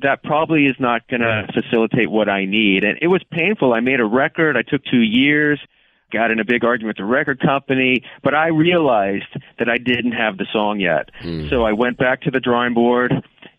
that 0.01 0.23
probably 0.23 0.65
is 0.65 0.75
not 0.79 1.07
going 1.07 1.21
to 1.21 1.47
facilitate 1.53 2.09
what 2.09 2.27
I 2.27 2.45
need. 2.45 2.83
And 2.83 2.97
it 3.01 3.07
was 3.07 3.21
painful. 3.31 3.73
I 3.73 3.79
made 3.79 3.99
a 3.99 4.05
record. 4.05 4.57
I 4.57 4.63
took 4.63 4.83
two 4.83 5.01
years, 5.01 5.59
got 6.11 6.31
in 6.31 6.39
a 6.39 6.45
big 6.45 6.63
argument 6.63 6.97
with 6.97 7.05
the 7.05 7.11
record 7.11 7.39
company, 7.39 8.03
but 8.23 8.35
I 8.35 8.47
realized 8.47 9.37
that 9.59 9.69
I 9.69 9.77
didn't 9.77 10.13
have 10.13 10.37
the 10.37 10.45
song 10.51 10.79
yet. 10.79 11.09
Hmm. 11.21 11.49
So 11.49 11.63
I 11.63 11.73
went 11.73 11.97
back 11.97 12.21
to 12.21 12.31
the 12.31 12.39
drawing 12.39 12.73
board. 12.73 13.13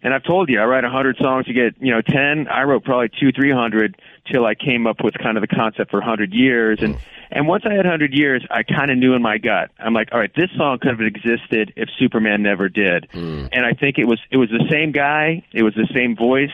And 0.05 0.12
I've 0.12 0.25
told 0.25 0.49
you, 0.49 0.61
I 0.61 0.65
write 0.65 0.83
a 0.83 0.88
100 0.88 1.17
songs 1.19 1.47
to 1.47 1.53
get, 1.53 1.75
you 1.81 1.93
know, 1.93 2.03
10. 2.03 2.49
I 2.49 2.62
wrote 2.62 2.83
probably 2.83 3.09
two, 3.09 3.31
300 3.31 4.01
till 4.33 4.45
I 4.45 4.57
came 4.57 4.87
up 4.88 4.97
with 5.03 5.15
kind 5.23 5.37
of 5.37 5.43
the 5.43 5.47
concept 5.47 5.93
for 5.93 6.01
100 6.01 6.33
years. 6.33 6.81
And, 6.83 6.99
and 7.31 7.47
once 7.47 7.62
I 7.65 7.71
had 7.71 7.85
100 7.85 8.12
years, 8.12 8.45
I 8.51 8.65
kind 8.65 8.91
of 8.91 8.99
knew 8.99 9.15
in 9.15 9.23
my 9.23 9.38
gut. 9.38 9.71
I'm 9.79 9.95
like, 9.95 10.09
all 10.11 10.19
right, 10.19 10.35
this 10.35 10.51
song 10.57 10.79
could 10.83 10.91
have 10.91 11.01
existed 11.01 11.73
if 11.77 11.88
Superman 12.01 12.43
never 12.43 12.69
did. 12.69 13.07
Hmm. 13.12 13.47
And 13.53 13.65
I 13.65 13.75
think 13.75 13.99
it 13.99 14.07
was, 14.07 14.19
it 14.33 14.38
was 14.38 14.49
the 14.49 14.67
same 14.69 14.91
guy. 14.91 15.45
It 15.53 15.62
was 15.62 15.75
the 15.75 15.88
same 15.95 16.17
voice. 16.17 16.51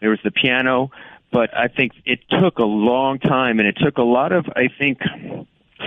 There 0.00 0.10
was 0.10 0.20
the 0.24 0.30
piano. 0.30 0.90
But 1.32 1.56
I 1.56 1.68
think 1.68 1.92
it 2.04 2.20
took 2.30 2.58
a 2.58 2.64
long 2.64 3.18
time 3.18 3.58
and 3.58 3.68
it 3.68 3.76
took 3.78 3.98
a 3.98 4.02
lot 4.02 4.32
of, 4.32 4.46
I 4.54 4.68
think, 4.78 5.00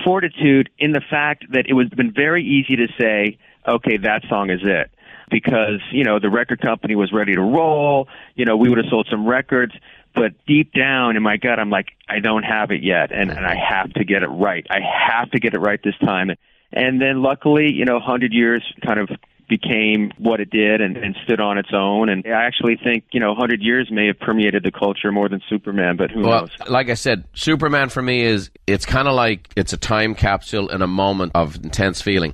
fortitude 0.03 0.69
in 0.77 0.91
the 0.91 1.01
fact 1.01 1.45
that 1.51 1.65
it 1.67 1.73
was 1.73 1.89
been 1.89 2.13
very 2.13 2.43
easy 2.43 2.75
to 2.77 2.87
say, 2.99 3.37
okay, 3.67 3.97
that 3.97 4.23
song 4.29 4.49
is 4.49 4.61
it. 4.63 4.91
Because, 5.31 5.79
you 5.91 6.03
know, 6.03 6.19
the 6.19 6.29
record 6.29 6.59
company 6.59 6.95
was 6.95 7.11
ready 7.13 7.35
to 7.35 7.41
roll, 7.41 8.07
you 8.35 8.45
know, 8.45 8.57
we 8.57 8.67
would 8.67 8.79
have 8.79 8.87
sold 8.89 9.07
some 9.11 9.27
records, 9.27 9.73
but 10.15 10.33
deep 10.47 10.73
down 10.73 11.15
in 11.15 11.23
my 11.23 11.37
gut, 11.37 11.59
I'm 11.59 11.69
like, 11.69 11.89
I 12.07 12.19
don't 12.19 12.41
have 12.43 12.71
it 12.71 12.81
yet, 12.81 13.11
and, 13.11 13.29
and 13.29 13.45
I 13.45 13.55
have 13.55 13.93
to 13.93 14.03
get 14.03 14.23
it 14.23 14.27
right. 14.27 14.65
I 14.69 14.79
have 14.79 15.29
to 15.31 15.39
get 15.39 15.53
it 15.53 15.59
right 15.59 15.79
this 15.83 15.97
time. 15.99 16.31
And 16.73 16.99
then 16.99 17.21
luckily, 17.21 17.71
you 17.71 17.85
know, 17.85 17.95
100 17.95 18.33
years 18.33 18.63
kind 18.83 18.99
of 18.99 19.09
became 19.49 20.11
what 20.17 20.39
it 20.39 20.49
did 20.49 20.79
and, 20.79 20.95
and 20.95 21.15
stood 21.25 21.41
on 21.41 21.57
its 21.57 21.69
own. 21.73 22.07
And 22.07 22.23
I 22.25 22.45
actually 22.45 22.77
think, 22.81 23.03
you 23.11 23.19
know, 23.19 23.29
100 23.29 23.61
years 23.61 23.89
may 23.91 24.07
have 24.07 24.19
permeated 24.19 24.63
the 24.63 24.71
culture 24.71 25.11
more 25.11 25.27
than 25.27 25.41
Superman, 25.49 25.97
but 25.97 26.11
who 26.11 26.21
Well, 26.21 26.41
knows? 26.41 26.69
like 26.69 26.89
I 26.89 26.93
said, 26.93 27.25
Superman 27.33 27.89
for 27.89 28.01
me 28.01 28.21
is 28.21 28.51
it's 28.67 28.85
kind 28.85 29.07
of 29.07 29.15
like 29.15 29.49
it's 29.57 29.73
a 29.73 29.77
time 29.77 30.15
capsule 30.15 30.69
in 30.69 30.81
a 30.81 30.87
moment 30.87 31.33
of 31.35 31.55
intense 31.57 32.01
feeling. 32.01 32.33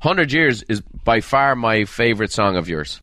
Hundred 0.00 0.32
Years 0.32 0.62
is 0.64 0.80
by 0.80 1.20
far 1.20 1.54
my 1.54 1.84
favorite 1.84 2.32
song 2.32 2.56
of 2.56 2.68
yours. 2.68 3.00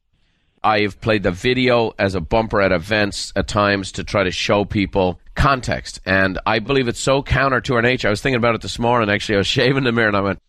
I've 0.64 1.02
played 1.02 1.24
the 1.24 1.32
video 1.32 1.94
as 1.98 2.14
a 2.14 2.22
bumper 2.22 2.62
at 2.62 2.72
events 2.72 3.34
at 3.36 3.48
times 3.48 3.92
to 3.94 4.04
try 4.04 4.24
to 4.24 4.30
show 4.32 4.64
people 4.66 5.20
context, 5.34 6.00
and 6.06 6.38
I 6.46 6.60
believe 6.60 6.88
it's 6.88 7.00
so 7.00 7.24
counter 7.24 7.62
to 7.62 7.76
our 7.76 7.82
nature. 7.82 8.08
I 8.08 8.12
was 8.12 8.22
thinking 8.22 8.38
about 8.38 8.54
it 8.54 8.62
this 8.62 8.78
morning. 8.78 9.10
Actually, 9.10 9.36
I 9.36 9.38
was 9.40 9.48
shaving 9.58 9.84
the 9.86 9.92
mirror 9.92 10.08
and 10.10 10.18
I 10.18 10.22
went, 10.22 10.40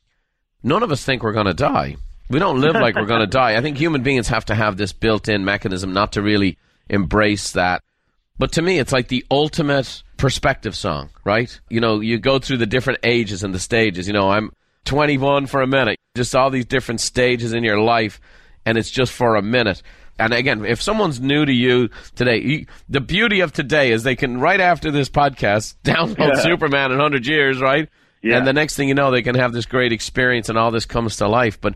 "None 0.62 0.83
of 0.83 0.92
us 0.92 1.03
think 1.05 1.22
we're 1.22 1.33
going 1.33 1.46
to 1.46 1.55
die. 1.55 1.96
We 2.33 2.38
don't 2.38 2.61
live 2.61 2.75
like 2.75 2.95
we're 2.97 3.05
going 3.07 3.21
to 3.21 3.27
die. 3.27 3.57
I 3.57 3.61
think 3.61 3.77
human 3.77 4.03
beings 4.03 4.29
have 4.29 4.45
to 4.47 4.55
have 4.55 4.77
this 4.77 4.92
built-in 4.92 5.45
mechanism 5.45 5.92
not 5.92 6.12
to 6.12 6.23
really 6.23 6.59
embrace 6.88 7.53
that." 7.53 7.83
But 8.38 8.53
to 8.53 8.62
me, 8.62 8.79
it's 8.79 8.92
like 8.92 9.09
the 9.09 9.25
ultimate 9.31 10.03
perspective 10.16 10.75
song, 10.75 11.11
right? 11.25 11.61
You 11.68 11.81
know, 11.81 12.01
you 12.01 12.18
go 12.18 12.38
through 12.38 12.57
the 12.57 12.66
different 12.66 13.01
ages 13.05 13.45
and 13.45 13.55
the 13.55 13.59
stages. 13.61 14.07
You 14.07 14.12
know, 14.14 14.31
I'm 14.31 14.51
21 14.85 15.47
for 15.47 15.62
a 15.62 15.66
minute, 15.66 15.99
just 16.16 16.35
all 16.35 16.51
these 16.51 16.64
different 16.64 17.01
stages 17.01 17.53
in 17.53 17.62
your 17.62 17.81
life, 17.81 18.21
and 18.64 18.79
it's 18.79 18.90
just 18.90 19.12
for 19.12 19.37
a 19.37 19.42
minute. 19.42 19.83
And 20.18 20.33
again, 20.33 20.64
if 20.64 20.81
someone's 20.81 21.21
new 21.21 21.45
to 21.45 21.53
you 21.53 21.88
today, 22.14 22.40
you, 22.40 22.66
the 22.88 23.01
beauty 23.01 23.40
of 23.40 23.53
today 23.53 23.92
is 23.92 24.03
they 24.03 24.16
can, 24.16 24.40
right 24.40 24.61
after 24.61 24.90
this 24.90 25.09
podcast, 25.09 25.75
download 25.85 26.18
Yeah. 26.18 26.42
Superman 26.42 26.92
in 26.92 26.99
100 26.99 27.27
years, 27.27 27.61
right? 27.61 27.88
Yeah. 28.23 28.38
And 28.38 28.47
the 28.47 28.53
next 28.53 28.77
thing 28.77 28.88
you 28.88 28.95
know, 28.95 29.11
they 29.11 29.23
can 29.23 29.35
have 29.35 29.53
this 29.53 29.66
great 29.66 29.92
experience 29.92 30.49
and 30.49 30.57
all 30.57 30.71
this 30.71 30.87
comes 30.87 31.16
to 31.16 31.29
life. 31.29 31.61
But 31.61 31.75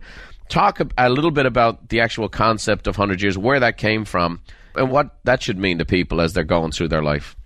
talk 0.49 0.81
a, 0.97 1.09
little 1.11 1.31
bit 1.31 1.47
about 1.47 1.89
the 1.89 2.01
actual 2.01 2.29
concept 2.29 2.87
of 2.87 2.99
100 2.99 3.23
years, 3.23 3.37
where 3.39 3.61
that 3.61 3.77
came 3.77 4.05
from, 4.05 4.41
and 4.75 4.91
what 4.91 5.17
that 5.25 5.43
should 5.43 5.59
mean 5.59 5.79
to 5.79 5.85
people 5.85 6.21
as 6.21 6.33
they're 6.33 6.45
going 6.45 6.73
through 6.73 6.89
their 6.89 7.03
life. 7.03 7.37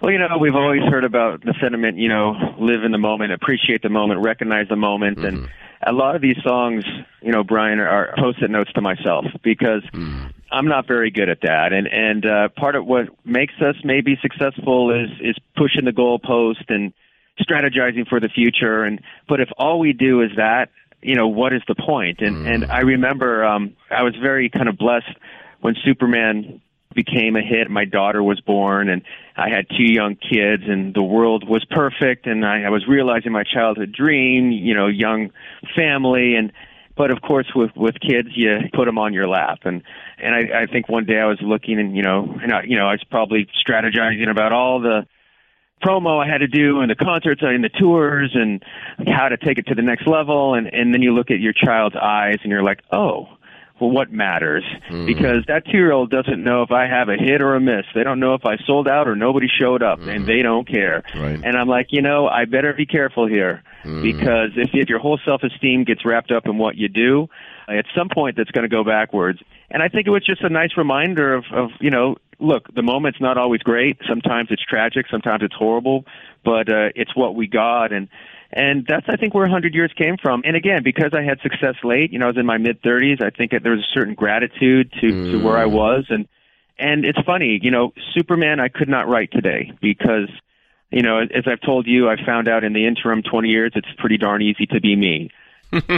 Well, 0.00 0.12
you 0.12 0.18
know, 0.18 0.36
we've 0.38 0.54
always 0.54 0.82
heard 0.82 1.04
about 1.04 1.42
the 1.42 1.54
sentiment, 1.60 1.98
you 1.98 2.08
know, 2.08 2.34
live 2.58 2.84
in 2.84 2.92
the 2.92 2.98
moment, 2.98 3.32
appreciate 3.32 3.82
the 3.82 3.88
moment, 3.88 4.22
recognize 4.22 4.68
the 4.68 4.76
moment, 4.76 5.18
mm-hmm. 5.18 5.26
and 5.26 5.48
a 5.86 5.92
lot 5.92 6.16
of 6.16 6.22
these 6.22 6.36
songs, 6.42 6.84
you 7.22 7.32
know, 7.32 7.44
Brian, 7.44 7.78
are, 7.78 8.14
post-it 8.18 8.50
notes 8.50 8.72
to 8.74 8.80
myself 8.80 9.26
because 9.42 9.82
mm. 9.92 10.32
I'm 10.50 10.66
not 10.66 10.86
very 10.86 11.10
good 11.10 11.28
at 11.28 11.40
that, 11.42 11.72
and 11.72 11.86
and 11.86 12.26
uh, 12.26 12.48
part 12.48 12.76
of 12.76 12.86
what 12.86 13.08
makes 13.24 13.54
us 13.60 13.76
maybe 13.84 14.18
successful 14.20 14.90
is 14.90 15.10
is 15.20 15.36
pushing 15.56 15.84
the 15.84 15.92
goalpost 15.92 16.64
and 16.68 16.92
strategizing 17.40 18.06
for 18.08 18.20
the 18.20 18.28
future. 18.28 18.84
And 18.84 19.00
but 19.28 19.40
if 19.40 19.48
all 19.58 19.78
we 19.78 19.92
do 19.92 20.22
is 20.22 20.30
that, 20.36 20.70
you 21.04 21.16
know, 21.16 21.28
what 21.28 21.52
is 21.52 21.62
the 21.68 21.74
point? 21.74 22.20
And 22.20 22.36
mm. 22.36 22.54
and 22.54 22.64
I 22.64 22.80
remember 22.80 23.44
um, 23.44 23.76
I 23.90 24.02
was 24.02 24.14
very 24.20 24.48
kind 24.48 24.68
of 24.68 24.76
blessed 24.78 25.16
when 25.60 25.74
Superman 25.84 26.60
became 26.94 27.36
a 27.36 27.42
hit. 27.42 27.70
My 27.70 27.84
daughter 27.84 28.22
was 28.22 28.40
born, 28.40 28.88
and 28.88 29.02
I 29.36 29.48
had 29.50 29.66
two 29.68 29.84
young 29.84 30.16
kids, 30.16 30.62
and 30.66 30.94
the 30.94 31.02
world 31.02 31.46
was 31.46 31.64
perfect. 31.70 32.26
And 32.26 32.44
I, 32.44 32.62
I 32.62 32.70
was 32.70 32.86
realizing 32.86 33.32
my 33.32 33.42
childhood 33.42 33.92
dream, 33.92 34.50
you 34.50 34.74
know, 34.74 34.86
young 34.86 35.30
family, 35.76 36.36
and 36.36 36.52
but 36.96 37.10
of 37.10 37.20
course, 37.20 37.50
with 37.54 37.72
with 37.76 37.96
kids, 38.00 38.28
you 38.34 38.58
put 38.72 38.86
them 38.86 38.98
on 38.98 39.12
your 39.12 39.28
lap, 39.28 39.60
and 39.64 39.82
and 40.18 40.34
I, 40.34 40.62
I 40.62 40.66
think 40.66 40.88
one 40.88 41.04
day 41.04 41.18
I 41.18 41.26
was 41.26 41.38
looking, 41.42 41.78
and 41.78 41.96
you 41.96 42.02
know, 42.02 42.38
and 42.42 42.52
I, 42.52 42.62
you 42.62 42.78
know, 42.78 42.86
I 42.86 42.92
was 42.92 43.04
probably 43.10 43.46
strategizing 43.66 44.30
about 44.30 44.52
all 44.52 44.80
the 44.80 45.06
promo 45.84 46.24
I 46.24 46.28
had 46.30 46.38
to 46.38 46.48
do 46.48 46.80
and 46.80 46.90
the 46.90 46.94
concerts 46.94 47.42
and 47.42 47.62
the 47.62 47.68
tours 47.68 48.30
and 48.34 48.62
how 49.06 49.28
to 49.28 49.36
take 49.36 49.58
it 49.58 49.66
to 49.66 49.74
the 49.74 49.82
next 49.82 50.06
level 50.06 50.54
and 50.54 50.72
and 50.72 50.94
then 50.94 51.02
you 51.02 51.14
look 51.14 51.30
at 51.30 51.40
your 51.40 51.52
child's 51.52 51.96
eyes 51.96 52.36
and 52.42 52.50
you're 52.50 52.62
like, 52.62 52.80
"Oh, 52.92 53.28
well, 53.80 53.90
what 53.90 54.12
matters 54.12 54.64
mm. 54.88 55.06
because 55.06 55.44
that 55.48 55.64
two 55.66 55.76
year 55.76 55.92
old 55.92 56.10
doesn't 56.10 56.42
know 56.42 56.62
if 56.62 56.70
I 56.70 56.86
have 56.86 57.08
a 57.08 57.16
hit 57.16 57.42
or 57.42 57.56
a 57.56 57.60
miss. 57.60 57.84
They 57.94 58.04
don't 58.04 58.20
know 58.20 58.34
if 58.34 58.46
I 58.46 58.56
sold 58.66 58.86
out 58.86 59.08
or 59.08 59.16
nobody 59.16 59.48
showed 59.48 59.82
up, 59.82 59.98
mm. 59.98 60.08
and 60.08 60.20
hmm. 60.20 60.26
they 60.26 60.42
don't 60.42 60.66
care. 60.66 61.02
Right. 61.14 61.40
And 61.42 61.56
I'm 61.56 61.68
like, 61.68 61.88
you 61.90 62.00
know, 62.00 62.28
I 62.28 62.44
better 62.44 62.72
be 62.72 62.86
careful 62.86 63.26
here 63.26 63.62
mm. 63.84 64.02
because 64.02 64.50
if, 64.56 64.70
if 64.72 64.88
your 64.88 65.00
whole 65.00 65.18
self 65.24 65.42
esteem 65.42 65.84
gets 65.84 66.04
wrapped 66.04 66.30
up 66.30 66.46
in 66.46 66.56
what 66.56 66.76
you 66.76 66.88
do, 66.88 67.28
at 67.68 67.86
some 67.96 68.08
point 68.08 68.36
that's 68.36 68.50
going 68.50 68.68
to 68.68 68.68
go 68.68 68.84
backwards. 68.84 69.40
And 69.70 69.82
I 69.82 69.88
think 69.88 70.06
it 70.06 70.10
was 70.10 70.24
just 70.24 70.42
a 70.42 70.48
nice 70.48 70.76
reminder 70.76 71.34
of, 71.34 71.44
of 71.52 71.70
you 71.80 71.90
know, 71.90 72.16
look, 72.38 72.72
the 72.74 72.82
moment's 72.82 73.20
not 73.20 73.38
always 73.38 73.60
great. 73.62 73.98
Sometimes 74.08 74.48
it's 74.50 74.62
tragic, 74.62 75.06
sometimes 75.10 75.42
it's 75.42 75.54
horrible, 75.54 76.04
but 76.44 76.68
uh, 76.68 76.90
it's 76.94 77.14
what 77.14 77.34
we 77.34 77.46
got. 77.46 77.92
And 77.92 78.08
and 78.56 78.86
that's, 78.88 79.06
I 79.08 79.16
think, 79.16 79.34
where 79.34 79.42
100 79.42 79.74
years 79.74 79.92
came 79.96 80.16
from. 80.16 80.42
And 80.44 80.54
again, 80.56 80.82
because 80.84 81.10
I 81.12 81.22
had 81.22 81.40
success 81.40 81.74
late, 81.82 82.12
you 82.12 82.20
know, 82.20 82.26
I 82.26 82.28
was 82.28 82.38
in 82.38 82.46
my 82.46 82.58
mid 82.58 82.80
30s, 82.82 83.20
I 83.20 83.30
think 83.30 83.50
there 83.50 83.72
was 83.72 83.80
a 83.80 83.92
certain 83.92 84.14
gratitude 84.14 84.92
to, 85.00 85.06
mm. 85.06 85.32
to 85.32 85.44
where 85.44 85.58
I 85.58 85.64
mm. 85.64 85.72
was. 85.72 86.04
And, 86.08 86.28
and 86.78 87.04
it's 87.04 87.18
funny, 87.26 87.58
you 87.60 87.72
know, 87.72 87.92
Superman 88.14 88.60
I 88.60 88.68
could 88.68 88.88
not 88.88 89.08
write 89.08 89.32
today 89.32 89.72
because, 89.80 90.28
you 90.90 91.02
know, 91.02 91.18
as 91.18 91.44
I've 91.46 91.60
told 91.62 91.88
you, 91.88 92.08
I 92.08 92.14
found 92.24 92.46
out 92.46 92.62
in 92.62 92.74
the 92.74 92.86
interim 92.86 93.22
20 93.22 93.48
years, 93.48 93.72
it's 93.74 93.88
pretty 93.98 94.18
darn 94.18 94.40
easy 94.40 94.66
to 94.66 94.80
be 94.80 94.94
me. 94.94 95.30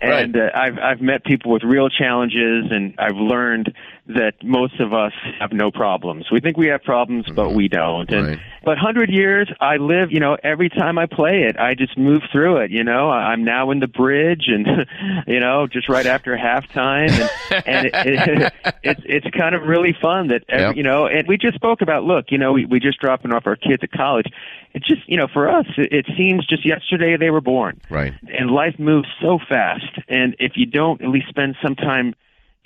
and 0.00 0.36
uh, 0.36 0.50
I've 0.52 0.78
I've 0.78 1.00
met 1.00 1.24
people 1.24 1.52
with 1.52 1.62
real 1.62 1.88
challenges, 1.88 2.64
and 2.72 2.94
I've 2.98 3.14
learned 3.14 3.72
that 4.08 4.34
most 4.42 4.78
of 4.80 4.92
us 4.92 5.12
have 5.40 5.52
no 5.52 5.70
problems. 5.70 6.26
We 6.30 6.40
think 6.40 6.56
we 6.56 6.68
have 6.68 6.82
problems, 6.82 7.26
but 7.34 7.52
we 7.52 7.68
don't. 7.68 8.10
And 8.10 8.26
right. 8.28 8.38
but 8.64 8.78
hundred 8.78 9.10
years, 9.10 9.50
I 9.60 9.76
live. 9.76 10.12
You 10.12 10.20
know, 10.20 10.36
every 10.42 10.68
time 10.68 10.98
I 10.98 11.06
play 11.06 11.42
it, 11.42 11.58
I 11.58 11.74
just 11.74 11.98
move 11.98 12.22
through 12.30 12.58
it. 12.58 12.70
You 12.70 12.84
know, 12.84 13.10
I'm 13.10 13.44
now 13.44 13.70
in 13.70 13.80
the 13.80 13.88
bridge, 13.88 14.44
and 14.48 14.66
you 15.26 15.40
know, 15.40 15.66
just 15.66 15.88
right 15.88 16.06
after 16.06 16.36
halftime, 16.36 17.10
and, 17.50 17.66
and 17.66 17.86
it, 17.86 18.28
it, 18.28 18.52
it's 18.82 19.00
it's 19.04 19.36
kind 19.36 19.54
of 19.54 19.62
really 19.62 19.96
fun 20.00 20.28
that 20.28 20.42
every, 20.48 20.66
yep. 20.66 20.76
you 20.76 20.82
know. 20.82 21.06
And 21.06 21.26
we 21.26 21.36
just 21.36 21.56
spoke 21.56 21.80
about 21.80 22.04
look, 22.04 22.26
you 22.30 22.38
know, 22.38 22.52
we 22.52 22.64
we 22.64 22.80
just 22.80 23.00
dropping 23.00 23.32
off 23.32 23.46
our 23.46 23.56
kids 23.56 23.82
at 23.82 23.90
college 23.92 24.26
it's 24.76 24.86
just 24.86 25.00
you 25.08 25.16
know 25.16 25.26
for 25.32 25.48
us 25.48 25.64
it, 25.78 25.90
it 25.90 26.06
seems 26.16 26.46
just 26.46 26.64
yesterday 26.64 27.16
they 27.16 27.30
were 27.30 27.40
born 27.40 27.80
right 27.88 28.12
and 28.28 28.50
life 28.50 28.78
moves 28.78 29.08
so 29.22 29.38
fast 29.48 29.98
and 30.06 30.36
if 30.38 30.52
you 30.54 30.66
don't 30.66 31.00
at 31.00 31.08
least 31.08 31.28
spend 31.28 31.56
some 31.62 31.74
time 31.74 32.14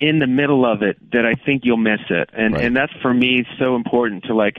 in 0.01 0.19
the 0.19 0.27
middle 0.27 0.65
of 0.65 0.83
it 0.83 0.97
that 1.13 1.25
i 1.27 1.35
think 1.35 1.63
you'll 1.65 1.77
miss 1.77 2.01
it 2.11 2.31
and 2.33 2.55
right. 2.55 2.65
and 2.65 2.77
that's 2.77 2.93
for 3.03 3.13
me 3.13 3.45
so 3.59 3.77
important 3.77 4.25
to 4.25 4.35
like 4.35 4.57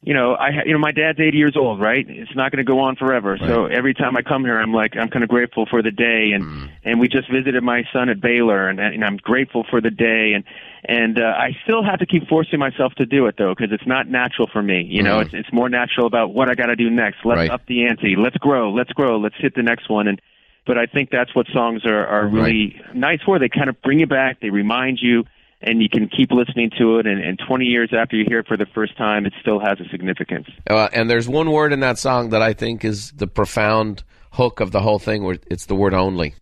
you 0.00 0.14
know, 0.14 0.34
I 0.34 0.50
you 0.64 0.72
know 0.72 0.78
my 0.78 0.92
dad's 0.92 1.18
80 1.18 1.36
years 1.36 1.56
old, 1.56 1.80
right? 1.80 2.06
It's 2.08 2.34
not 2.36 2.52
going 2.52 2.64
to 2.64 2.70
go 2.70 2.80
on 2.80 2.94
forever. 2.94 3.32
Right. 3.32 3.48
So 3.48 3.66
every 3.66 3.94
time 3.94 4.16
I 4.16 4.22
come 4.22 4.44
here, 4.44 4.58
I'm 4.58 4.72
like 4.72 4.96
I'm 4.96 5.08
kind 5.08 5.24
of 5.24 5.28
grateful 5.28 5.66
for 5.66 5.82
the 5.82 5.90
day, 5.90 6.30
and 6.34 6.44
mm. 6.44 6.70
and 6.84 7.00
we 7.00 7.08
just 7.08 7.30
visited 7.30 7.64
my 7.64 7.82
son 7.92 8.08
at 8.08 8.20
Baylor, 8.20 8.68
and, 8.68 8.78
and 8.78 9.04
I'm 9.04 9.16
grateful 9.16 9.66
for 9.68 9.80
the 9.80 9.90
day, 9.90 10.34
and 10.34 10.44
and 10.84 11.18
uh, 11.18 11.24
I 11.24 11.56
still 11.64 11.82
have 11.82 11.98
to 11.98 12.06
keep 12.06 12.28
forcing 12.28 12.60
myself 12.60 12.94
to 12.94 13.06
do 13.06 13.26
it 13.26 13.34
though, 13.36 13.56
because 13.56 13.72
it's 13.72 13.86
not 13.88 14.06
natural 14.06 14.48
for 14.52 14.62
me. 14.62 14.86
You 14.88 15.02
know, 15.02 15.18
mm. 15.18 15.24
it's 15.24 15.34
it's 15.34 15.52
more 15.52 15.68
natural 15.68 16.06
about 16.06 16.32
what 16.32 16.48
I 16.48 16.54
got 16.54 16.66
to 16.66 16.76
do 16.76 16.88
next. 16.90 17.18
Let's 17.24 17.38
right. 17.38 17.50
up 17.50 17.66
the 17.66 17.86
ante. 17.86 18.14
Let's 18.16 18.36
grow. 18.36 18.72
Let's 18.72 18.92
grow. 18.92 19.18
Let's 19.18 19.36
hit 19.38 19.56
the 19.56 19.64
next 19.64 19.90
one, 19.90 20.06
and 20.06 20.22
but 20.68 20.78
I 20.78 20.86
think 20.86 21.10
that's 21.10 21.34
what 21.34 21.46
songs 21.52 21.84
are 21.86 22.06
are 22.06 22.28
really 22.28 22.76
right. 22.86 22.94
nice 22.94 23.20
for. 23.22 23.40
They 23.40 23.48
kind 23.48 23.68
of 23.68 23.80
bring 23.82 23.98
you 23.98 24.06
back. 24.06 24.40
They 24.40 24.50
remind 24.50 24.98
you 25.00 25.24
and 25.60 25.82
you 25.82 25.88
can 25.88 26.08
keep 26.08 26.30
listening 26.30 26.70
to 26.78 26.98
it 26.98 27.06
and, 27.06 27.20
and 27.20 27.40
20 27.48 27.64
years 27.64 27.90
after 27.92 28.14
you 28.14 28.24
hear 28.28 28.40
it 28.40 28.46
for 28.46 28.56
the 28.56 28.66
first 28.66 28.96
time 28.96 29.26
it 29.26 29.32
still 29.40 29.58
has 29.58 29.80
a 29.80 29.88
significance 29.88 30.46
uh, 30.70 30.88
and 30.92 31.10
there's 31.10 31.28
one 31.28 31.50
word 31.50 31.72
in 31.72 31.80
that 31.80 31.98
song 31.98 32.30
that 32.30 32.40
i 32.40 32.52
think 32.52 32.84
is 32.84 33.10
the 33.16 33.26
profound 33.26 34.04
hook 34.30 34.60
of 34.60 34.70
the 34.70 34.80
whole 34.80 35.00
thing 35.00 35.24
where 35.24 35.36
it's 35.50 35.66
the 35.66 35.74
word 35.74 35.94
only 35.94 36.32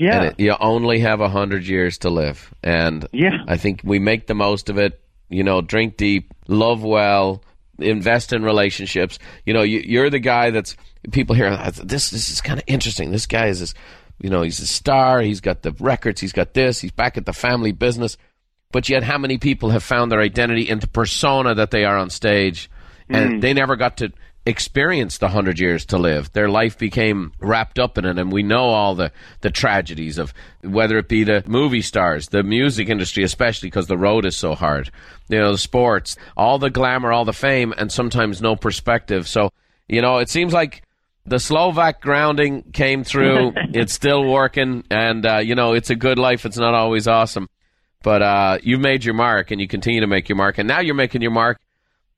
yeah 0.00 0.22
it, 0.22 0.40
you 0.40 0.52
only 0.58 0.98
have 0.98 1.20
a 1.20 1.28
hundred 1.28 1.64
years 1.64 1.96
to 1.98 2.10
live 2.10 2.52
and 2.64 3.06
yeah 3.12 3.38
i 3.46 3.56
think 3.56 3.80
we 3.84 4.00
make 4.00 4.26
the 4.26 4.34
most 4.34 4.68
of 4.68 4.78
it 4.78 5.00
you 5.28 5.44
know 5.44 5.60
drink 5.60 5.96
deep 5.96 6.34
love 6.48 6.82
well 6.82 7.40
invest 7.82 8.32
in 8.32 8.42
relationships 8.42 9.18
you 9.44 9.52
know 9.52 9.62
you, 9.62 9.82
you're 9.84 10.10
the 10.10 10.18
guy 10.18 10.50
that's 10.50 10.76
people 11.10 11.34
hear 11.34 11.50
this 11.84 12.10
this 12.10 12.30
is 12.30 12.40
kind 12.40 12.58
of 12.58 12.64
interesting 12.66 13.10
this 13.10 13.26
guy 13.26 13.46
is 13.46 13.60
this 13.60 13.74
you 14.22 14.30
know, 14.30 14.42
he's 14.42 14.60
a 14.60 14.66
star. 14.66 15.20
He's 15.20 15.40
got 15.40 15.62
the 15.62 15.72
records. 15.72 16.20
He's 16.20 16.32
got 16.32 16.54
this. 16.54 16.80
He's 16.80 16.92
back 16.92 17.18
at 17.18 17.26
the 17.26 17.32
family 17.32 17.72
business. 17.72 18.16
But 18.70 18.88
yet, 18.88 19.02
how 19.02 19.18
many 19.18 19.36
people 19.36 19.70
have 19.70 19.82
found 19.82 20.10
their 20.10 20.20
identity 20.20 20.68
into 20.68 20.86
persona 20.86 21.56
that 21.56 21.72
they 21.72 21.84
are 21.84 21.98
on 21.98 22.08
stage, 22.08 22.70
and 23.08 23.34
mm. 23.34 23.40
they 23.42 23.52
never 23.52 23.76
got 23.76 23.98
to 23.98 24.12
experience 24.44 25.18
the 25.18 25.28
hundred 25.28 25.60
years 25.60 25.84
to 25.86 25.98
live. 25.98 26.32
Their 26.32 26.48
life 26.48 26.76
became 26.76 27.32
wrapped 27.38 27.78
up 27.78 27.96
in 27.96 28.04
it, 28.04 28.18
and 28.18 28.32
we 28.32 28.42
know 28.42 28.64
all 28.64 28.94
the 28.94 29.12
the 29.40 29.50
tragedies 29.50 30.18
of 30.18 30.34
whether 30.62 30.98
it 30.98 31.08
be 31.08 31.24
the 31.24 31.44
movie 31.46 31.82
stars, 31.82 32.28
the 32.28 32.42
music 32.42 32.88
industry, 32.88 33.22
especially 33.22 33.68
because 33.68 33.86
the 33.86 33.98
road 33.98 34.24
is 34.24 34.36
so 34.36 34.54
hard. 34.54 34.90
You 35.28 35.38
know, 35.38 35.52
the 35.52 35.58
sports, 35.58 36.16
all 36.36 36.58
the 36.58 36.70
glamour, 36.70 37.12
all 37.12 37.24
the 37.24 37.32
fame, 37.32 37.72
and 37.76 37.90
sometimes 37.90 38.42
no 38.42 38.56
perspective. 38.56 39.28
So, 39.28 39.52
you 39.88 40.02
know, 40.02 40.18
it 40.18 40.28
seems 40.28 40.52
like 40.52 40.82
the 41.24 41.38
Slovak 41.38 42.00
grounding 42.00 42.62
came 42.72 43.04
through. 43.04 43.52
it's 43.72 43.92
still 43.92 44.24
working, 44.24 44.84
and 44.90 45.24
uh, 45.24 45.38
you 45.38 45.54
know 45.54 45.74
it's 45.74 45.90
a 45.90 45.96
good 45.96 46.18
life. 46.18 46.44
It's 46.44 46.58
not 46.58 46.74
always 46.74 47.06
awesome, 47.06 47.48
but 48.02 48.22
uh, 48.22 48.58
you've 48.62 48.80
made 48.80 49.04
your 49.04 49.14
mark, 49.14 49.52
and 49.52 49.60
you 49.60 49.68
continue 49.68 50.00
to 50.00 50.08
make 50.08 50.28
your 50.28 50.36
mark. 50.36 50.58
And 50.58 50.66
now 50.66 50.80
you're 50.80 50.96
making 50.96 51.22
your 51.22 51.30
mark 51.30 51.60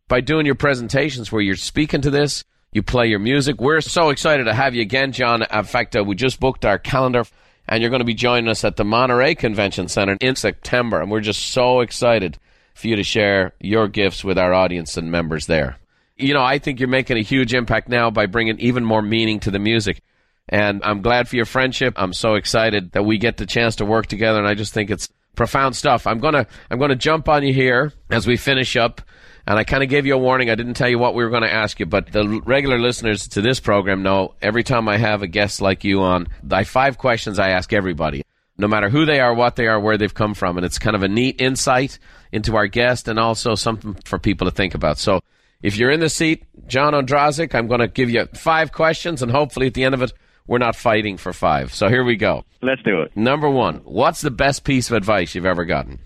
by 0.09 0.21
doing 0.21 0.47
your 0.47 0.55
presentations 0.55 1.31
where 1.31 1.43
you're 1.43 1.57
speaking 1.57 2.01
to 2.03 2.11
this. 2.11 2.45
You 2.73 2.83
play 2.83 3.07
your 3.07 3.21
music. 3.21 3.61
We're 3.61 3.81
so 3.81 4.11
excited 4.11 4.45
to 4.45 4.55
have 4.55 4.75
you 4.75 4.83
again, 4.83 5.13
John. 5.13 5.43
In 5.43 5.65
fact, 5.65 5.97
uh, 5.97 6.03
we 6.03 6.17
just 6.17 6.41
booked 6.41 6.65
our 6.65 6.79
calendar, 6.79 7.25
and 7.69 7.81
you're 7.81 7.91
going 7.91 8.01
to 8.01 8.05
be 8.05 8.15
joining 8.15 8.49
us 8.49 8.65
at 8.65 8.77
the 8.77 8.85
Monterey 8.85 9.37
Convention 9.37 9.89
Center 9.89 10.17
in 10.21 10.35
September, 10.35 11.01
and 11.01 11.11
we're 11.11 11.21
just 11.21 11.53
so 11.53 11.81
excited 11.81 12.39
for 12.75 12.89
you 12.89 12.97
to 12.97 13.05
share 13.05 13.53
your 13.61 13.87
gifts 13.87 14.25
with 14.25 14.39
our 14.39 14.53
audience 14.53 14.97
and 14.97 15.11
members 15.11 15.47
there 15.47 15.79
you 16.17 16.35
know, 16.35 16.43
I 16.43 16.59
think 16.59 16.81
you're 16.81 16.89
making 16.89 17.17
a 17.17 17.23
huge 17.23 17.55
impact 17.55 17.89
now 17.89 18.11
by 18.11 18.27
bringing 18.27 18.59
even 18.61 18.85
more 18.85 19.03
meaning 19.03 19.41
to 19.41 19.51
the 19.51 19.59
music. 19.59 20.01
And 20.49 20.83
I'm 20.85 21.03
glad 21.03 21.29
for 21.29 21.37
your 21.37 21.47
friendship. 21.47 21.95
I'm 21.97 22.13
so 22.13 22.35
excited 22.35 22.93
that 22.93 23.05
we 23.05 23.19
get 23.19 23.39
the 23.39 23.47
chance 23.47 23.77
to 23.77 23.85
work 23.85 24.07
together. 24.07 24.39
And 24.39 24.47
I 24.47 24.55
just 24.55 24.75
think 24.75 24.91
it's 24.91 25.09
profound 25.35 25.75
stuff. 25.75 26.07
I'm 26.07 26.19
gonna 26.19 26.47
I'm 26.71 26.79
gonna 26.79 26.97
jump 26.97 27.29
on 27.29 27.43
you 27.43 27.53
here 27.53 27.93
as 28.11 28.27
we 28.27 28.37
finish 28.37 28.77
up. 28.77 29.01
And 29.47 29.59
I 29.59 29.65
kind 29.65 29.83
of 29.83 29.91
gave 29.91 30.07
you 30.07 30.15
a 30.15 30.19
warning. 30.19 30.49
I 30.49 30.55
didn't 30.55 30.75
tell 30.75 30.89
you 30.89 30.99
what 30.99 31.15
we 31.15 31.23
were 31.23 31.31
going 31.31 31.43
to 31.43 31.53
ask 31.53 31.79
you, 31.79 31.87
but 31.87 32.11
the 32.13 32.41
regular 32.47 32.79
listeners 32.79 33.29
to 33.29 33.43
this 33.43 33.61
program 33.61 34.03
know 34.03 34.35
every 34.41 34.63
time 34.63 34.89
I 34.89 34.97
have 34.97 35.23
a 35.23 35.27
guest 35.27 35.61
like 35.61 35.85
you 35.85 36.01
on, 36.01 36.29
I 36.51 36.65
five 36.65 36.97
questions 36.97 37.39
I 37.39 37.51
ask 37.51 37.73
everybody, 37.73 38.23
no 38.57 38.69
matter 38.69 38.89
who 38.89 39.05
they 39.05 39.21
are, 39.21 39.35
what 39.35 39.57
they 39.57 39.67
are, 39.67 39.79
where 39.79 39.99
they've 39.99 40.15
come 40.15 40.33
from, 40.33 40.57
and 40.57 40.65
it's 40.65 40.79
kind 40.79 40.97
of 40.97 41.03
a 41.03 41.09
neat 41.09 41.41
insight 41.41 41.99
into 42.33 42.57
our 42.57 42.67
guest 42.67 43.07
and 43.07 43.19
also 43.19 43.55
something 43.55 43.95
for 44.05 44.19
people 44.19 44.47
to 44.47 44.51
think 44.51 44.75
about. 44.75 44.99
So 44.99 45.21
if 45.63 45.77
you're 45.77 45.91
in 45.91 46.01
the 46.01 46.09
seat, 46.09 46.45
John 46.67 46.95
Ondrasik, 46.95 47.55
I'm 47.55 47.67
going 47.67 47.81
to 47.81 47.89
give 47.89 48.09
you 48.09 48.27
five 48.35 48.73
questions, 48.73 49.21
and 49.23 49.31
hopefully 49.31 49.67
at 49.67 49.75
the 49.75 49.85
end 49.85 49.95
of 49.95 50.03
it, 50.03 50.13
we're 50.47 50.59
not 50.59 50.77
fighting 50.77 51.17
for 51.17 51.33
five. 51.33 51.73
So 51.75 51.89
here 51.89 52.05
we 52.05 52.17
go. 52.17 52.45
Let's 52.63 52.83
do 52.83 53.03
it. 53.03 53.17
Number 53.17 53.49
one, 53.49 53.77
what's 53.85 54.21
the 54.21 54.31
best 54.31 54.65
piece 54.65 54.91
of 54.91 54.97
advice 54.97 55.35
you've 55.35 55.47
ever 55.47 55.65
gotten? 55.65 56.01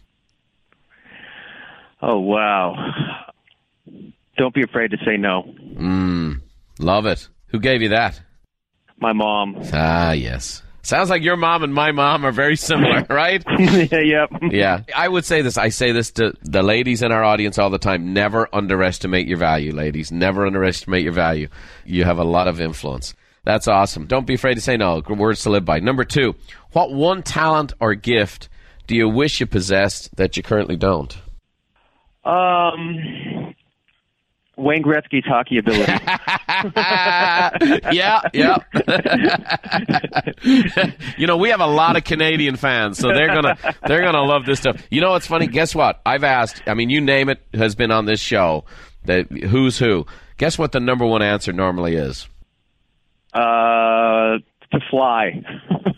Oh, 2.01 2.21
wow. 2.21 2.75
Don't 4.39 4.55
be 4.55 4.63
afraid 4.63 4.93
to 4.93 4.97
say 5.05 5.17
no. 5.19 5.43
Mm, 5.75 6.41
love 6.79 7.05
it. 7.07 7.29
Who 7.49 7.61
gave 7.61 7.83
you 7.83 7.91
that? 7.91 8.21
My 9.01 9.13
mom. 9.13 9.61
Ah, 9.73 10.13
yes. 10.13 10.63
Sounds 10.83 11.11
like 11.11 11.23
your 11.23 11.37
mom 11.37 11.63
and 11.65 11.75
my 11.75 11.93
mom 11.93 12.25
are 12.25 12.33
very 12.33 12.57
similar, 12.57 13.05
right? 13.11 13.45
yeah, 13.59 13.99
yep. 14.01 14.31
Yeah. 14.51 14.83
I 14.97 15.07
would 15.09 15.25
say 15.25 15.43
this. 15.43 15.59
I 15.59 15.69
say 15.69 15.93
this 15.93 16.13
to 16.13 16.33
the 16.43 16.63
ladies 16.63 17.03
in 17.03 17.13
our 17.13 17.23
audience 17.23 17.59
all 17.59 17.69
the 17.69 17.79
time. 17.79 18.15
Never 18.15 18.49
underestimate 18.55 19.27
your 19.27 19.37
value, 19.39 19.73
ladies. 19.75 20.11
Never 20.11 20.47
underestimate 20.47 21.03
your 21.03 21.13
value. 21.13 21.49
You 21.85 22.05
have 22.05 22.19
a 22.19 22.25
lot 22.25 22.49
of 22.49 22.61
influence. 22.61 23.15
That's 23.45 23.69
awesome. 23.69 24.07
Don't 24.07 24.27
be 24.27 24.35
afraid 24.35 24.55
to 24.55 24.61
say 24.61 24.77
no. 24.77 25.03
Words 25.09 25.43
to 25.43 25.51
live 25.51 25.65
by. 25.65 25.81
Number 25.81 26.05
two, 26.05 26.35
what 26.73 26.93
one 26.93 27.23
talent 27.23 27.73
or 27.81 27.95
gift 27.95 28.49
do 28.87 28.95
you 28.97 29.09
wish 29.09 29.41
you 29.41 29.47
possessed 29.47 30.17
that 30.17 30.37
you 30.37 30.43
currently 30.43 30.77
don't? 30.77 31.17
Um, 32.25 33.38
Wayne 34.59 34.83
Gretzky's 34.83 35.25
hockey 35.25 35.59
ability. 35.59 35.93
yeah, 37.93 38.21
yeah. 38.35 38.59
you 41.17 41.27
know, 41.27 41.37
we 41.37 41.51
have 41.51 41.61
a 41.61 41.67
lot 41.67 41.97
of 41.97 42.05
Canadian 42.05 42.57
fans, 42.57 42.99
so 42.99 43.09
they're 43.09 43.29
gonna 43.29 43.57
they're 43.87 44.03
gonna 44.03 44.25
love 44.25 44.45
this 44.45 44.59
stuff. 44.59 44.83
You 44.91 45.01
know 45.01 45.11
what's 45.11 45.29
funny? 45.29 45.47
Guess 45.47 45.75
what? 45.75 46.01
I've 46.05 46.25
asked. 46.25 46.63
I 46.67 46.75
mean, 46.75 46.91
you 46.91 47.01
name 47.01 47.29
it 47.29 47.41
has 47.55 47.75
been 47.75 47.93
on 47.93 48.07
this 48.07 48.21
show. 48.21 48.65
That 49.05 49.31
who's 49.31 49.79
who? 49.79 50.07
Guess 50.37 50.59
what 50.59 50.73
the 50.73 50.81
number 50.81 51.07
one 51.07 51.23
answer 51.23 51.53
normally 51.53 51.95
is? 51.95 52.29
Uh, 53.33 54.39
to 54.73 54.81
fly. 54.91 55.43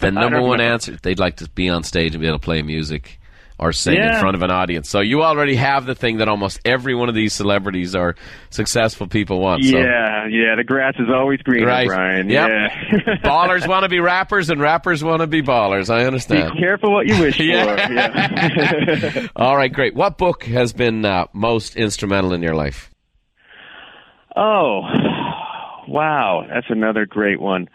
The 0.01 0.11
number 0.11 0.43
one 0.43 0.61
answer. 0.61 0.99
They'd 1.03 1.19
like 1.19 1.37
to 1.37 1.49
be 1.51 1.69
on 1.69 1.83
stage 1.83 2.15
and 2.15 2.21
be 2.21 2.27
able 2.27 2.39
to 2.39 2.45
play 2.45 2.63
music 2.63 3.20
or 3.61 3.73
sing 3.73 3.95
Yeah. 3.95 4.15
in 4.15 4.21
front 4.21 4.35
of 4.35 4.43
an 4.43 4.51
audience. 4.51 4.89
So 4.89 5.01
you 5.01 5.23
already 5.23 5.55
have 5.55 5.85
the 5.85 5.95
thing 5.95 6.17
that 6.17 6.29
almost 6.29 6.59
every 6.65 6.95
one 6.95 7.09
of 7.11 7.15
these 7.15 7.35
celebrities 7.35 7.95
or 7.95 8.17
successful 8.49 9.07
people 9.07 9.39
want. 9.41 9.63
So. 9.65 9.77
Yeah, 9.77 10.27
yeah. 10.29 10.55
The 10.57 10.65
grass 10.65 10.95
is 10.99 11.09
always 11.15 11.41
greener, 11.43 11.67
Right. 11.67 11.87
Brian. 11.87 12.31
Yep. 12.31 12.49
Yeah. 12.49 13.17
Ballers 13.23 13.69
want 13.69 13.83
to 13.83 13.89
be 13.91 14.01
rappers 14.01 14.49
and 14.49 14.61
rappers 14.61 15.05
want 15.05 15.21
to 15.21 15.27
be 15.27 15.43
ballers. 15.43 15.91
I 15.95 16.07
understand. 16.07 16.55
Be 16.55 16.61
careful 16.61 16.91
what 16.93 17.07
you 17.07 17.21
wish 17.21 17.37
for. 17.37 17.43
Yeah. 17.43 19.27
All 19.37 19.57
right, 19.57 19.71
great. 19.73 19.95
What 19.95 20.17
book 20.17 20.45
has 20.45 20.73
been 20.73 21.05
uh, 21.05 21.27
most 21.35 21.77
instrumental 21.77 22.33
in 22.33 22.43
your 22.43 22.55
life? 22.55 22.91
oh, 24.37 24.83
wow. 25.89 26.47
That's 26.49 26.67
another 26.71 27.05
great 27.07 27.41
one. 27.41 27.69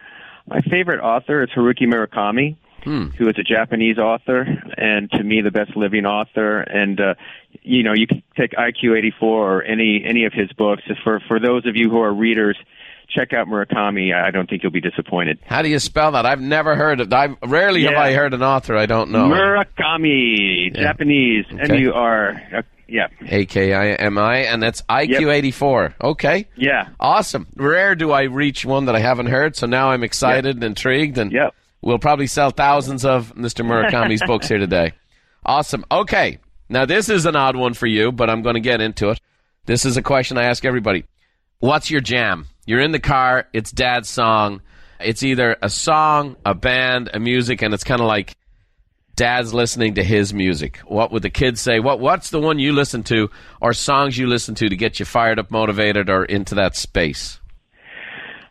My 0.47 0.61
favorite 0.61 0.99
author 1.01 1.43
is 1.43 1.49
Haruki 1.55 1.83
Murakami, 1.83 2.55
Hmm. 2.85 3.07
who 3.17 3.27
is 3.27 3.35
a 3.37 3.43
Japanese 3.43 3.97
author, 3.97 4.45
and 4.77 5.11
to 5.11 5.23
me, 5.23 5.41
the 5.41 5.51
best 5.51 5.75
living 5.75 6.05
author. 6.05 6.61
And 6.61 6.99
uh, 7.01 7.15
you 7.63 7.83
know, 7.83 7.93
you 7.93 8.07
can 8.07 8.23
take 8.37 8.51
IQ 8.51 8.97
84 8.97 9.27
or 9.57 9.63
any 9.63 10.03
any 10.05 10.23
of 10.25 10.31
his 10.33 10.51
books. 10.53 10.83
For 11.03 11.19
for 11.27 11.39
those 11.39 11.65
of 11.65 11.75
you 11.75 11.89
who 11.89 11.99
are 11.99 12.13
readers, 12.13 12.57
check 13.09 13.33
out 13.33 13.47
Murakami. 13.47 14.13
I 14.13 14.31
don't 14.31 14.49
think 14.49 14.61
you'll 14.63 14.71
be 14.71 14.81
disappointed. 14.81 15.39
How 15.45 15.61
do 15.63 15.69
you 15.69 15.79
spell 15.79 16.11
that? 16.11 16.25
I've 16.25 16.39
never 16.41 16.75
heard 16.75 16.99
of. 17.01 17.11
I've 17.11 17.35
rarely 17.43 17.83
have 17.83 17.95
I 17.95 18.13
heard 18.13 18.33
an 18.33 18.43
author 18.43 18.75
I 18.77 18.85
don't 18.85 19.09
know. 19.11 19.25
Murakami, 19.29 20.75
Yeah. 20.75 20.81
Japanese, 20.83 21.45
Okay. 21.51 21.73
M 21.75 21.79
U 21.81 21.93
R. 21.93 22.41
Uh, 22.55 22.61
yeah, 22.87 23.07
A 23.29 23.45
K 23.47 23.73
I 23.73 23.93
M 23.93 24.17
I, 24.19 24.37
and 24.41 24.61
that's 24.61 24.83
IQ 24.83 25.33
eighty 25.33 25.49
four. 25.49 25.95
Okay. 25.99 26.47
yeah, 26.55 26.89
Awesome. 26.99 27.47
Rare 27.55 27.95
do 27.95 28.11
I 28.11 28.23
reach 28.23 28.63
one 28.63 28.85
that 28.85 28.95
I 28.95 28.99
haven't 28.99 29.25
heard, 29.25 29.55
so 29.55 29.65
now 29.65 29.89
I'm 29.89 30.03
excited 30.03 30.55
and 30.57 30.63
intrigued, 30.63 31.17
and 31.17 31.31
Yep. 31.31 31.55
We'll 31.85 31.99
probably 31.99 32.27
sell 32.27 32.49
thousands 32.49 33.05
of 33.05 33.33
Mr. 33.35 33.65
Murakami's 33.65 34.23
books 34.27 34.49
here 34.49 34.57
today. 34.57 34.91
Awesome. 35.45 35.85
Okay. 35.89 36.39
Now, 36.67 36.85
this 36.85 37.07
is 37.07 37.25
an 37.25 37.37
odd 37.37 37.55
one 37.55 37.75
for 37.75 37.87
you, 37.87 38.11
but 38.11 38.29
I'm 38.29 38.41
going 38.41 38.55
to 38.55 38.59
get 38.59 38.81
into 38.81 39.11
it. 39.11 39.21
This 39.65 39.85
is 39.85 39.95
a 39.95 40.01
question 40.01 40.37
I 40.37 40.45
ask 40.45 40.65
everybody. 40.65 41.05
What's 41.59 41.89
your 41.89 42.01
jam? 42.01 42.47
You're 42.65 42.81
in 42.81 42.91
the 42.91 42.99
car, 42.99 43.47
it's 43.53 43.71
dad's 43.71 44.09
song. 44.09 44.61
It's 44.99 45.23
either 45.23 45.55
a 45.61 45.69
song, 45.69 46.35
a 46.45 46.55
band, 46.55 47.11
a 47.13 47.19
music, 47.19 47.61
and 47.61 47.73
it's 47.73 47.83
kind 47.83 48.01
of 48.01 48.07
like 48.07 48.35
dad's 49.15 49.53
listening 49.53 49.95
to 49.95 50.03
his 50.03 50.33
music. 50.33 50.77
What 50.85 51.11
would 51.11 51.21
the 51.21 51.29
kids 51.29 51.61
say? 51.61 51.79
What 51.79 51.99
What's 51.99 52.31
the 52.31 52.39
one 52.39 52.59
you 52.59 52.73
listen 52.73 53.03
to, 53.03 53.29
or 53.61 53.73
songs 53.73 54.17
you 54.17 54.25
listen 54.27 54.55
to 54.55 54.69
to 54.69 54.75
get 54.75 54.99
you 54.99 55.05
fired 55.05 55.37
up, 55.37 55.51
motivated, 55.51 56.09
or 56.09 56.25
into 56.25 56.55
that 56.55 56.75
space? 56.75 57.39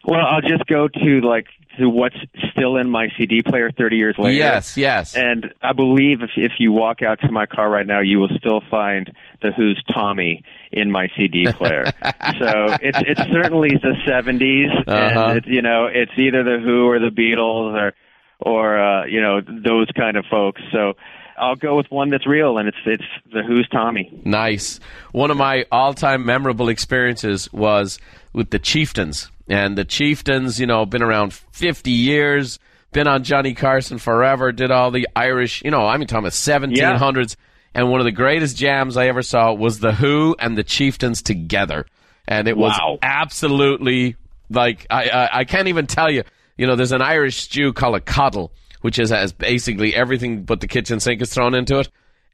Well, 0.05 0.21
I'll 0.21 0.43
just 0.43 0.67
go 0.67 0.87
to 0.89 1.21
like 1.23 1.47
to 1.79 1.89
what's 1.89 2.17
still 2.53 2.77
in 2.77 2.91
my 2.91 3.09
CD 3.17 3.43
player 3.43 3.71
30 3.71 3.97
years 3.97 4.15
later. 4.19 4.37
Yes, 4.37 4.77
yes. 4.77 5.17
And 5.17 5.53
I 5.63 5.73
believe 5.73 6.23
if 6.23 6.31
if 6.37 6.53
you 6.59 6.73
walk 6.73 7.03
out 7.03 7.21
to 7.21 7.31
my 7.31 7.47
car 7.47 7.69
right 7.71 7.87
now, 7.87 8.01
you 8.01 8.19
will 8.19 8.31
still 8.39 8.61
find 8.71 9.13
the 9.43 9.53
Who's 9.53 9.83
Tommy 9.93 10.43
in 10.73 10.91
my 10.91 11.09
CD 11.17 11.47
player. 11.53 11.85
so 12.39 12.77
it's 12.83 12.99
it's 13.07 13.21
certainly 13.33 13.71
the 13.71 13.95
70s, 14.07 14.71
Uh-huh. 14.87 15.27
and 15.29 15.39
it's 15.39 15.47
you 15.47 15.63
know 15.63 15.87
it's 15.87 16.13
either 16.17 16.43
the 16.45 16.59
Who 16.65 16.87
or 16.89 16.99
the 16.99 17.11
Beatles 17.11 17.75
or 17.75 17.93
or 18.41 18.79
uh, 18.79 19.07
you 19.07 19.21
know 19.21 19.41
those 19.41 19.89
kind 19.97 20.17
of 20.17 20.25
folks. 20.31 20.61
So 20.73 20.95
I'll 21.39 21.57
go 21.57 21.77
with 21.77 21.91
one 21.91 22.11
that's 22.11 22.27
real, 22.27 22.59
and 22.59 22.69
it's 22.69 22.77
it's 22.87 23.05
the 23.33 23.43
Who's 23.43 23.69
Tommy. 23.69 24.11
Nice. 24.25 24.81
One 25.13 25.31
of 25.31 25.37
my 25.37 25.65
all-time 25.73 26.25
memorable 26.25 26.69
experiences 26.69 27.53
was 27.53 27.99
with 28.33 28.51
the 28.51 28.59
Chieftains, 28.59 29.31
and 29.49 29.77
the 29.77 29.85
Chieftains, 29.85 30.59
you 30.61 30.67
know, 30.67 30.87
been 30.87 31.03
around 31.03 31.33
50 31.33 31.91
years, 31.91 32.59
been 32.93 33.07
on 33.09 33.25
Johnny 33.25 33.55
Carson 33.55 33.99
forever, 33.99 34.53
did 34.53 34.71
all 34.71 34.91
the 34.91 35.09
Irish, 35.17 35.63
you 35.65 35.71
know, 35.71 35.87
I 35.87 35.97
mean, 35.97 36.07
talking 36.07 36.25
about 36.25 36.33
1700s, 36.33 37.37
and 37.75 37.91
one 37.91 38.01
of 38.01 38.05
the 38.05 38.13
greatest 38.13 38.57
jams 38.57 38.97
I 38.97 39.07
ever 39.09 39.23
saw 39.23 39.53
was 39.53 39.81
the 39.81 39.93
Who 39.93 40.37
and 40.39 40.57
the 40.57 40.63
Chieftains 40.65 41.23
together, 41.23 41.87
and 42.29 42.47
it 42.49 42.57
was 42.57 42.79
Wow. 42.79 42.99
absolutely 43.03 44.17
like 44.51 44.87
I, 44.91 45.09
I 45.09 45.39
I 45.41 45.45
can't 45.45 45.69
even 45.69 45.87
tell 45.87 46.11
you. 46.11 46.23
You 46.57 46.69
know, 46.69 46.77
there's 46.77 46.93
an 46.93 47.03
Irish 47.03 47.37
stew 47.43 47.73
called 47.73 47.97
a 47.97 48.01
coddle, 48.01 48.53
which 48.85 48.99
is 48.99 49.09
has 49.09 49.33
basically 49.33 49.95
everything 49.95 50.43
but 50.43 50.61
the 50.61 50.69
kitchen 50.69 51.01
sink 51.01 51.23
is 51.23 51.33
thrown 51.33 51.55
into 51.55 51.79
it, 51.79 51.89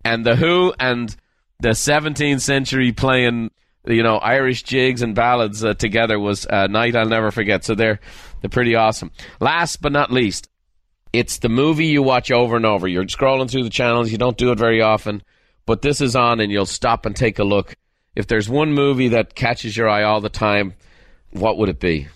and 0.04 0.26
the 0.26 0.34
Who 0.34 0.74
and 0.80 1.14
the 1.60 1.68
17th 1.68 2.40
century 2.40 2.90
playing 2.90 3.52
you 3.86 4.02
know 4.02 4.16
Irish 4.16 4.64
jigs 4.64 5.00
and 5.00 5.14
ballads 5.14 5.64
uh, 5.64 5.74
together 5.74 6.18
was 6.18 6.48
a 6.50 6.66
night 6.66 6.96
I'll 6.96 7.06
never 7.06 7.30
forget. 7.30 7.62
So 7.62 7.76
they're 7.76 8.00
they're 8.40 8.50
pretty 8.50 8.74
awesome. 8.74 9.12
Last 9.38 9.80
but 9.80 9.92
not 9.92 10.10
least, 10.10 10.48
it's 11.12 11.38
the 11.38 11.48
movie 11.48 11.86
you 11.86 12.02
watch 12.02 12.32
over 12.32 12.56
and 12.56 12.66
over. 12.66 12.88
You're 12.88 13.04
scrolling 13.04 13.48
through 13.48 13.62
the 13.62 13.70
channels. 13.70 14.10
You 14.10 14.18
don't 14.18 14.36
do 14.36 14.50
it 14.50 14.58
very 14.58 14.82
often, 14.82 15.22
but 15.66 15.82
this 15.82 16.00
is 16.00 16.16
on, 16.16 16.40
and 16.40 16.50
you'll 16.50 16.66
stop 16.66 17.06
and 17.06 17.14
take 17.14 17.38
a 17.38 17.44
look. 17.44 17.76
If 18.16 18.26
there's 18.26 18.48
one 18.48 18.72
movie 18.72 19.10
that 19.10 19.36
catches 19.36 19.76
your 19.76 19.88
eye 19.88 20.02
all 20.02 20.20
the 20.20 20.28
time, 20.28 20.74
what 21.30 21.58
would 21.58 21.68
it 21.68 21.78
be? 21.78 22.08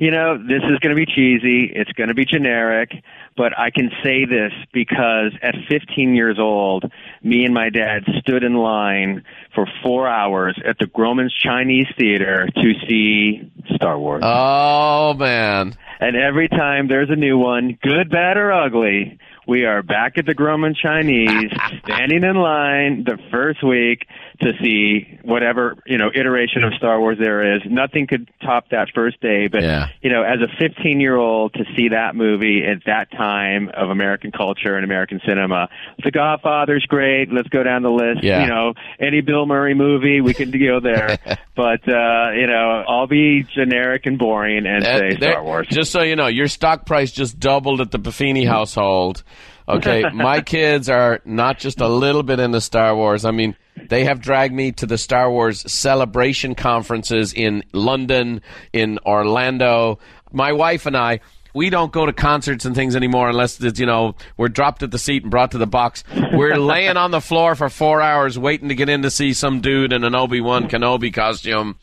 You 0.00 0.10
know, 0.10 0.38
this 0.38 0.62
is 0.62 0.78
going 0.78 0.96
to 0.96 0.98
be 0.98 1.04
cheesy. 1.04 1.70
It's 1.74 1.92
going 1.92 2.08
to 2.08 2.14
be 2.14 2.24
generic, 2.24 2.90
but 3.36 3.52
I 3.58 3.68
can 3.68 3.90
say 4.02 4.24
this 4.24 4.50
because 4.72 5.32
at 5.42 5.54
15 5.68 6.14
years 6.14 6.38
old, 6.38 6.90
me 7.22 7.44
and 7.44 7.52
my 7.52 7.68
dad 7.68 8.04
stood 8.20 8.42
in 8.42 8.54
line 8.54 9.24
for 9.54 9.66
four 9.82 10.08
hours 10.08 10.58
at 10.66 10.78
the 10.78 10.86
Grauman's 10.86 11.34
Chinese 11.34 11.86
Theater 11.98 12.48
to 12.48 12.72
see 12.88 13.52
Star 13.74 13.98
Wars. 13.98 14.22
Oh 14.24 15.12
man, 15.12 15.76
and 16.00 16.16
every 16.16 16.48
time 16.48 16.88
there's 16.88 17.10
a 17.10 17.16
new 17.16 17.36
one, 17.36 17.78
good, 17.82 18.08
bad, 18.08 18.38
or 18.38 18.50
ugly, 18.52 19.18
we 19.46 19.66
are 19.66 19.82
back 19.82 20.16
at 20.16 20.24
the 20.24 20.34
Grauman 20.34 20.74
Chinese, 20.74 21.52
standing 21.84 22.24
in 22.24 22.36
line 22.36 23.04
the 23.04 23.18
first 23.30 23.62
week 23.62 24.06
to 24.40 24.52
see 24.62 25.18
whatever 25.22 25.76
you 25.86 25.98
know 25.98 26.10
iteration 26.14 26.64
of 26.64 26.72
Star 26.74 26.98
Wars 26.98 27.18
there 27.20 27.56
is. 27.56 27.62
Nothing 27.68 28.06
could 28.06 28.28
top 28.42 28.70
that 28.70 28.88
first 28.94 29.20
day. 29.20 29.48
But 29.48 29.62
Yeah. 29.62 29.88
you 30.02 30.10
know, 30.10 30.22
as 30.22 30.38
a 30.40 30.48
15 30.58 31.00
year 31.00 31.16
old 31.16 31.52
to 31.54 31.64
see 31.76 31.88
that 31.90 32.14
movie 32.16 32.62
at 32.64 32.84
that 32.86 33.10
time 33.12 33.70
of 33.74 33.90
American 33.90 34.32
culture 34.32 34.76
and 34.76 34.84
American 34.84 35.20
cinema, 35.26 35.68
The 36.02 36.10
Godfather's 36.10 36.84
great. 36.86 37.32
Let's 37.32 37.48
go 37.48 37.62
down 37.62 37.82
the 37.82 37.90
list. 37.90 38.22
Yeah. 38.24 38.42
You 38.42 38.48
know, 38.48 38.74
any 38.98 39.20
Bill 39.20 39.46
Murray 39.46 39.74
movie, 39.74 40.20
we 40.20 40.32
could 40.34 40.52
go 40.52 40.80
there. 40.80 41.18
but 41.54 41.86
uh, 41.88 42.30
you 42.34 42.46
know, 42.46 42.84
I'll 42.88 43.06
be 43.06 43.44
generic 43.54 44.06
and 44.06 44.18
boring 44.18 44.66
and 44.66 44.84
Uh, 44.84 44.98
say 44.98 45.10
Star 45.16 45.44
Wars. 45.44 45.66
Just 45.70 45.92
so 45.92 46.02
you 46.02 46.16
know, 46.16 46.26
your 46.28 46.48
stock 46.48 46.86
price 46.86 47.12
just 47.12 47.38
doubled 47.38 47.80
at 47.80 47.90
the 47.90 47.98
Buffini 47.98 48.46
household. 48.46 49.22
Okay, 49.68 50.04
my 50.14 50.40
kids 50.40 50.88
are 50.88 51.20
not 51.24 51.58
just 51.58 51.80
a 51.80 51.86
little 51.88 52.22
bit 52.22 52.40
into 52.40 52.60
Star 52.60 52.96
Wars. 52.96 53.24
I 53.24 53.30
mean, 53.30 53.54
they 53.88 54.04
have 54.04 54.20
dragged 54.20 54.54
me 54.54 54.72
to 54.72 54.86
the 54.86 54.98
Star 54.98 55.30
Wars 55.30 55.70
celebration 55.70 56.54
conferences 56.54 57.32
in 57.32 57.64
London, 57.72 58.42
in 58.72 58.98
Orlando. 59.06 59.98
My 60.32 60.52
wife 60.52 60.86
and 60.86 60.96
I, 60.96 61.20
we 61.54 61.70
don't 61.70 61.92
go 61.92 62.06
to 62.06 62.12
concerts 62.12 62.64
and 62.64 62.74
things 62.74 62.94
anymore 62.94 63.28
unless 63.28 63.60
it's, 63.60 63.80
you 63.80 63.86
know 63.86 64.14
we're 64.36 64.48
dropped 64.48 64.82
at 64.82 64.90
the 64.90 64.98
seat 64.98 65.22
and 65.22 65.30
brought 65.30 65.52
to 65.52 65.58
the 65.58 65.66
box. 65.66 66.04
We're 66.32 66.56
laying 66.58 66.96
on 66.96 67.10
the 67.10 67.20
floor 67.20 67.54
for 67.54 67.68
four 67.68 68.00
hours 68.00 68.38
waiting 68.38 68.68
to 68.68 68.74
get 68.74 68.88
in 68.88 69.02
to 69.02 69.10
see 69.10 69.32
some 69.32 69.60
dude 69.60 69.92
in 69.92 70.04
an 70.04 70.14
Obi 70.14 70.40
Wan 70.40 70.68
Kenobi 70.68 71.12
costume. 71.12 71.78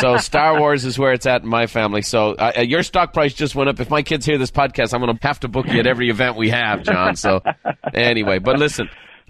So 0.00 0.16
Star 0.16 0.58
Wars 0.58 0.84
is 0.84 0.98
where 0.98 1.12
it's 1.12 1.26
at 1.26 1.42
in 1.42 1.48
my 1.48 1.66
family. 1.66 2.02
So 2.02 2.32
uh, 2.32 2.52
uh, 2.58 2.60
your 2.62 2.82
stock 2.82 3.12
price 3.12 3.32
just 3.32 3.54
went 3.54 3.70
up. 3.70 3.78
If 3.78 3.90
my 3.90 4.02
kids 4.02 4.26
hear 4.26 4.36
this 4.36 4.50
podcast, 4.50 4.92
I'm 4.92 5.00
going 5.00 5.16
to 5.16 5.26
have 5.26 5.40
to 5.40 5.48
book 5.48 5.68
you 5.68 5.78
at 5.78 5.86
every 5.86 6.10
event 6.10 6.36
we 6.36 6.50
have, 6.50 6.82
John. 6.82 7.14
So 7.14 7.42
anyway, 7.94 8.40
but 8.40 8.58
listen, 8.58 8.88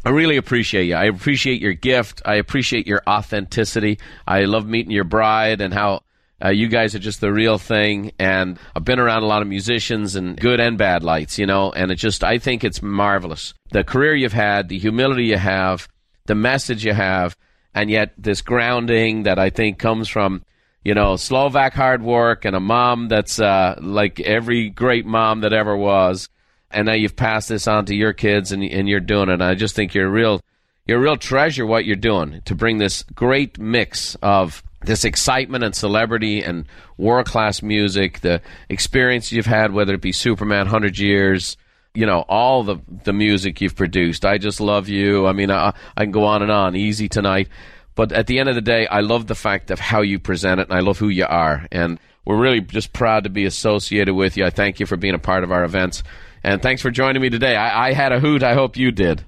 I 0.08 0.10
really 0.10 0.38
appreciate 0.38 0.86
you. 0.86 0.94
I 0.94 1.04
appreciate 1.04 1.60
your 1.60 1.74
gift. 1.74 2.22
I 2.24 2.36
appreciate 2.36 2.86
your 2.86 3.02
authenticity. 3.06 3.98
I 4.26 4.44
love 4.44 4.66
meeting 4.66 4.90
your 4.90 5.04
bride 5.04 5.60
and 5.60 5.74
how 5.74 6.00
Uh, 6.42 6.50
you 6.50 6.68
guys 6.68 6.94
are 6.94 7.00
just 7.00 7.20
the 7.20 7.32
real 7.32 7.58
thing, 7.58 8.12
and 8.18 8.58
I've 8.74 8.84
been 8.84 9.00
around 9.00 9.24
a 9.24 9.26
lot 9.26 9.42
of 9.42 9.48
musicians 9.48 10.14
and 10.14 10.38
good 10.40 10.60
and 10.60 10.78
bad 10.78 11.02
lights, 11.02 11.36
you 11.36 11.46
know, 11.46 11.72
and 11.72 11.90
it 11.90 11.96
just 11.96 12.22
I 12.22 12.38
think 12.38 12.62
it's 12.62 12.80
marvelous. 12.80 13.54
The 13.72 13.82
career 13.82 14.14
you've 14.14 14.32
had, 14.32 14.68
the 14.68 14.78
humility 14.78 15.24
you 15.24 15.36
have, 15.36 15.88
the 16.26 16.36
message 16.36 16.84
you 16.86 16.94
have, 16.94 17.36
and 17.74 17.90
yet 17.90 18.12
this 18.16 18.40
grounding 18.40 19.24
that 19.24 19.38
I 19.38 19.50
think 19.50 19.78
comes 19.78 20.08
from 20.08 20.42
you 20.84 20.94
know 20.94 21.16
Slovak 21.16 21.74
hard 21.74 22.02
work 22.02 22.44
and 22.44 22.54
a 22.54 22.60
mom 22.60 23.08
that's 23.08 23.40
uh, 23.40 23.74
like 23.82 24.20
every 24.20 24.70
great 24.70 25.06
mom 25.06 25.40
that 25.40 25.52
ever 25.52 25.76
was, 25.76 26.28
and 26.70 26.86
now 26.86 26.94
you've 26.94 27.16
passed 27.16 27.48
this 27.48 27.66
on 27.66 27.86
to 27.86 27.94
your 27.94 28.12
kids 28.12 28.52
and 28.52 28.62
and 28.62 28.88
you're 28.88 29.00
doing 29.00 29.28
it. 29.28 29.40
I 29.40 29.54
just 29.54 29.74
think 29.74 29.94
you're 29.94 30.06
a 30.06 30.10
real 30.10 30.40
you're 30.86 30.98
a 30.98 31.02
real 31.02 31.16
treasure 31.16 31.66
what 31.66 31.84
you're 31.84 31.96
doing 31.96 32.42
to 32.46 32.54
bring 32.54 32.78
this 32.78 33.02
great 33.14 33.58
mix 33.58 34.16
of 34.22 34.62
this 34.84 35.04
excitement 35.04 35.64
and 35.64 35.74
celebrity 35.74 36.42
and 36.42 36.64
world 36.96 37.26
class 37.26 37.62
music, 37.62 38.20
the 38.20 38.40
experience 38.68 39.32
you've 39.32 39.46
had, 39.46 39.72
whether 39.72 39.94
it 39.94 40.00
be 40.00 40.12
Superman, 40.12 40.66
Hundred 40.66 40.98
Years, 40.98 41.56
you 41.94 42.06
know, 42.06 42.20
all 42.28 42.62
the 42.62 42.76
the 43.04 43.12
music 43.12 43.60
you've 43.60 43.76
produced. 43.76 44.24
I 44.24 44.38
just 44.38 44.60
love 44.60 44.88
you. 44.88 45.26
I 45.26 45.32
mean, 45.32 45.50
I, 45.50 45.74
I 45.96 46.04
can 46.04 46.12
go 46.12 46.24
on 46.24 46.42
and 46.42 46.50
on. 46.50 46.76
Easy 46.76 47.08
tonight, 47.08 47.48
but 47.94 48.12
at 48.12 48.26
the 48.26 48.38
end 48.38 48.48
of 48.48 48.54
the 48.54 48.60
day, 48.60 48.86
I 48.86 49.00
love 49.00 49.26
the 49.26 49.34
fact 49.34 49.70
of 49.70 49.80
how 49.80 50.02
you 50.02 50.18
present 50.18 50.60
it, 50.60 50.68
and 50.68 50.78
I 50.78 50.80
love 50.80 50.98
who 50.98 51.08
you 51.08 51.26
are. 51.26 51.66
And 51.72 51.98
we're 52.24 52.40
really 52.40 52.60
just 52.60 52.92
proud 52.92 53.24
to 53.24 53.30
be 53.30 53.46
associated 53.46 54.14
with 54.14 54.36
you. 54.36 54.44
I 54.44 54.50
thank 54.50 54.78
you 54.80 54.86
for 54.86 54.96
being 54.96 55.14
a 55.14 55.18
part 55.18 55.44
of 55.44 55.50
our 55.50 55.64
events, 55.64 56.02
and 56.42 56.62
thanks 56.62 56.82
for 56.82 56.90
joining 56.90 57.22
me 57.22 57.30
today. 57.30 57.56
I, 57.56 57.88
I 57.88 57.92
had 57.92 58.12
a 58.12 58.20
hoot. 58.20 58.42
I 58.42 58.54
hope 58.54 58.76
you 58.76 58.90
did. 58.90 59.24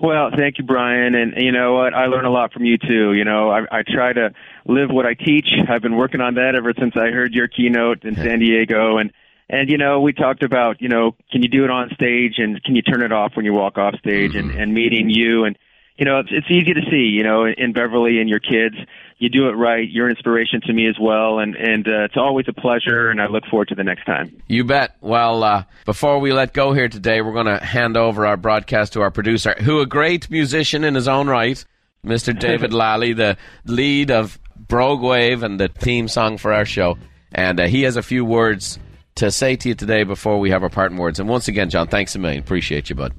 Well, 0.00 0.30
thank 0.36 0.58
you, 0.58 0.64
Brian. 0.64 1.14
And 1.14 1.34
you 1.36 1.50
know 1.50 1.74
what? 1.74 1.92
I 1.92 2.06
learn 2.06 2.24
a 2.24 2.30
lot 2.30 2.52
from 2.52 2.64
you 2.64 2.78
too. 2.78 3.14
You 3.14 3.24
know, 3.24 3.50
I, 3.50 3.78
I 3.78 3.82
try 3.82 4.12
to 4.12 4.30
live 4.64 4.90
what 4.90 5.06
I 5.06 5.14
teach. 5.14 5.48
I've 5.68 5.82
been 5.82 5.96
working 5.96 6.20
on 6.20 6.34
that 6.34 6.54
ever 6.54 6.72
since 6.78 6.94
I 6.96 7.10
heard 7.10 7.34
your 7.34 7.48
keynote 7.48 8.04
in 8.04 8.14
San 8.14 8.38
Diego. 8.38 8.98
And 8.98 9.12
and 9.50 9.68
you 9.68 9.78
know, 9.78 10.00
we 10.00 10.12
talked 10.12 10.42
about 10.44 10.80
you 10.80 10.88
know, 10.88 11.16
can 11.32 11.42
you 11.42 11.48
do 11.48 11.64
it 11.64 11.70
on 11.70 11.90
stage 11.94 12.34
and 12.38 12.62
can 12.62 12.76
you 12.76 12.82
turn 12.82 13.02
it 13.02 13.12
off 13.12 13.32
when 13.34 13.44
you 13.44 13.52
walk 13.52 13.76
off 13.76 13.98
stage? 13.98 14.32
Mm-hmm. 14.32 14.50
And 14.50 14.60
and 14.60 14.74
meeting 14.74 15.10
you 15.10 15.44
and 15.44 15.58
you 15.96 16.04
know, 16.04 16.20
it's, 16.20 16.30
it's 16.30 16.46
easy 16.48 16.74
to 16.74 16.82
see, 16.88 17.10
you 17.10 17.24
know, 17.24 17.44
in 17.44 17.72
Beverly 17.72 18.20
and 18.20 18.28
your 18.28 18.38
kids. 18.38 18.76
You 19.18 19.28
do 19.28 19.48
it 19.48 19.52
right. 19.52 19.88
You're 19.88 20.06
an 20.06 20.12
inspiration 20.12 20.60
to 20.66 20.72
me 20.72 20.88
as 20.88 20.96
well, 21.00 21.40
and 21.40 21.56
and 21.56 21.86
uh, 21.88 22.04
it's 22.04 22.16
always 22.16 22.46
a 22.48 22.52
pleasure. 22.52 23.10
And 23.10 23.20
I 23.20 23.26
look 23.26 23.44
forward 23.50 23.68
to 23.68 23.74
the 23.74 23.82
next 23.82 24.04
time. 24.04 24.40
You 24.46 24.62
bet. 24.62 24.96
Well, 25.00 25.42
uh, 25.42 25.64
before 25.84 26.20
we 26.20 26.32
let 26.32 26.54
go 26.54 26.72
here 26.72 26.88
today, 26.88 27.20
we're 27.20 27.32
going 27.32 27.46
to 27.46 27.58
hand 27.58 27.96
over 27.96 28.26
our 28.26 28.36
broadcast 28.36 28.92
to 28.92 29.00
our 29.00 29.10
producer, 29.10 29.54
who 29.60 29.80
a 29.80 29.86
great 29.86 30.30
musician 30.30 30.84
in 30.84 30.94
his 30.94 31.08
own 31.08 31.28
right, 31.28 31.62
Mr. 32.04 32.38
David 32.38 32.72
Lally, 32.72 33.12
the 33.12 33.36
lead 33.64 34.12
of 34.12 34.38
Brogue 34.56 35.02
Wave 35.02 35.42
and 35.42 35.58
the 35.58 35.68
theme 35.68 36.06
song 36.06 36.38
for 36.38 36.52
our 36.52 36.64
show, 36.64 36.96
and 37.32 37.58
uh, 37.58 37.66
he 37.66 37.82
has 37.82 37.96
a 37.96 38.02
few 38.02 38.24
words 38.24 38.78
to 39.16 39.32
say 39.32 39.56
to 39.56 39.70
you 39.70 39.74
today 39.74 40.04
before 40.04 40.38
we 40.38 40.50
have 40.50 40.62
our 40.62 40.70
parting 40.70 40.96
words. 40.96 41.18
And 41.18 41.28
once 41.28 41.48
again, 41.48 41.70
John, 41.70 41.88
thanks 41.88 42.14
a 42.14 42.20
million. 42.20 42.40
Appreciate 42.40 42.88
you, 42.88 42.94
bud. 42.94 43.12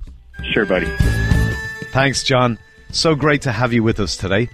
Sure, 0.54 0.66
buddy. 0.66 0.88
Thanks, 1.91 2.24
John. 2.24 2.58
So 2.91 3.16
great 3.16 3.41
to 3.41 3.52
have 3.52 3.74
you 3.74 3.84
with 3.84 4.00
us 4.00 4.16
today. 4.16 4.50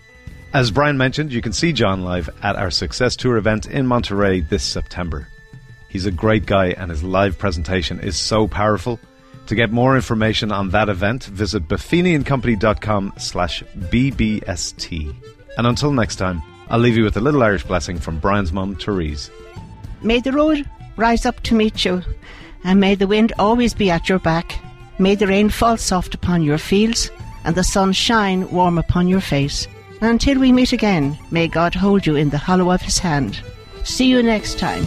As 0.55 0.71
Brian 0.71 0.97
mentioned, 0.97 1.33
you 1.33 1.41
can 1.41 1.51
see 1.51 1.73
John 1.73 2.05
live 2.05 2.29
at 2.41 2.55
our 2.55 2.71
Success 2.71 3.17
Tour 3.17 3.35
event 3.35 3.65
in 3.65 3.85
Monterey 3.85 4.39
this 4.39 4.63
September. 4.63 5.27
He's 5.89 6.05
a 6.05 6.11
great 6.11 6.45
guy 6.45 6.67
and 6.67 6.89
his 6.89 7.03
live 7.03 7.37
presentation 7.37 7.99
is 7.99 8.15
so 8.15 8.47
powerful. 8.47 8.97
To 9.47 9.55
get 9.55 9.73
more 9.73 9.97
information 9.97 10.53
on 10.53 10.69
that 10.69 10.87
event, 10.87 11.25
visit 11.25 11.67
buffiniandcompany.com 11.67 13.15
slash 13.17 13.63
BBST. 13.63 15.13
And 15.57 15.67
until 15.67 15.91
next 15.91 16.15
time, 16.15 16.41
I'll 16.69 16.79
leave 16.79 16.95
you 16.95 17.03
with 17.03 17.17
a 17.17 17.21
little 17.21 17.43
Irish 17.43 17.65
blessing 17.65 17.97
from 17.97 18.19
Brian's 18.19 18.53
mum, 18.53 18.77
Therese. 18.77 19.29
May 20.03 20.21
the 20.21 20.31
road 20.31 20.65
rise 20.95 21.25
up 21.25 21.41
to 21.41 21.53
meet 21.53 21.83
you, 21.83 22.01
and 22.63 22.79
may 22.79 22.95
the 22.95 23.07
wind 23.07 23.33
always 23.37 23.73
be 23.73 23.89
at 23.89 24.07
your 24.07 24.19
back. 24.19 24.57
May 24.99 25.15
the 25.15 25.27
rain 25.27 25.49
fall 25.49 25.75
soft 25.75 26.15
upon 26.15 26.43
your 26.43 26.59
fields, 26.59 27.11
and 27.43 27.55
the 27.55 27.63
sun 27.65 27.91
shine 27.91 28.49
warm 28.51 28.77
upon 28.77 29.09
your 29.09 29.19
face. 29.19 29.67
Until 30.05 30.39
we 30.39 30.51
meet 30.51 30.71
again, 30.71 31.17
may 31.31 31.47
God 31.47 31.73
hold 31.73 32.05
you 32.05 32.15
in 32.15 32.29
the 32.29 32.37
hollow 32.37 32.69
of 32.69 32.79
his 32.79 32.99
hand. 32.99 33.41
See 33.83 34.05
you 34.05 34.21
next 34.21 34.59
time. 34.59 34.85